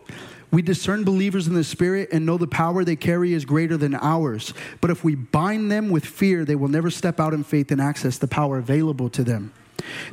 we 0.51 0.63
discern 0.63 1.05
believers 1.05 1.49
in 1.49 1.55
the 1.55 1.65
Spirit 1.65 2.11
and 2.13 2.25
know 2.25 2.39
the 2.39 2.47
power 2.47 2.85
they 2.85 2.97
carry 2.97 3.33
is 3.33 3.45
greater 3.45 3.77
than 3.77 3.95
ours. 3.95 4.55
But 4.81 4.91
if 4.91 5.03
we 5.03 5.15
bind 5.15 5.73
them 5.73 5.89
with 5.91 6.05
fear, 6.05 6.45
they 6.45 6.55
will 6.55 6.69
never 6.69 6.91
step 6.91 7.19
out 7.19 7.35
in 7.35 7.43
faith 7.43 7.73
and 7.73 7.81
access 7.81 8.19
the 8.19 8.29
power 8.29 8.59
available 8.59 9.09
to 9.11 9.25
them. 9.25 9.53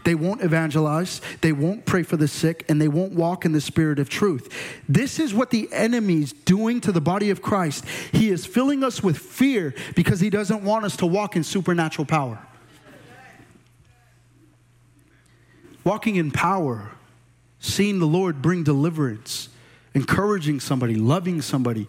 They 0.04 0.16
won't 0.16 0.44
evangelize, 0.44 1.22
they 1.42 1.52
won't 1.52 1.86
pray 1.86 2.04
for 2.04 2.18
the 2.18 2.28
sick, 2.28 2.66
and 2.70 2.82
they 2.82 2.88
won't 2.88 3.14
walk 3.14 3.46
in 3.46 3.52
the 3.52 3.62
spirit 3.62 4.00
of 4.00 4.10
truth. 4.10 4.52
This 4.88 5.20
is 5.20 5.34
what 5.34 5.50
the 5.50 5.70
enemy's 5.72 6.34
doing 6.34 6.82
to 6.82 6.92
the 6.92 7.02
body 7.02 7.30
of 7.30 7.42
Christ. 7.42 7.86
He 8.12 8.30
is 8.30 8.46
filling 8.46 8.84
us 8.84 9.02
with 9.02 9.18
fear 9.18 9.74
because 9.96 10.20
he 10.20 10.30
doesn't 10.30 10.64
want 10.64 10.86
us 10.86 10.98
to 10.98 11.06
walk 11.06 11.36
in 11.36 11.44
supernatural 11.44 12.06
power. 12.06 12.40
Walking 15.84 16.16
in 16.16 16.32
power, 16.32 16.92
seeing 17.60 18.00
the 18.00 18.06
Lord 18.06 18.42
bring 18.42 18.64
deliverance, 18.64 19.50
encouraging 19.94 20.60
somebody, 20.60 20.96
loving 20.96 21.42
somebody. 21.42 21.88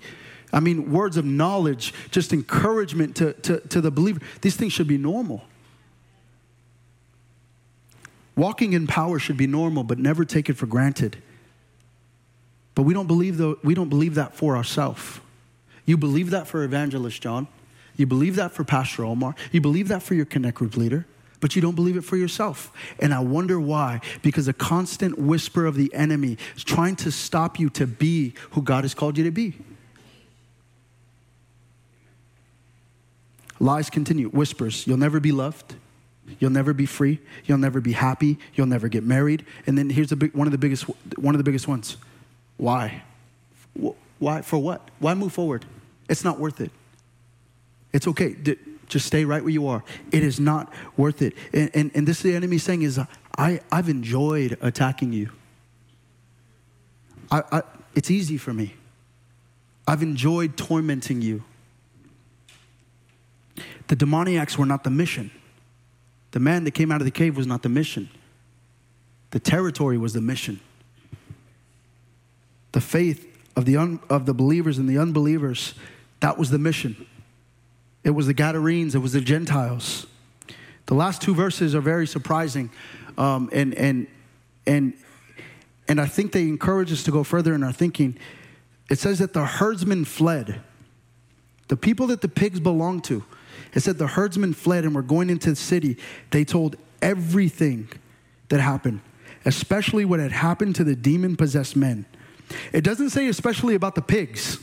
I 0.53 0.61
mean, 0.61 0.93
words 0.93 1.17
of 1.17 1.25
knowledge, 1.25 1.93
just 2.11 2.33
encouragement 2.33 3.17
to, 3.17 3.33
to, 3.35 3.61
to 3.61 3.81
the 3.81 3.91
believer. 3.91 4.21
These 4.41 4.57
things 4.57 4.73
should 4.73 4.89
be 4.89 4.99
normal. 4.99 5.45
Walking 8.37 8.73
in 8.73 8.87
power 8.87 9.19
should 9.19 9.37
be 9.37 9.47
normal, 9.47 9.85
but 9.85 9.99
never 9.99 10.25
take 10.25 10.49
it 10.49 10.55
for 10.55 10.67
granted. 10.67 11.17
But 12.75 12.83
we 12.83 12.93
don't 12.93 13.07
believe, 13.07 13.37
the, 13.39 13.57
we 13.63 13.75
don't 13.75 13.89
believe 13.89 14.17
that 14.17 14.35
for 14.35 14.57
ourselves. 14.57 15.21
You 15.87 15.97
believe 15.97 16.31
that 16.31 16.47
for 16.47 16.65
Evangelist 16.65 17.23
Jon. 17.23 17.47
You 17.97 18.07
believe 18.07 18.37
that 18.37 18.53
for 18.53 18.65
Pastor 18.65 19.05
Omar. 19.05 19.35
You 19.53 19.61
believe 19.61 19.89
that 19.89 20.03
for 20.03 20.15
your 20.15 20.25
Connect 20.25 20.57
Group 20.57 20.77
leader, 20.77 21.07
but 21.41 21.55
you 21.55 21.63
don't 21.63 21.77
believe 21.77 21.97
it 21.97 22.03
for 22.03 22.17
yourself. 22.17 22.73
And 22.99 23.15
I 23.15 23.21
wonder 23.21 23.61
why. 23.61 24.01
Because 24.23 24.49
a 24.49 24.53
constant 24.53 25.17
whisper 25.17 25.67
of 25.67 25.77
the 25.77 25.95
enemy 25.95 26.39
is 26.57 26.65
trying 26.65 26.97
to 26.97 27.13
stop 27.13 27.61
you 27.61 27.71
to 27.71 27.87
be 27.87 28.35
who 28.51 28.63
God 28.63 28.83
has 28.83 28.95
called 28.95 29.17
you 29.17 29.25
to 29.25 29.31
be. 29.31 29.55
Lies 33.61 33.89
continue, 33.89 34.29
whispers. 34.31 34.87
You'll 34.87 34.97
never 34.97 35.21
be 35.21 35.31
loved. 35.31 35.77
You'll 36.39 36.51
never 36.51 36.73
be 36.73 36.87
free. 36.87 37.21
You'll 37.45 37.59
never 37.59 37.81
be 37.81 37.93
happy. 37.93 38.39
You'll 38.55 38.67
never 38.67 38.89
get 38.89 39.05
married. 39.05 39.45
And 39.67 39.77
then 39.77 39.91
here's 39.91 40.09
the 40.09 40.17
big, 40.17 40.35
one 40.35 40.47
of 40.47 40.53
the 40.53 40.59
biggest 40.59 40.85
one 41.17 41.35
of 41.35 41.39
the 41.39 41.45
biggest 41.45 41.69
ones. 41.69 41.97
Why? 42.57 43.03
Why 44.19 44.43
for 44.43 44.59
what? 44.59 44.91
Why 45.01 45.15
move 45.15 45.33
forward? 45.33 45.65
It's 46.09 46.25
not 46.25 46.39
worth 46.39 46.61
it. 46.61 46.71
It's 47.93 48.07
okay. 48.09 48.37
Just 48.89 49.07
stay 49.07 49.25
right 49.25 49.43
where 49.43 49.53
you 49.53 49.67
are. 49.69 49.83
It 50.13 50.23
is 50.23 50.39
not 50.39 50.73
worth 50.97 51.23
it. 51.23 51.35
And, 51.53 51.71
and, 51.75 51.91
and 51.95 52.09
this 52.09 52.19
is 52.19 52.23
the 52.23 52.35
enemy 52.35 52.59
saying 52.59 52.83
is, 52.83 53.01
I, 53.37 53.61
I've 53.71 53.89
enjoyed 53.89 54.59
attacking 54.61 55.13
you. 55.13 55.31
I, 57.31 57.43
I, 57.51 57.63
it's 57.95 58.11
easy 58.11 58.37
for 58.37 58.53
me. 58.53 58.75
I've 59.87 60.03
enjoyed 60.03 60.57
tormenting 60.57 61.23
you. 61.23 61.45
The 63.89 63.97
demoniacs 63.97 64.57
were 64.57 64.67
not 64.67 64.85
the 64.85 64.91
mission. 64.91 65.31
The 66.35 66.41
man 66.41 66.65
that 66.65 66.73
came 66.73 66.91
out 66.91 67.01
of 67.01 67.05
the 67.05 67.13
cave 67.13 67.37
was 67.37 67.47
not 67.47 67.63
the 67.63 67.69
mission, 67.69 68.11
the 69.31 69.39
territory 69.39 69.97
was 69.97 70.15
the 70.15 70.21
mission. 70.21 70.59
The 72.73 72.81
faith 72.81 73.25
of 73.55 73.67
the, 73.67 73.77
un, 73.77 74.01
of 74.11 74.27
the 74.27 74.35
believers 74.35 74.79
and 74.79 74.89
the 74.89 74.99
unbelievers, 74.99 75.75
that 76.19 76.37
was 76.37 76.51
the 76.51 76.59
mission. 76.59 77.07
It 78.03 78.11
was 78.11 78.27
the 78.27 78.35
Gadarenes, 78.35 78.97
it 78.97 78.99
was 78.99 79.13
the 79.13 79.21
Gentiles. 79.21 80.09
The 80.87 80.95
last 80.95 81.23
two 81.23 81.37
verses 81.37 81.73
are 81.73 81.81
very 81.81 82.09
surprising, 82.09 82.69
um, 83.17 83.49
and, 83.53 83.73
and, 83.75 84.09
and, 84.67 84.93
and 85.87 86.01
I 86.01 86.07
think 86.07 86.33
they 86.33 86.43
encourage 86.49 86.91
us 86.91 87.05
to 87.05 87.13
go 87.13 87.23
further 87.23 87.55
in 87.55 87.63
our 87.63 87.73
thinking. 87.73 88.19
It 88.91 88.99
says 88.99 89.21
that 89.21 89.35
the 89.35 89.47
herdsmen 89.47 90.05
fled. 90.05 90.61
The 91.69 91.77
people 91.77 92.09
that 92.09 92.23
the 92.23 92.29
pigs 92.29 92.59
belonged 92.59 93.05
to, 93.05 93.23
it 93.75 93.81
said 93.81 93.99
the 93.99 94.07
herdsmen 94.07 94.55
fled 94.55 94.85
and 94.85 94.95
were 94.95 95.03
going 95.03 95.31
into 95.31 95.51
the 95.51 95.57
city. 95.57 95.97
They 96.31 96.45
told 96.45 96.77
everything 97.03 97.89
that 98.49 98.61
happened, 98.61 99.01
especially 99.45 100.05
what 100.05 100.21
had 100.21 100.33
happened 100.33 100.77
to 100.77 100.85
the 100.85 100.97
demon 100.97 101.37
possessed 101.37 101.77
men. 101.77 102.07
It 102.73 102.83
doesn't 102.83 103.11
say 103.11 103.29
especially 103.29 103.75
about 103.75 103.95
the 103.95 104.03
pigs. 104.03 104.59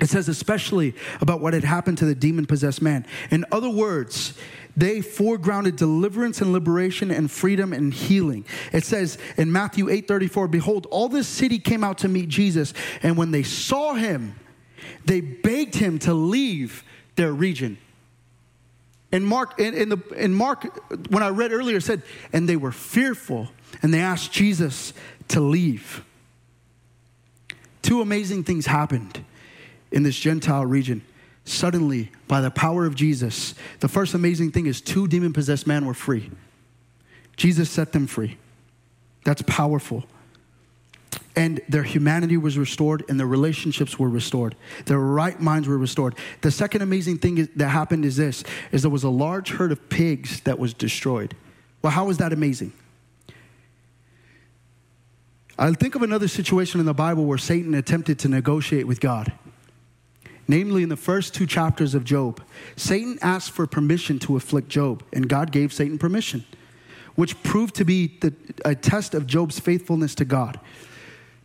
It 0.00 0.08
says 0.08 0.28
especially 0.28 0.94
about 1.20 1.40
what 1.40 1.54
had 1.54 1.62
happened 1.62 1.98
to 1.98 2.04
the 2.04 2.16
demon 2.16 2.46
possessed 2.46 2.82
man. 2.82 3.06
In 3.30 3.44
other 3.52 3.70
words, 3.70 4.34
they 4.76 4.98
foregrounded 4.98 5.76
deliverance 5.76 6.40
and 6.40 6.52
liberation 6.52 7.12
and 7.12 7.30
freedom 7.30 7.72
and 7.72 7.94
healing. 7.94 8.44
It 8.72 8.84
says 8.84 9.18
in 9.36 9.52
Matthew 9.52 9.86
8:34, 9.86 10.50
behold, 10.50 10.88
all 10.90 11.08
this 11.08 11.28
city 11.28 11.60
came 11.60 11.84
out 11.84 11.98
to 11.98 12.08
meet 12.08 12.28
Jesus, 12.28 12.74
and 13.04 13.16
when 13.16 13.30
they 13.30 13.44
saw 13.44 13.94
him, 13.94 14.34
they 15.04 15.20
begged 15.20 15.76
him 15.76 16.00
to 16.00 16.12
leave 16.12 16.82
their 17.16 17.32
region. 17.32 17.78
And 19.12 19.24
Mark, 19.24 19.60
in, 19.60 19.74
in, 19.74 19.88
the, 19.90 19.98
in 20.16 20.34
Mark, 20.34 20.64
when 21.10 21.22
I 21.22 21.28
read 21.28 21.52
earlier, 21.52 21.78
said, 21.80 22.02
and 22.32 22.48
they 22.48 22.56
were 22.56 22.72
fearful 22.72 23.48
and 23.82 23.94
they 23.94 24.00
asked 24.00 24.32
Jesus 24.32 24.92
to 25.28 25.40
leave. 25.40 26.04
Two 27.82 28.00
amazing 28.00 28.44
things 28.44 28.66
happened 28.66 29.24
in 29.92 30.02
this 30.02 30.18
Gentile 30.18 30.66
region. 30.66 31.02
Suddenly, 31.44 32.10
by 32.26 32.40
the 32.40 32.50
power 32.50 32.86
of 32.86 32.94
Jesus, 32.94 33.54
the 33.80 33.88
first 33.88 34.14
amazing 34.14 34.50
thing 34.50 34.66
is 34.66 34.80
two 34.80 35.06
demon 35.06 35.32
possessed 35.32 35.66
men 35.66 35.86
were 35.86 35.94
free. 35.94 36.30
Jesus 37.36 37.70
set 37.70 37.92
them 37.92 38.06
free. 38.06 38.38
That's 39.24 39.42
powerful. 39.42 40.04
And 41.36 41.60
their 41.68 41.82
humanity 41.82 42.36
was 42.36 42.56
restored 42.56 43.04
and 43.08 43.18
their 43.18 43.26
relationships 43.26 43.98
were 43.98 44.08
restored. 44.08 44.54
Their 44.86 45.00
right 45.00 45.40
minds 45.40 45.66
were 45.66 45.78
restored. 45.78 46.14
The 46.42 46.50
second 46.50 46.82
amazing 46.82 47.18
thing 47.18 47.48
that 47.56 47.68
happened 47.68 48.04
is 48.04 48.16
this 48.16 48.44
is 48.70 48.82
there 48.82 48.90
was 48.90 49.02
a 49.02 49.10
large 49.10 49.50
herd 49.50 49.72
of 49.72 49.88
pigs 49.88 50.40
that 50.42 50.58
was 50.58 50.72
destroyed. 50.72 51.34
Well, 51.82 51.92
how 51.92 52.08
is 52.08 52.18
that 52.18 52.32
amazing? 52.32 52.72
I 55.58 55.72
think 55.72 55.94
of 55.94 56.02
another 56.02 56.28
situation 56.28 56.80
in 56.80 56.86
the 56.86 56.94
Bible 56.94 57.24
where 57.26 57.38
Satan 57.38 57.74
attempted 57.74 58.18
to 58.20 58.28
negotiate 58.28 58.86
with 58.86 59.00
God. 59.00 59.32
Namely, 60.46 60.82
in 60.82 60.88
the 60.88 60.96
first 60.96 61.34
two 61.34 61.46
chapters 61.46 61.94
of 61.94 62.04
Job, 62.04 62.42
Satan 62.76 63.18
asked 63.22 63.50
for 63.52 63.66
permission 63.66 64.18
to 64.20 64.36
afflict 64.36 64.68
Job, 64.68 65.02
and 65.12 65.28
God 65.28 65.52
gave 65.52 65.72
Satan 65.72 65.96
permission, 65.96 66.44
which 67.14 67.40
proved 67.42 67.74
to 67.76 67.84
be 67.84 68.18
the, 68.20 68.34
a 68.64 68.74
test 68.74 69.14
of 69.14 69.26
Job's 69.26 69.58
faithfulness 69.58 70.14
to 70.16 70.24
God. 70.24 70.60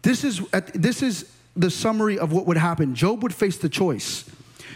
This 0.01 0.23
is, 0.23 0.41
this 0.73 1.01
is 1.01 1.31
the 1.55 1.69
summary 1.69 2.17
of 2.17 2.31
what 2.31 2.45
would 2.45 2.57
happen. 2.57 2.95
Job 2.95 3.21
would 3.23 3.33
face 3.33 3.57
the 3.57 3.69
choice. 3.69 4.29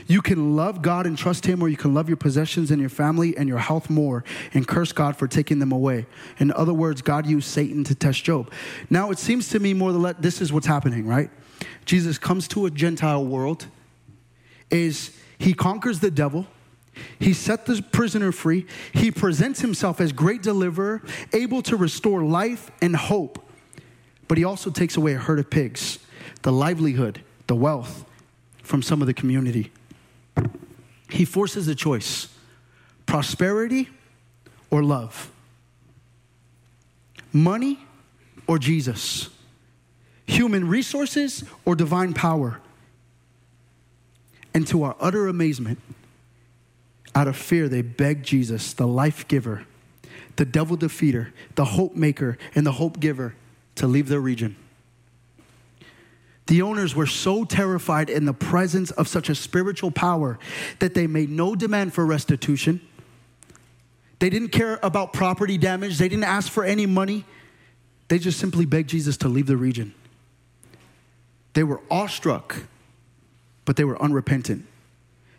You 0.07 0.21
can 0.21 0.55
love 0.55 0.81
God 0.81 1.05
and 1.05 1.17
trust 1.17 1.45
Him, 1.45 1.61
or 1.61 1.69
you 1.69 1.77
can 1.77 1.93
love 1.93 2.09
your 2.09 2.17
possessions 2.17 2.71
and 2.71 2.79
your 2.79 2.89
family 2.89 3.37
and 3.37 3.47
your 3.47 3.59
health 3.59 3.89
more 3.89 4.23
and 4.53 4.67
curse 4.67 4.91
God 4.91 5.15
for 5.15 5.27
taking 5.27 5.59
them 5.59 5.71
away. 5.71 6.05
In 6.39 6.51
other 6.51 6.73
words, 6.73 7.01
God 7.01 7.25
used 7.25 7.47
Satan 7.47 7.83
to 7.85 7.95
test 7.95 8.23
Job. 8.23 8.51
Now, 8.89 9.11
it 9.11 9.19
seems 9.19 9.49
to 9.49 9.59
me 9.59 9.73
more 9.73 9.91
than 9.93 10.01
less, 10.01 10.15
this 10.19 10.41
is 10.41 10.51
what's 10.51 10.67
happening, 10.67 11.07
right? 11.07 11.29
Jesus 11.85 12.17
comes 12.17 12.47
to 12.49 12.65
a 12.65 12.71
Gentile 12.71 13.25
world, 13.25 13.67
is 14.69 15.17
he 15.37 15.53
conquers 15.53 15.99
the 15.99 16.11
devil, 16.11 16.47
he 17.19 17.33
set 17.33 17.65
the 17.65 17.81
prisoner 17.81 18.31
free, 18.31 18.65
he 18.93 19.09
presents 19.09 19.61
himself 19.61 20.01
as 20.01 20.11
great 20.11 20.41
deliverer, 20.41 21.01
able 21.31 21.61
to 21.61 21.77
restore 21.77 22.23
life 22.23 22.71
and 22.81 22.95
hope 22.95 23.39
but 24.27 24.37
he 24.37 24.43
also 24.43 24.69
takes 24.69 24.97
away 24.97 25.13
a 25.13 25.19
herd 25.19 25.39
of 25.39 25.49
pigs, 25.49 25.99
the 26.41 26.51
livelihood, 26.51 27.21
the 27.47 27.55
wealth 27.55 28.05
from 28.61 28.81
some 28.81 29.01
of 29.01 29.07
the 29.07 29.13
community. 29.13 29.71
He 31.09 31.25
forces 31.25 31.67
a 31.67 31.75
choice 31.75 32.29
prosperity 33.05 33.89
or 34.71 34.81
love, 34.83 35.31
money 37.31 37.79
or 38.47 38.57
Jesus, 38.57 39.29
human 40.25 40.67
resources 40.67 41.43
or 41.65 41.75
divine 41.75 42.13
power. 42.13 42.59
And 44.55 44.65
to 44.67 44.83
our 44.83 44.95
utter 44.99 45.27
amazement, 45.27 45.79
out 47.15 47.27
of 47.27 47.35
fear, 47.35 47.67
they 47.69 47.81
beg 47.81 48.23
Jesus, 48.23 48.73
the 48.73 48.87
life 48.87 49.27
giver, 49.27 49.65
the 50.35 50.45
devil 50.45 50.75
defeater, 50.77 51.31
the 51.55 51.65
hope 51.65 51.95
maker, 51.95 52.37
and 52.55 52.65
the 52.65 52.73
hope 52.73 52.99
giver, 52.99 53.35
to 53.75 53.87
leave 53.87 54.09
their 54.09 54.19
region. 54.19 54.55
The 56.47 56.61
owners 56.61 56.93
were 56.95 57.07
so 57.07 57.45
terrified 57.45 58.09
in 58.09 58.25
the 58.25 58.33
presence 58.33 58.91
of 58.91 59.07
such 59.07 59.29
a 59.29 59.35
spiritual 59.35 59.91
power 59.91 60.37
that 60.79 60.93
they 60.93 61.07
made 61.07 61.29
no 61.29 61.55
demand 61.55 61.93
for 61.93 62.05
restitution. 62.05 62.81
They 64.19 64.29
didn't 64.29 64.49
care 64.49 64.79
about 64.83 65.13
property 65.13 65.57
damage, 65.57 65.97
they 65.97 66.09
didn't 66.09 66.25
ask 66.25 66.51
for 66.51 66.63
any 66.63 66.85
money. 66.85 67.25
They 68.09 68.19
just 68.19 68.39
simply 68.39 68.65
begged 68.65 68.89
Jesus 68.89 69.17
to 69.17 69.29
leave 69.29 69.47
the 69.47 69.57
region. 69.57 69.93
They 71.53 71.63
were 71.63 71.81
awestruck, 71.89 72.63
but 73.65 73.75
they 73.75 73.83
were 73.83 73.99
unrepentant. 74.01 74.65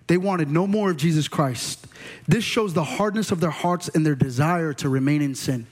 They 0.07 0.17
wanted 0.17 0.51
no 0.51 0.67
more 0.67 0.91
of 0.91 0.97
Jesus 0.97 1.29
Christ. 1.29 1.87
This 2.27 2.45
shows 2.45 2.75
the 2.75 2.85
hardness 2.85 3.31
of 3.31 3.41
their 3.41 3.51
hearts 3.51 3.89
and 3.89 4.05
their 4.05 4.15
desire 4.15 4.73
to 4.75 4.89
remain 4.89 5.23
in 5.23 5.35
sin. 5.35 5.67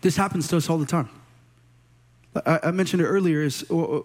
This 0.00 0.16
happens 0.16 0.48
to 0.48 0.56
us 0.56 0.70
all 0.70 0.78
the 0.78 0.86
time. 0.86 1.08
I, 2.46 2.60
I 2.64 2.70
mentioned 2.70 3.02
it 3.02 3.06
earlier 3.06 3.42
is 3.42 3.68
uh, 3.70 4.00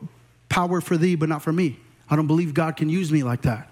power 0.49 0.81
for 0.81 0.97
thee, 0.97 1.15
but 1.15 1.29
not 1.29 1.41
for 1.41 1.53
me. 1.53 1.79
I 2.09 2.15
don't 2.15 2.27
believe 2.27 2.53
God 2.53 2.75
can 2.75 2.89
use 2.89 3.11
me 3.11 3.23
like 3.23 3.43
that. 3.43 3.69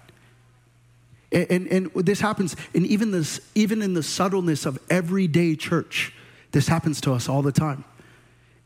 And, 1.30 1.46
and, 1.50 1.66
and 1.68 1.94
this 1.94 2.20
happens, 2.20 2.56
and 2.74 2.86
even, 2.86 3.10
this, 3.10 3.40
even 3.54 3.82
in 3.82 3.94
the 3.94 4.02
subtleness 4.02 4.66
of 4.66 4.78
everyday 4.90 5.56
church, 5.56 6.12
this 6.52 6.68
happens 6.68 7.00
to 7.02 7.12
us 7.12 7.28
all 7.28 7.42
the 7.42 7.52
time. 7.52 7.84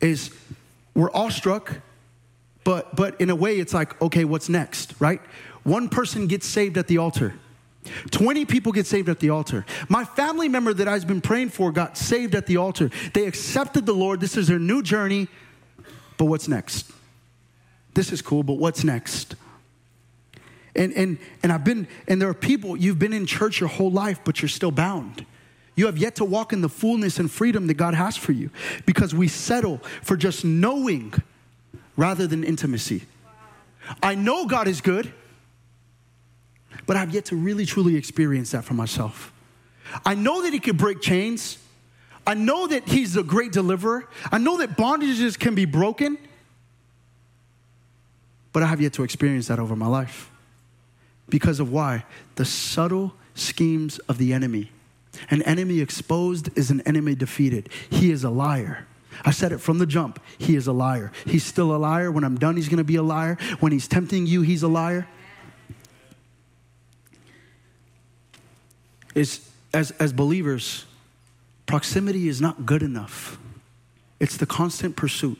Is 0.00 0.30
we're 0.94 1.10
awestruck, 1.12 1.80
but, 2.64 2.96
but 2.96 3.20
in 3.20 3.30
a 3.30 3.36
way, 3.36 3.58
it's 3.58 3.72
like, 3.72 4.00
okay, 4.02 4.24
what's 4.24 4.48
next, 4.48 4.94
right? 4.98 5.20
One 5.62 5.88
person 5.88 6.26
gets 6.26 6.46
saved 6.46 6.76
at 6.76 6.86
the 6.86 6.98
altar 6.98 7.34
20 8.10 8.44
people 8.44 8.72
get 8.72 8.86
saved 8.86 9.08
at 9.08 9.20
the 9.20 9.30
altar. 9.30 9.64
My 9.88 10.04
family 10.04 10.48
member 10.48 10.74
that 10.74 10.88
I've 10.88 11.06
been 11.06 11.20
praying 11.20 11.50
for 11.50 11.72
got 11.72 11.96
saved 11.96 12.34
at 12.34 12.46
the 12.46 12.56
altar. 12.56 12.90
They 13.14 13.26
accepted 13.26 13.86
the 13.86 13.92
Lord. 13.92 14.20
This 14.20 14.36
is 14.36 14.48
their 14.48 14.58
new 14.58 14.82
journey. 14.82 15.28
But 16.16 16.26
what's 16.26 16.48
next? 16.48 16.90
This 17.94 18.12
is 18.12 18.22
cool, 18.22 18.42
but 18.42 18.54
what's 18.54 18.84
next? 18.84 19.36
And, 20.74 20.92
and, 20.92 21.18
and 21.42 21.52
I've 21.52 21.64
been, 21.64 21.88
and 22.06 22.20
there 22.20 22.28
are 22.28 22.34
people, 22.34 22.76
you've 22.76 22.98
been 22.98 23.14
in 23.14 23.24
church 23.24 23.60
your 23.60 23.70
whole 23.70 23.90
life, 23.90 24.20
but 24.24 24.42
you're 24.42 24.48
still 24.48 24.70
bound. 24.70 25.24
You 25.74 25.86
have 25.86 25.98
yet 25.98 26.16
to 26.16 26.24
walk 26.24 26.52
in 26.52 26.60
the 26.60 26.68
fullness 26.68 27.18
and 27.18 27.30
freedom 27.30 27.66
that 27.66 27.74
God 27.74 27.94
has 27.94 28.16
for 28.16 28.32
you 28.32 28.50
because 28.84 29.14
we 29.14 29.28
settle 29.28 29.78
for 30.02 30.16
just 30.16 30.44
knowing 30.44 31.14
rather 31.96 32.26
than 32.26 32.44
intimacy. 32.44 33.04
I 34.02 34.14
know 34.14 34.46
God 34.46 34.68
is 34.68 34.80
good 34.80 35.12
but 36.86 36.96
I've 36.96 37.12
yet 37.12 37.26
to 37.26 37.36
really 37.36 37.66
truly 37.66 37.96
experience 37.96 38.52
that 38.52 38.64
for 38.64 38.74
myself. 38.74 39.32
I 40.04 40.14
know 40.14 40.42
that 40.42 40.52
He 40.52 40.60
could 40.60 40.78
break 40.78 41.00
chains. 41.00 41.58
I 42.26 42.34
know 42.34 42.66
that 42.66 42.88
He's 42.88 43.16
a 43.16 43.22
great 43.22 43.52
deliverer. 43.52 44.08
I 44.32 44.38
know 44.38 44.58
that 44.58 44.76
bondages 44.76 45.38
can 45.38 45.54
be 45.54 45.64
broken, 45.64 46.16
but 48.52 48.62
I 48.62 48.66
have 48.66 48.80
yet 48.80 48.94
to 48.94 49.02
experience 49.02 49.48
that 49.48 49.58
over 49.58 49.76
my 49.76 49.86
life. 49.86 50.30
Because 51.28 51.60
of 51.60 51.72
why? 51.72 52.04
The 52.36 52.44
subtle 52.44 53.14
schemes 53.34 53.98
of 54.00 54.18
the 54.18 54.32
enemy. 54.32 54.70
An 55.30 55.42
enemy 55.42 55.80
exposed 55.80 56.56
is 56.56 56.70
an 56.70 56.82
enemy 56.82 57.14
defeated. 57.14 57.68
He 57.90 58.10
is 58.10 58.22
a 58.22 58.30
liar. 58.30 58.86
I 59.24 59.30
said 59.30 59.52
it 59.52 59.58
from 59.58 59.78
the 59.78 59.86
jump. 59.86 60.20
He 60.38 60.56
is 60.56 60.66
a 60.66 60.72
liar. 60.72 61.10
He's 61.24 61.44
still 61.44 61.74
a 61.74 61.78
liar. 61.78 62.10
When 62.10 62.22
I'm 62.22 62.36
done, 62.36 62.56
he's 62.56 62.68
going 62.68 62.78
to 62.78 62.84
be 62.84 62.96
a 62.96 63.02
liar. 63.02 63.38
When 63.60 63.72
he's 63.72 63.88
tempting 63.88 64.26
you, 64.26 64.42
he's 64.42 64.62
a 64.62 64.68
liar. 64.68 65.08
Is 69.16 69.40
as, 69.72 69.90
as 69.92 70.12
believers, 70.12 70.84
proximity 71.64 72.28
is 72.28 72.40
not 72.40 72.66
good 72.66 72.82
enough. 72.82 73.38
It's 74.20 74.36
the 74.36 74.46
constant 74.46 74.94
pursuit. 74.94 75.38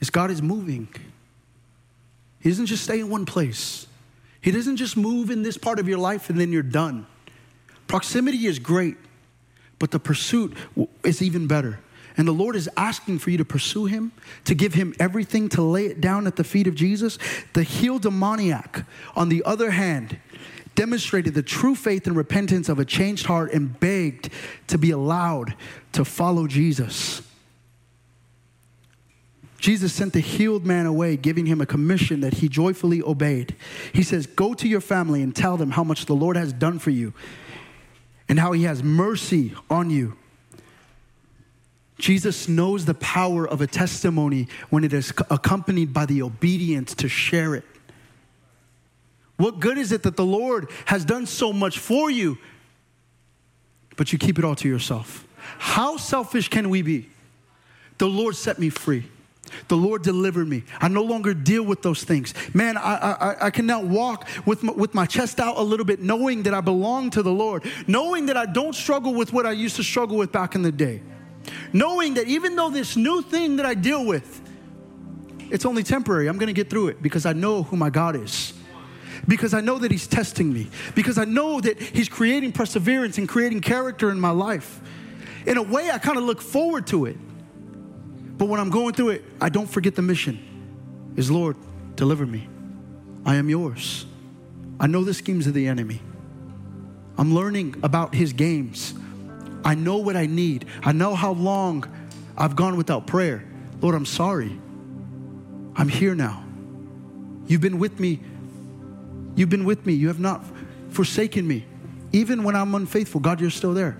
It's 0.00 0.10
God 0.10 0.30
is 0.30 0.42
moving. 0.42 0.88
He 2.40 2.50
doesn't 2.50 2.66
just 2.66 2.84
stay 2.84 3.00
in 3.00 3.08
one 3.08 3.24
place. 3.24 3.86
He 4.40 4.50
doesn't 4.50 4.76
just 4.76 4.96
move 4.96 5.30
in 5.30 5.42
this 5.42 5.56
part 5.56 5.78
of 5.78 5.88
your 5.88 5.96
life 5.96 6.28
and 6.28 6.38
then 6.38 6.52
you're 6.52 6.62
done. 6.62 7.06
Proximity 7.86 8.46
is 8.46 8.58
great, 8.58 8.96
but 9.78 9.90
the 9.90 9.98
pursuit 9.98 10.54
is 11.02 11.22
even 11.22 11.46
better. 11.46 11.80
And 12.16 12.28
the 12.28 12.32
Lord 12.32 12.54
is 12.54 12.68
asking 12.76 13.20
for 13.20 13.30
you 13.30 13.38
to 13.38 13.44
pursue 13.44 13.86
Him, 13.86 14.12
to 14.44 14.54
give 14.54 14.74
Him 14.74 14.94
everything, 15.00 15.48
to 15.50 15.62
lay 15.62 15.86
it 15.86 16.00
down 16.00 16.26
at 16.26 16.36
the 16.36 16.44
feet 16.44 16.66
of 16.66 16.74
Jesus. 16.74 17.18
The 17.54 17.62
healed 17.62 18.02
demoniac, 18.02 18.84
on 19.16 19.30
the 19.30 19.42
other 19.44 19.70
hand, 19.70 20.18
demonstrated 20.74 21.34
the 21.34 21.42
true 21.42 21.74
faith 21.74 22.06
and 22.06 22.16
repentance 22.16 22.68
of 22.68 22.78
a 22.78 22.84
changed 22.84 23.26
heart 23.26 23.52
and 23.52 23.78
begged 23.78 24.30
to 24.68 24.78
be 24.78 24.90
allowed 24.90 25.54
to 25.92 26.04
follow 26.04 26.46
Jesus. 26.46 27.22
Jesus 29.58 29.94
sent 29.94 30.12
the 30.12 30.20
healed 30.20 30.66
man 30.66 30.84
away, 30.84 31.16
giving 31.16 31.46
him 31.46 31.60
a 31.62 31.66
commission 31.66 32.20
that 32.20 32.34
he 32.34 32.50
joyfully 32.50 33.00
obeyed. 33.00 33.56
He 33.94 34.02
says, 34.02 34.26
Go 34.26 34.52
to 34.52 34.68
your 34.68 34.82
family 34.82 35.22
and 35.22 35.34
tell 35.34 35.56
them 35.56 35.70
how 35.70 35.82
much 35.82 36.04
the 36.04 36.14
Lord 36.14 36.36
has 36.36 36.52
done 36.52 36.78
for 36.78 36.90
you 36.90 37.14
and 38.28 38.38
how 38.38 38.52
he 38.52 38.64
has 38.64 38.82
mercy 38.82 39.54
on 39.70 39.88
you. 39.88 40.16
Jesus 41.98 42.48
knows 42.48 42.84
the 42.84 42.94
power 42.94 43.48
of 43.48 43.60
a 43.60 43.66
testimony 43.66 44.48
when 44.68 44.84
it 44.84 44.92
is 44.92 45.14
accompanied 45.30 45.94
by 45.94 46.04
the 46.04 46.20
obedience 46.20 46.94
to 46.96 47.08
share 47.08 47.54
it. 47.54 47.64
What 49.36 49.60
good 49.60 49.78
is 49.78 49.92
it 49.92 50.02
that 50.04 50.16
the 50.16 50.24
Lord 50.24 50.70
has 50.86 51.04
done 51.04 51.26
so 51.26 51.52
much 51.52 51.78
for 51.78 52.10
you, 52.10 52.38
but 53.96 54.12
you 54.12 54.18
keep 54.18 54.38
it 54.38 54.44
all 54.44 54.54
to 54.56 54.68
yourself? 54.68 55.26
How 55.58 55.96
selfish 55.96 56.48
can 56.48 56.70
we 56.70 56.82
be? 56.82 57.08
The 57.98 58.06
Lord 58.06 58.36
set 58.36 58.58
me 58.58 58.70
free. 58.70 59.08
The 59.68 59.76
Lord 59.76 60.02
delivered 60.02 60.48
me. 60.48 60.64
I 60.80 60.88
no 60.88 61.02
longer 61.02 61.34
deal 61.34 61.62
with 61.62 61.82
those 61.82 62.02
things. 62.02 62.32
Man, 62.54 62.76
I, 62.76 62.94
I, 62.94 63.46
I 63.46 63.50
can 63.50 63.66
now 63.66 63.82
walk 63.82 64.26
with 64.46 64.62
my, 64.62 64.72
with 64.72 64.94
my 64.94 65.06
chest 65.06 65.38
out 65.38 65.58
a 65.58 65.62
little 65.62 65.84
bit, 65.84 66.00
knowing 66.00 66.44
that 66.44 66.54
I 66.54 66.60
belong 66.60 67.10
to 67.10 67.22
the 67.22 67.30
Lord, 67.30 67.64
knowing 67.86 68.26
that 68.26 68.36
I 68.36 68.46
don't 68.46 68.74
struggle 68.74 69.14
with 69.14 69.32
what 69.32 69.46
I 69.46 69.52
used 69.52 69.76
to 69.76 69.84
struggle 69.84 70.16
with 70.16 70.32
back 70.32 70.54
in 70.54 70.62
the 70.62 70.72
day, 70.72 71.02
knowing 71.72 72.14
that 72.14 72.26
even 72.26 72.56
though 72.56 72.70
this 72.70 72.96
new 72.96 73.22
thing 73.22 73.56
that 73.56 73.66
I 73.66 73.74
deal 73.74 74.04
with, 74.04 74.40
it's 75.50 75.66
only 75.66 75.82
temporary, 75.82 76.26
I'm 76.28 76.38
going 76.38 76.48
to 76.48 76.54
get 76.54 76.70
through 76.70 76.88
it 76.88 77.02
because 77.02 77.26
I 77.26 77.32
know 77.32 77.62
who 77.64 77.76
my 77.76 77.90
God 77.90 78.16
is 78.16 78.54
because 79.26 79.54
I 79.54 79.60
know 79.60 79.78
that 79.78 79.90
He's 79.90 80.06
testing 80.06 80.52
me, 80.52 80.68
because 80.94 81.18
I 81.18 81.24
know 81.24 81.60
that 81.60 81.80
He's 81.80 82.08
creating 82.08 82.52
perseverance 82.52 83.18
and 83.18 83.28
creating 83.28 83.60
character 83.60 84.10
in 84.10 84.20
my 84.20 84.30
life. 84.30 84.80
in 85.46 85.56
a 85.56 85.62
way, 85.62 85.90
I 85.90 85.98
kind 85.98 86.16
of 86.16 86.24
look 86.24 86.40
forward 86.40 86.86
to 86.88 87.06
it. 87.06 87.16
But 88.36 88.46
when 88.46 88.60
I'm 88.60 88.70
going 88.70 88.94
through 88.94 89.10
it, 89.10 89.24
I 89.40 89.48
don't 89.48 89.68
forget 89.68 89.94
the 89.94 90.02
mission 90.02 91.12
is 91.16 91.30
Lord, 91.30 91.56
deliver 91.94 92.26
me. 92.26 92.48
I 93.24 93.36
am 93.36 93.48
yours. 93.48 94.06
I 94.80 94.86
know 94.86 95.04
the 95.04 95.14
schemes 95.14 95.46
of 95.46 95.54
the 95.54 95.68
enemy. 95.68 96.00
I'm 97.16 97.34
learning 97.34 97.76
about 97.82 98.14
his 98.14 98.32
games. 98.32 98.94
I 99.64 99.74
know 99.74 99.98
what 99.98 100.16
I 100.16 100.26
need. 100.26 100.66
I 100.82 100.92
know 100.92 101.14
how 101.14 101.32
long 101.32 101.84
I've 102.36 102.56
gone 102.56 102.76
without 102.76 103.06
prayer. 103.06 103.44
Lord, 103.80 103.94
I'm 103.94 104.04
sorry. 104.04 104.58
I'm 105.76 105.88
here 105.88 106.14
now. 106.14 106.44
You've 107.46 107.60
been 107.60 107.78
with 107.78 108.00
me. 108.00 108.20
You've 109.36 109.50
been 109.50 109.64
with 109.64 109.84
me. 109.86 109.94
You 109.94 110.08
have 110.08 110.20
not 110.20 110.44
forsaken 110.90 111.46
me. 111.46 111.66
Even 112.12 112.44
when 112.44 112.54
I'm 112.54 112.74
unfaithful, 112.74 113.20
God, 113.20 113.40
you're 113.40 113.50
still 113.50 113.74
there. 113.74 113.96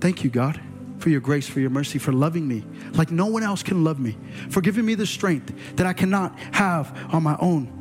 Thank 0.00 0.24
you, 0.24 0.30
God, 0.30 0.60
for 0.98 1.10
your 1.10 1.20
grace, 1.20 1.48
for 1.48 1.60
your 1.60 1.70
mercy, 1.70 1.98
for 1.98 2.12
loving 2.12 2.46
me 2.46 2.64
like 2.92 3.10
no 3.10 3.26
one 3.26 3.42
else 3.42 3.62
can 3.62 3.84
love 3.84 3.98
me, 3.98 4.16
for 4.48 4.60
giving 4.60 4.84
me 4.84 4.94
the 4.94 5.06
strength 5.06 5.76
that 5.76 5.86
I 5.86 5.92
cannot 5.92 6.38
have 6.52 6.96
on 7.12 7.22
my 7.22 7.36
own. 7.40 7.76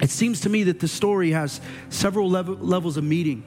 It 0.00 0.10
seems 0.10 0.40
to 0.42 0.48
me 0.48 0.64
that 0.64 0.80
the 0.80 0.88
story 0.88 1.32
has 1.32 1.60
several 1.88 2.30
level, 2.30 2.54
levels 2.54 2.96
of 2.96 3.04
meaning. 3.04 3.44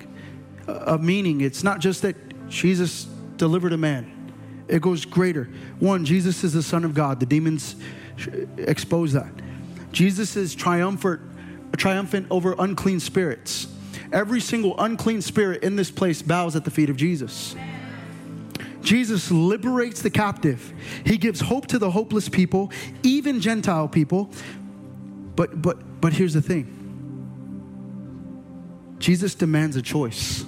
Uh, 0.68 0.72
of 0.74 1.02
meaning. 1.02 1.42
It's 1.42 1.64
not 1.64 1.80
just 1.80 2.02
that 2.02 2.16
Jesus 2.50 3.06
delivered 3.38 3.74
a 3.74 3.78
man. 3.78 4.34
It 4.68 4.82
goes 4.82 5.06
greater. 5.06 5.50
One, 5.80 6.06
Jesus 6.06 6.44
is 6.44 6.54
the 6.54 6.64
Son 6.64 6.86
of 6.86 6.94
God. 6.94 7.20
The 7.20 7.26
demons 7.26 7.76
expose 8.58 9.14
that. 9.14 9.32
Jesus 9.92 10.36
is 10.36 10.56
triumphant, 10.56 11.22
triumphant 11.78 12.28
over 12.30 12.56
unclean 12.58 13.00
spirits. 13.00 13.68
Every 14.12 14.42
single 14.42 14.80
unclean 14.80 15.22
spirit 15.22 15.64
in 15.64 15.76
this 15.76 15.92
place 15.92 16.22
bows 16.22 16.56
at 16.56 16.66
the 16.66 16.72
feet 16.72 16.90
of 16.90 16.98
Jesus. 16.98 17.56
Jesus 18.82 19.32
liberates 19.32 20.02
the 20.02 20.10
captive. 20.10 20.74
He 21.06 21.18
gives 21.18 21.40
hope 21.40 21.68
to 21.68 21.80
the 21.80 21.92
hopeless 21.92 22.28
people, 22.28 22.72
even 23.04 23.40
Gentile 23.40 23.88
people. 23.88 24.32
But 25.36 25.62
but 25.62 26.02
but 26.02 26.14
here's 26.14 26.34
the 26.34 26.42
thing. 26.42 26.78
Jesus 29.00 29.36
demands 29.36 29.76
a 29.76 29.82
choice. 29.82 30.46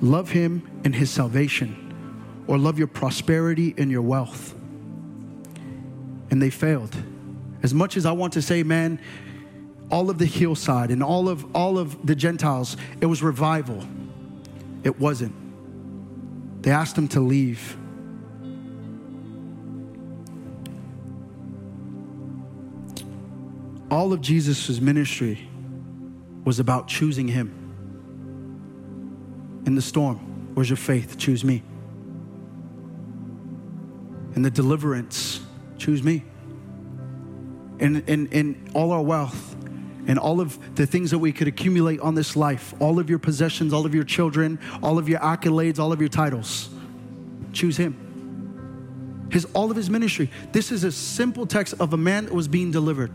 Love 0.00 0.30
him 0.30 0.80
and 0.84 0.94
his 0.94 1.10
salvation 1.10 1.82
or 2.46 2.58
love 2.58 2.78
your 2.78 2.88
prosperity 2.88 3.74
and 3.76 3.90
your 3.90 4.02
wealth. 4.02 4.54
And 6.30 6.40
they 6.40 6.50
failed. 6.50 6.94
As 7.66 7.74
much 7.74 7.96
as 7.96 8.06
I 8.06 8.12
want 8.12 8.34
to 8.34 8.42
say, 8.42 8.62
man, 8.62 9.00
all 9.90 10.08
of 10.08 10.18
the 10.18 10.24
hillside 10.24 10.92
and 10.92 11.02
all 11.02 11.28
of 11.28 11.44
all 11.52 11.80
of 11.80 12.06
the 12.06 12.14
Gentiles, 12.14 12.76
it 13.00 13.06
was 13.06 13.24
revival. 13.24 13.82
It 14.84 15.00
wasn't. 15.00 15.34
They 16.62 16.70
asked 16.70 16.96
him 16.96 17.08
to 17.08 17.18
leave. 17.18 17.76
All 23.90 24.12
of 24.12 24.20
Jesus' 24.20 24.80
ministry 24.80 25.48
was 26.44 26.60
about 26.60 26.86
choosing 26.86 27.26
him. 27.26 27.48
In 29.66 29.74
the 29.74 29.82
storm, 29.82 30.18
where's 30.54 30.70
your 30.70 30.76
faith? 30.76 31.18
Choose 31.18 31.42
me. 31.42 31.64
In 34.36 34.42
the 34.42 34.52
deliverance, 34.52 35.40
choose 35.78 36.04
me. 36.04 36.22
In, 37.78 38.02
in, 38.06 38.26
in 38.28 38.70
all 38.74 38.92
our 38.92 39.02
wealth, 39.02 39.56
and 40.06 40.18
all 40.18 40.40
of 40.40 40.76
the 40.76 40.86
things 40.86 41.10
that 41.10 41.18
we 41.18 41.32
could 41.32 41.48
accumulate 41.48 42.00
on 42.00 42.14
this 42.14 42.36
life, 42.36 42.74
all 42.80 42.98
of 42.98 43.10
your 43.10 43.18
possessions, 43.18 43.72
all 43.72 43.84
of 43.84 43.94
your 43.94 44.04
children, 44.04 44.58
all 44.82 44.98
of 44.98 45.08
your 45.08 45.18
accolades, 45.20 45.78
all 45.78 45.92
of 45.92 46.00
your 46.00 46.08
titles. 46.08 46.68
Choose 47.52 47.76
him. 47.76 49.28
His 49.30 49.44
all 49.46 49.70
of 49.70 49.76
his 49.76 49.90
ministry. 49.90 50.30
This 50.52 50.70
is 50.70 50.84
a 50.84 50.92
simple 50.92 51.46
text 51.46 51.74
of 51.80 51.92
a 51.92 51.96
man 51.96 52.26
that 52.26 52.34
was 52.34 52.46
being 52.46 52.70
delivered. 52.70 53.10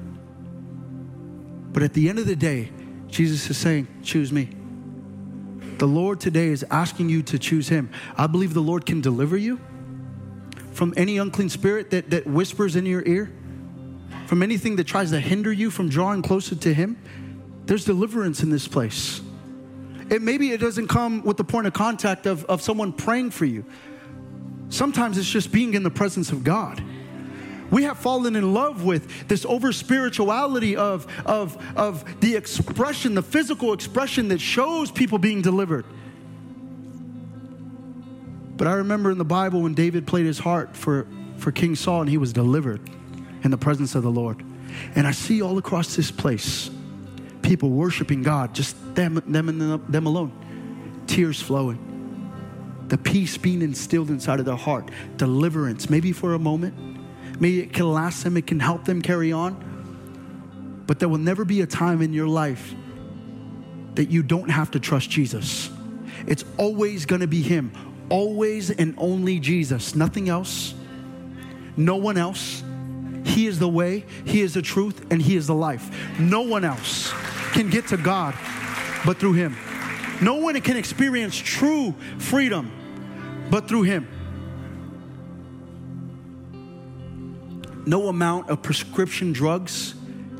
But 1.72 1.84
at 1.84 1.93
the 1.93 2.09
end 2.09 2.20
of 2.20 2.28
the 2.28 2.36
day, 2.36 2.72
Jesus 3.07 3.49
is 3.49 3.57
saying, 3.57 3.88
Choose 4.03 4.32
me. 4.32 4.49
The 5.78 5.88
Lord 5.88 6.20
today 6.20 6.47
is 6.47 6.66
asking 6.70 7.09
you 7.09 7.24
to 7.24 7.39
choose 7.39 7.70
him. 7.70 7.89
I 8.18 8.28
believe 8.28 8.53
the 8.53 8.59
Lord 8.62 8.86
can 8.86 8.99
deliver 8.99 9.38
you 9.38 9.59
from 10.74 10.93
any 10.97 11.18
unclean 11.18 11.49
spirit 11.49 11.91
that, 11.91 12.09
that 12.12 12.28
whispers 12.28 12.76
in 12.76 12.86
your 12.86 13.03
ear 13.05 13.32
from 14.28 14.43
anything 14.43 14.76
that 14.78 14.86
tries 14.86 15.12
to 15.12 15.20
hinder 15.20 15.51
you 15.51 15.70
from 15.70 15.89
drawing 15.89 16.22
closer 16.22 16.55
to 16.55 16.74
Him, 16.74 16.97
there's 17.66 17.86
deliverance 17.86 18.43
in 18.43 18.49
this 18.49 18.68
place. 18.68 19.22
It 20.09 20.22
maybe 20.22 20.51
it 20.51 20.59
doesn't 20.59 20.88
come 20.88 21.24
with 21.24 21.38
the 21.38 21.43
point 21.43 21.68
of 21.68 21.74
contact 21.74 22.26
of, 22.26 22.43
of 22.45 22.62
someone 22.62 22.91
praying 22.91 23.32
for 23.32 23.45
you. 23.45 23.66
Sometimes 24.70 25.18
it's 25.18 25.30
just 25.30 25.51
being 25.51 25.74
in 25.74 25.84
the 25.84 25.89
presence 25.91 26.32
of 26.32 26.43
God. 26.43 26.84
We 27.72 27.84
have 27.84 27.97
fallen 27.97 28.36
in 28.36 28.53
love 28.53 28.84
with 28.84 29.28
this 29.30 29.45
over 29.45 29.72
spirituality 29.72 30.76
of, 30.76 31.07
of, 31.26 31.57
of 31.78 32.20
the 32.20 32.36
expression, 32.36 33.16
the 33.16 33.22
physical 33.22 33.72
expression 33.72 34.28
that 34.28 34.41
shows 34.41 34.91
people 34.91 35.18
being 35.18 35.41
delivered. 35.41 35.86
But 38.57 38.68
I 38.68 38.74
remember 38.74 39.12
in 39.12 39.18
the 39.18 39.26
Bible 39.26 39.62
when 39.62 39.74
David 39.74 40.05
played 40.05 40.26
his 40.26 40.39
heart 40.39 40.76
for, 40.76 41.07
for 41.38 41.51
King 41.51 41.76
Saul 41.76 42.01
and 42.01 42.09
he 42.09 42.18
was 42.18 42.34
delivered 42.34 42.82
in 43.44 43.52
the 43.52 43.58
presence 43.58 43.96
of 43.96 44.04
the 44.04 44.12
Lord. 44.12 44.44
And 44.96 45.08
I 45.08 45.12
see 45.12 45.42
all 45.42 45.58
across 45.58 45.96
this 45.96 46.12
place 46.12 46.70
people 47.42 47.70
worshiping 47.70 48.22
God, 48.22 48.54
just 48.54 48.96
them, 48.96 49.22
them, 49.26 49.50
and 49.50 49.86
them 49.88 50.06
alone, 50.06 50.32
tears 51.08 51.42
flowing, 51.42 52.32
the 52.88 52.98
peace 52.98 53.38
being 53.38 53.62
instilled 53.62 54.10
inside 54.10 54.39
of 54.39 54.46
their 54.46 54.56
heart, 54.56 54.89
deliverance, 55.18 55.89
maybe 55.89 56.12
for 56.12 56.34
a 56.34 56.39
moment. 56.39 56.76
Maybe 57.39 57.62
it 57.62 57.74
can 57.74 57.92
last 57.92 58.24
them, 58.24 58.38
it 58.38 58.46
can 58.46 58.60
help 58.60 58.86
them 58.86 59.02
carry 59.02 59.32
on. 59.32 60.84
But 60.86 61.00
there 61.00 61.10
will 61.10 61.18
never 61.18 61.44
be 61.44 61.62
a 61.62 61.66
time 61.66 62.02
in 62.02 62.14
your 62.14 62.28
life 62.28 62.76
that 63.96 64.10
you 64.10 64.24
don't 64.24 64.50
have 64.50 64.72
to 64.72 64.80
trust 64.80 65.10
Jesus. 65.10 65.70
It's 66.28 66.46
always 66.58 67.06
to 67.22 67.28
be 67.28 67.42
Him, 67.42 67.72
always 68.10 68.70
and 68.70 68.94
only 68.98 69.39
Jesus, 69.39 69.96
nothing 69.96 70.30
else, 70.30 70.74
no 71.76 71.96
one 71.96 72.18
else. 72.18 72.64
He 73.26 73.48
is 73.48 73.60
the 73.60 73.70
way, 73.70 74.06
He 74.26 74.42
is 74.42 74.54
the 74.54 74.62
truth, 74.62 75.06
and 75.12 75.22
He 75.22 75.36
is 75.36 75.48
the 75.48 75.56
life. 75.56 76.20
No 76.20 76.42
one 76.42 76.64
else 76.64 77.14
can 77.54 77.70
get 77.70 77.88
to 77.88 77.98
God 77.98 78.36
but 79.06 79.18
through 79.18 79.34
Him. 79.34 79.56
No 80.22 80.36
one 80.36 80.60
can 80.62 80.78
experience 80.78 81.36
true 81.36 81.94
freedom 82.18 82.72
but 83.50 83.68
through 83.68 83.84
Him. 83.84 84.08
No 87.86 88.08
amount 88.08 88.50
of 88.50 88.62
prescription 88.62 89.34
drugs 89.34 89.96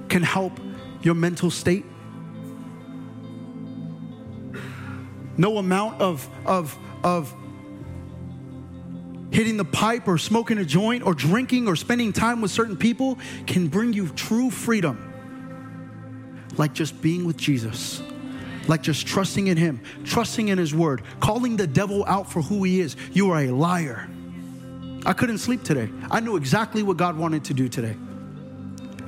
can 0.10 0.22
help 0.22 0.60
your 1.02 1.16
mental 1.16 1.50
state. 1.50 1.86
No 5.38 5.58
amount 5.58 6.00
of, 6.02 6.30
of, 6.46 6.78
of 7.04 7.34
hitting 9.32 9.58
the 9.58 9.66
pipe 9.66 10.08
or 10.08 10.18
smoking 10.18 10.58
a 10.58 10.66
joint 10.66 11.04
or 11.04 11.14
drinking 11.14 11.68
or 11.68 11.76
spending 11.76 12.14
time 12.14 12.42
with 12.42 12.52
certain 12.52 12.78
people 12.78 13.18
can 13.48 13.68
bring 13.68 13.94
you 13.94 14.10
true 14.10 14.50
freedom. 14.50 15.08
Like 16.58 16.74
just 16.74 17.02
being 17.02 17.26
with 17.26 17.38
Jesus, 17.38 18.04
like 18.68 18.82
just 18.82 19.08
trusting 19.08 19.48
in 19.48 19.58
Him, 19.58 19.82
trusting 20.04 20.50
in 20.50 20.58
His 20.58 20.74
Word, 20.76 21.02
calling 21.22 21.56
the 21.56 21.66
devil 21.66 22.06
out 22.06 22.30
for 22.30 22.42
who 22.42 22.64
he 22.64 22.82
is. 22.82 22.98
You 23.14 23.32
are 23.32 23.40
a 23.40 23.52
liar. 23.52 24.08
I 25.06 25.14
couldn't 25.14 25.40
sleep 25.40 25.64
today. 25.64 25.90
I 26.12 26.20
knew 26.20 26.36
exactly 26.36 26.84
what 26.84 26.98
God 26.98 27.18
wanted 27.18 27.46
to 27.46 27.54
do 27.54 27.70
today. 27.70 27.96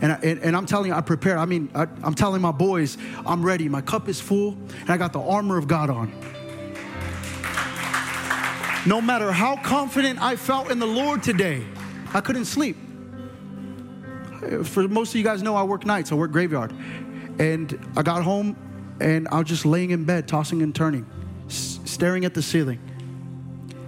And, 0.01 0.11
I, 0.11 0.15
and, 0.15 0.57
I'm 0.57 0.65
telling 0.65 0.87
you, 0.87 0.95
I 0.95 1.01
prepared. 1.01 1.37
I 1.37 1.45
mean, 1.45 1.69
I, 1.73 1.83
I'm 2.03 2.13
telling 2.13 2.41
my 2.41 2.51
boys, 2.51 2.97
I'm 3.25 3.41
ready. 3.41 3.69
My 3.69 3.79
cup 3.79 4.09
is 4.09 4.19
full, 4.19 4.57
and 4.81 4.89
I 4.89 4.97
got 4.97 5.13
the 5.13 5.21
armor 5.21 5.57
of 5.57 5.67
God 5.67 5.89
on. 5.89 6.11
No 8.85 8.99
matter 8.99 9.31
how 9.31 9.55
confident 9.55 10.21
I 10.21 10.35
felt 10.35 10.69
in 10.69 10.79
the 10.79 10.85
Lord 10.85 11.23
today, 11.23 11.63
I 12.13 12.19
couldn't 12.19 12.45
sleep. 12.45 12.75
For 14.63 14.87
most 14.89 15.11
of 15.11 15.15
you 15.15 15.23
guys 15.23 15.41
know, 15.41 15.55
I 15.55 15.63
work 15.63 15.85
nights, 15.85 16.11
I 16.11 16.15
work 16.15 16.31
graveyard. 16.31 16.73
And 17.39 17.79
I 17.95 18.03
got 18.03 18.23
home 18.23 18.57
and 18.99 19.29
I 19.29 19.39
was 19.39 19.47
just 19.47 19.65
laying 19.65 19.91
in 19.91 20.03
bed, 20.03 20.27
tossing 20.27 20.61
and 20.61 20.75
turning, 20.75 21.05
staring 21.47 22.25
at 22.25 22.33
the 22.33 22.41
ceiling. 22.41 22.79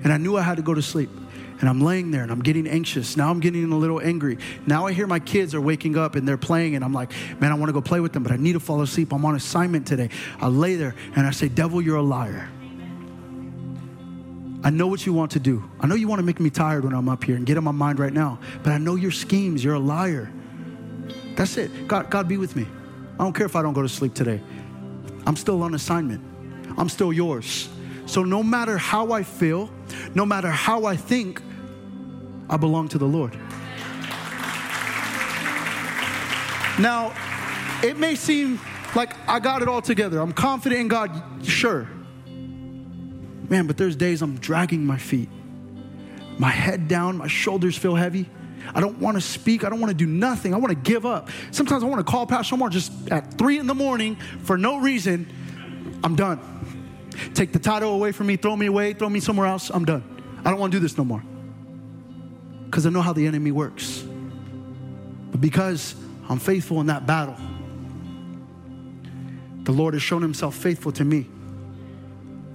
And 0.03 0.13
I 0.13 0.17
knew 0.17 0.37
I 0.37 0.41
had 0.41 0.57
to 0.57 0.63
go 0.63 0.73
to 0.73 0.81
sleep. 0.81 1.09
And 1.59 1.69
I'm 1.69 1.81
laying 1.81 2.11
there 2.11 2.23
and 2.23 2.31
I'm 2.31 2.41
getting 2.41 2.67
anxious. 2.67 3.17
Now 3.17 3.29
I'm 3.29 3.39
getting 3.39 3.71
a 3.71 3.77
little 3.77 4.01
angry. 4.01 4.37
Now 4.65 4.87
I 4.87 4.93
hear 4.93 5.07
my 5.07 5.19
kids 5.19 5.53
are 5.53 5.61
waking 5.61 5.97
up 5.97 6.15
and 6.15 6.27
they're 6.27 6.37
playing, 6.37 6.75
and 6.75 6.83
I'm 6.83 6.93
like, 6.93 7.11
man, 7.39 7.51
I 7.51 7.55
want 7.55 7.69
to 7.69 7.73
go 7.73 7.81
play 7.81 8.01
with 8.01 8.11
them, 8.13 8.23
but 8.23 8.31
I 8.31 8.35
need 8.37 8.53
to 8.53 8.59
fall 8.59 8.81
asleep. 8.81 9.13
I'm 9.13 9.23
on 9.25 9.35
assignment 9.35 9.87
today. 9.87 10.09
I 10.39 10.47
lay 10.47 10.75
there 10.75 10.95
and 11.15 11.25
I 11.25 11.31
say, 11.31 11.47
Devil, 11.47 11.81
you're 11.81 11.97
a 11.97 12.01
liar. 12.01 12.49
I 14.65 14.71
know 14.71 14.87
what 14.87 15.05
you 15.05 15.13
want 15.13 15.29
to 15.33 15.39
do. 15.39 15.63
I 15.79 15.85
know 15.85 15.93
you 15.93 16.07
want 16.07 16.17
to 16.17 16.25
make 16.25 16.39
me 16.39 16.49
tired 16.49 16.85
when 16.85 16.93
I'm 16.95 17.07
up 17.07 17.23
here 17.23 17.35
and 17.35 17.45
get 17.45 17.55
in 17.55 17.63
my 17.63 17.71
mind 17.71 17.99
right 17.99 18.11
now, 18.11 18.39
but 18.63 18.73
I 18.73 18.79
know 18.79 18.95
your 18.95 19.11
schemes. 19.11 19.63
You're 19.63 19.75
a 19.75 19.79
liar. 19.79 20.33
That's 21.35 21.55
it. 21.57 21.87
God, 21.87 22.09
God 22.09 22.27
be 22.27 22.37
with 22.37 22.55
me. 22.55 22.65
I 23.19 23.23
don't 23.23 23.33
care 23.33 23.45
if 23.45 23.55
I 23.55 23.61
don't 23.61 23.73
go 23.73 23.83
to 23.83 23.87
sleep 23.87 24.15
today. 24.15 24.41
I'm 25.27 25.35
still 25.35 25.61
on 25.61 25.75
assignment. 25.75 26.23
I'm 26.79 26.89
still 26.89 27.13
yours. 27.13 27.69
So 28.07 28.23
no 28.23 28.41
matter 28.41 28.75
how 28.75 29.11
I 29.11 29.21
feel, 29.21 29.69
no 30.15 30.25
matter 30.25 30.49
how 30.49 30.85
I 30.85 30.95
think, 30.95 31.43
I 32.49 32.57
belong 32.57 32.87
to 32.87 32.97
the 32.97 33.05
Lord. 33.05 33.37
Now, 36.79 37.13
it 37.83 37.99
may 37.99 38.15
seem 38.15 38.59
like 38.95 39.13
I 39.29 39.39
got 39.39 39.61
it 39.61 39.67
all 39.67 39.83
together. 39.83 40.19
I'm 40.19 40.33
confident 40.33 40.81
in 40.81 40.87
God, 40.87 41.11
sure. 41.43 41.87
Man, 43.49 43.67
but 43.67 43.77
there's 43.77 43.95
days 43.95 44.21
I'm 44.21 44.37
dragging 44.37 44.85
my 44.85 44.97
feet, 44.97 45.29
my 46.37 46.49
head 46.49 46.87
down, 46.87 47.17
my 47.17 47.27
shoulders 47.27 47.77
feel 47.77 47.95
heavy. 47.95 48.29
I 48.73 48.81
don't 48.81 48.99
want 48.99 49.15
to 49.15 49.21
speak. 49.21 49.63
I 49.63 49.69
don't 49.69 49.79
want 49.79 49.91
to 49.91 49.97
do 49.97 50.07
nothing. 50.07 50.53
I 50.53 50.57
want 50.57 50.71
to 50.71 50.91
give 50.91 51.05
up. 51.05 51.29
Sometimes 51.51 51.83
I 51.83 51.87
want 51.87 52.05
to 52.05 52.11
call 52.11 52.25
Pastor 52.25 52.55
Omar 52.55 52.69
just 52.69 52.91
at 53.11 53.35
three 53.35 53.59
in 53.59 53.67
the 53.67 53.75
morning 53.75 54.15
for 54.43 54.57
no 54.57 54.77
reason. 54.77 55.27
I'm 56.03 56.15
done. 56.15 56.39
Take 57.33 57.53
the 57.53 57.59
title 57.59 57.93
away 57.93 58.11
from 58.11 58.27
me, 58.27 58.37
throw 58.37 58.55
me 58.55 58.65
away, 58.65 58.93
throw 58.93 59.09
me 59.09 59.19
somewhere 59.19 59.47
else. 59.47 59.69
I'm 59.69 59.85
done. 59.85 60.03
I 60.43 60.49
don't 60.49 60.59
want 60.59 60.73
to 60.73 60.79
do 60.79 60.81
this 60.81 60.97
no 60.97 61.03
more. 61.03 61.23
Because 62.65 62.85
I 62.85 62.89
know 62.89 63.01
how 63.01 63.13
the 63.13 63.27
enemy 63.27 63.51
works. 63.51 64.03
But 65.31 65.41
because 65.41 65.95
I'm 66.27 66.39
faithful 66.39 66.81
in 66.81 66.87
that 66.87 67.05
battle, 67.05 67.37
the 69.63 69.71
Lord 69.71 69.93
has 69.93 70.03
shown 70.03 70.21
himself 70.21 70.55
faithful 70.55 70.91
to 70.93 71.05
me. 71.05 71.27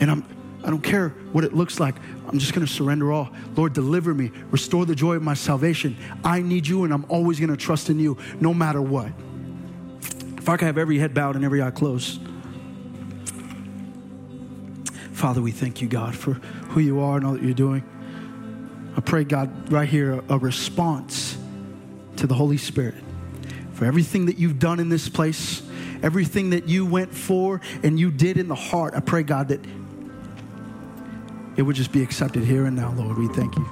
And 0.00 0.10
I'm 0.10 0.24
I 0.62 0.68
don't 0.68 0.82
care 0.82 1.10
what 1.32 1.44
it 1.44 1.54
looks 1.54 1.80
like. 1.80 1.94
I'm 2.28 2.38
just 2.38 2.52
going 2.52 2.66
to 2.66 2.72
surrender 2.72 3.12
all. 3.12 3.30
Lord, 3.56 3.72
deliver 3.72 4.12
me. 4.12 4.30
Restore 4.50 4.84
the 4.84 4.94
joy 4.94 5.14
of 5.14 5.22
my 5.22 5.34
salvation. 5.34 5.96
I 6.22 6.42
need 6.42 6.66
you, 6.66 6.84
and 6.84 6.92
I'm 6.92 7.06
always 7.08 7.40
going 7.40 7.50
to 7.50 7.56
trust 7.56 7.88
in 7.88 7.98
you 7.98 8.18
no 8.40 8.52
matter 8.52 8.82
what. 8.82 9.12
If 10.36 10.48
I 10.48 10.56
could 10.56 10.66
have 10.66 10.78
every 10.78 10.98
head 10.98 11.14
bowed 11.14 11.36
and 11.36 11.44
every 11.44 11.62
eye 11.62 11.70
closed. 11.70 12.20
Father, 15.12 15.42
we 15.42 15.50
thank 15.50 15.82
you, 15.82 15.88
God, 15.88 16.14
for 16.14 16.34
who 16.70 16.80
you 16.80 17.00
are 17.00 17.16
and 17.16 17.26
all 17.26 17.32
that 17.34 17.42
you're 17.42 17.52
doing. 17.52 17.84
I 18.96 19.00
pray, 19.00 19.24
God, 19.24 19.72
right 19.72 19.88
here, 19.88 20.22
a 20.28 20.38
response 20.38 21.36
to 22.16 22.26
the 22.26 22.34
Holy 22.34 22.56
Spirit 22.56 22.94
for 23.72 23.84
everything 23.86 24.26
that 24.26 24.38
you've 24.38 24.58
done 24.58 24.78
in 24.78 24.88
this 24.88 25.08
place, 25.08 25.62
everything 26.02 26.50
that 26.50 26.68
you 26.68 26.84
went 26.84 27.14
for 27.14 27.60
and 27.82 27.98
you 27.98 28.10
did 28.10 28.36
in 28.36 28.48
the 28.48 28.54
heart. 28.54 28.94
I 28.94 29.00
pray, 29.00 29.22
God, 29.22 29.48
that 29.48 29.60
it 31.60 31.62
would 31.62 31.76
just 31.76 31.92
be 31.92 32.02
accepted 32.02 32.42
here 32.42 32.64
and 32.64 32.74
now, 32.74 32.90
Lord. 32.92 33.18
We 33.18 33.28
thank 33.28 33.54
you. 33.54 33.68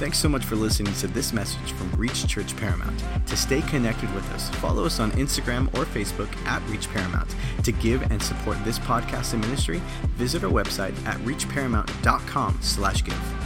Thanks 0.00 0.18
so 0.18 0.28
much 0.28 0.44
for 0.44 0.56
listening 0.56 0.92
to 0.94 1.06
this 1.06 1.32
message 1.32 1.72
from 1.74 1.92
Reach 1.92 2.26
Church 2.26 2.56
Paramount. 2.56 3.04
To 3.28 3.36
stay 3.36 3.62
connected 3.62 4.12
with 4.16 4.28
us, 4.32 4.50
follow 4.56 4.84
us 4.84 4.98
on 4.98 5.12
Instagram 5.12 5.68
or 5.78 5.84
Facebook 5.84 6.28
at 6.44 6.60
Reach 6.68 6.90
Paramount. 6.90 7.32
To 7.62 7.70
give 7.70 8.02
and 8.10 8.20
support 8.20 8.58
this 8.64 8.80
podcast 8.80 9.32
and 9.32 9.42
ministry, 9.42 9.80
visit 10.16 10.42
our 10.42 10.50
website 10.50 10.92
at 11.06 11.18
reachparamount.com 11.18 12.58
slash 12.60 13.04
give. 13.04 13.45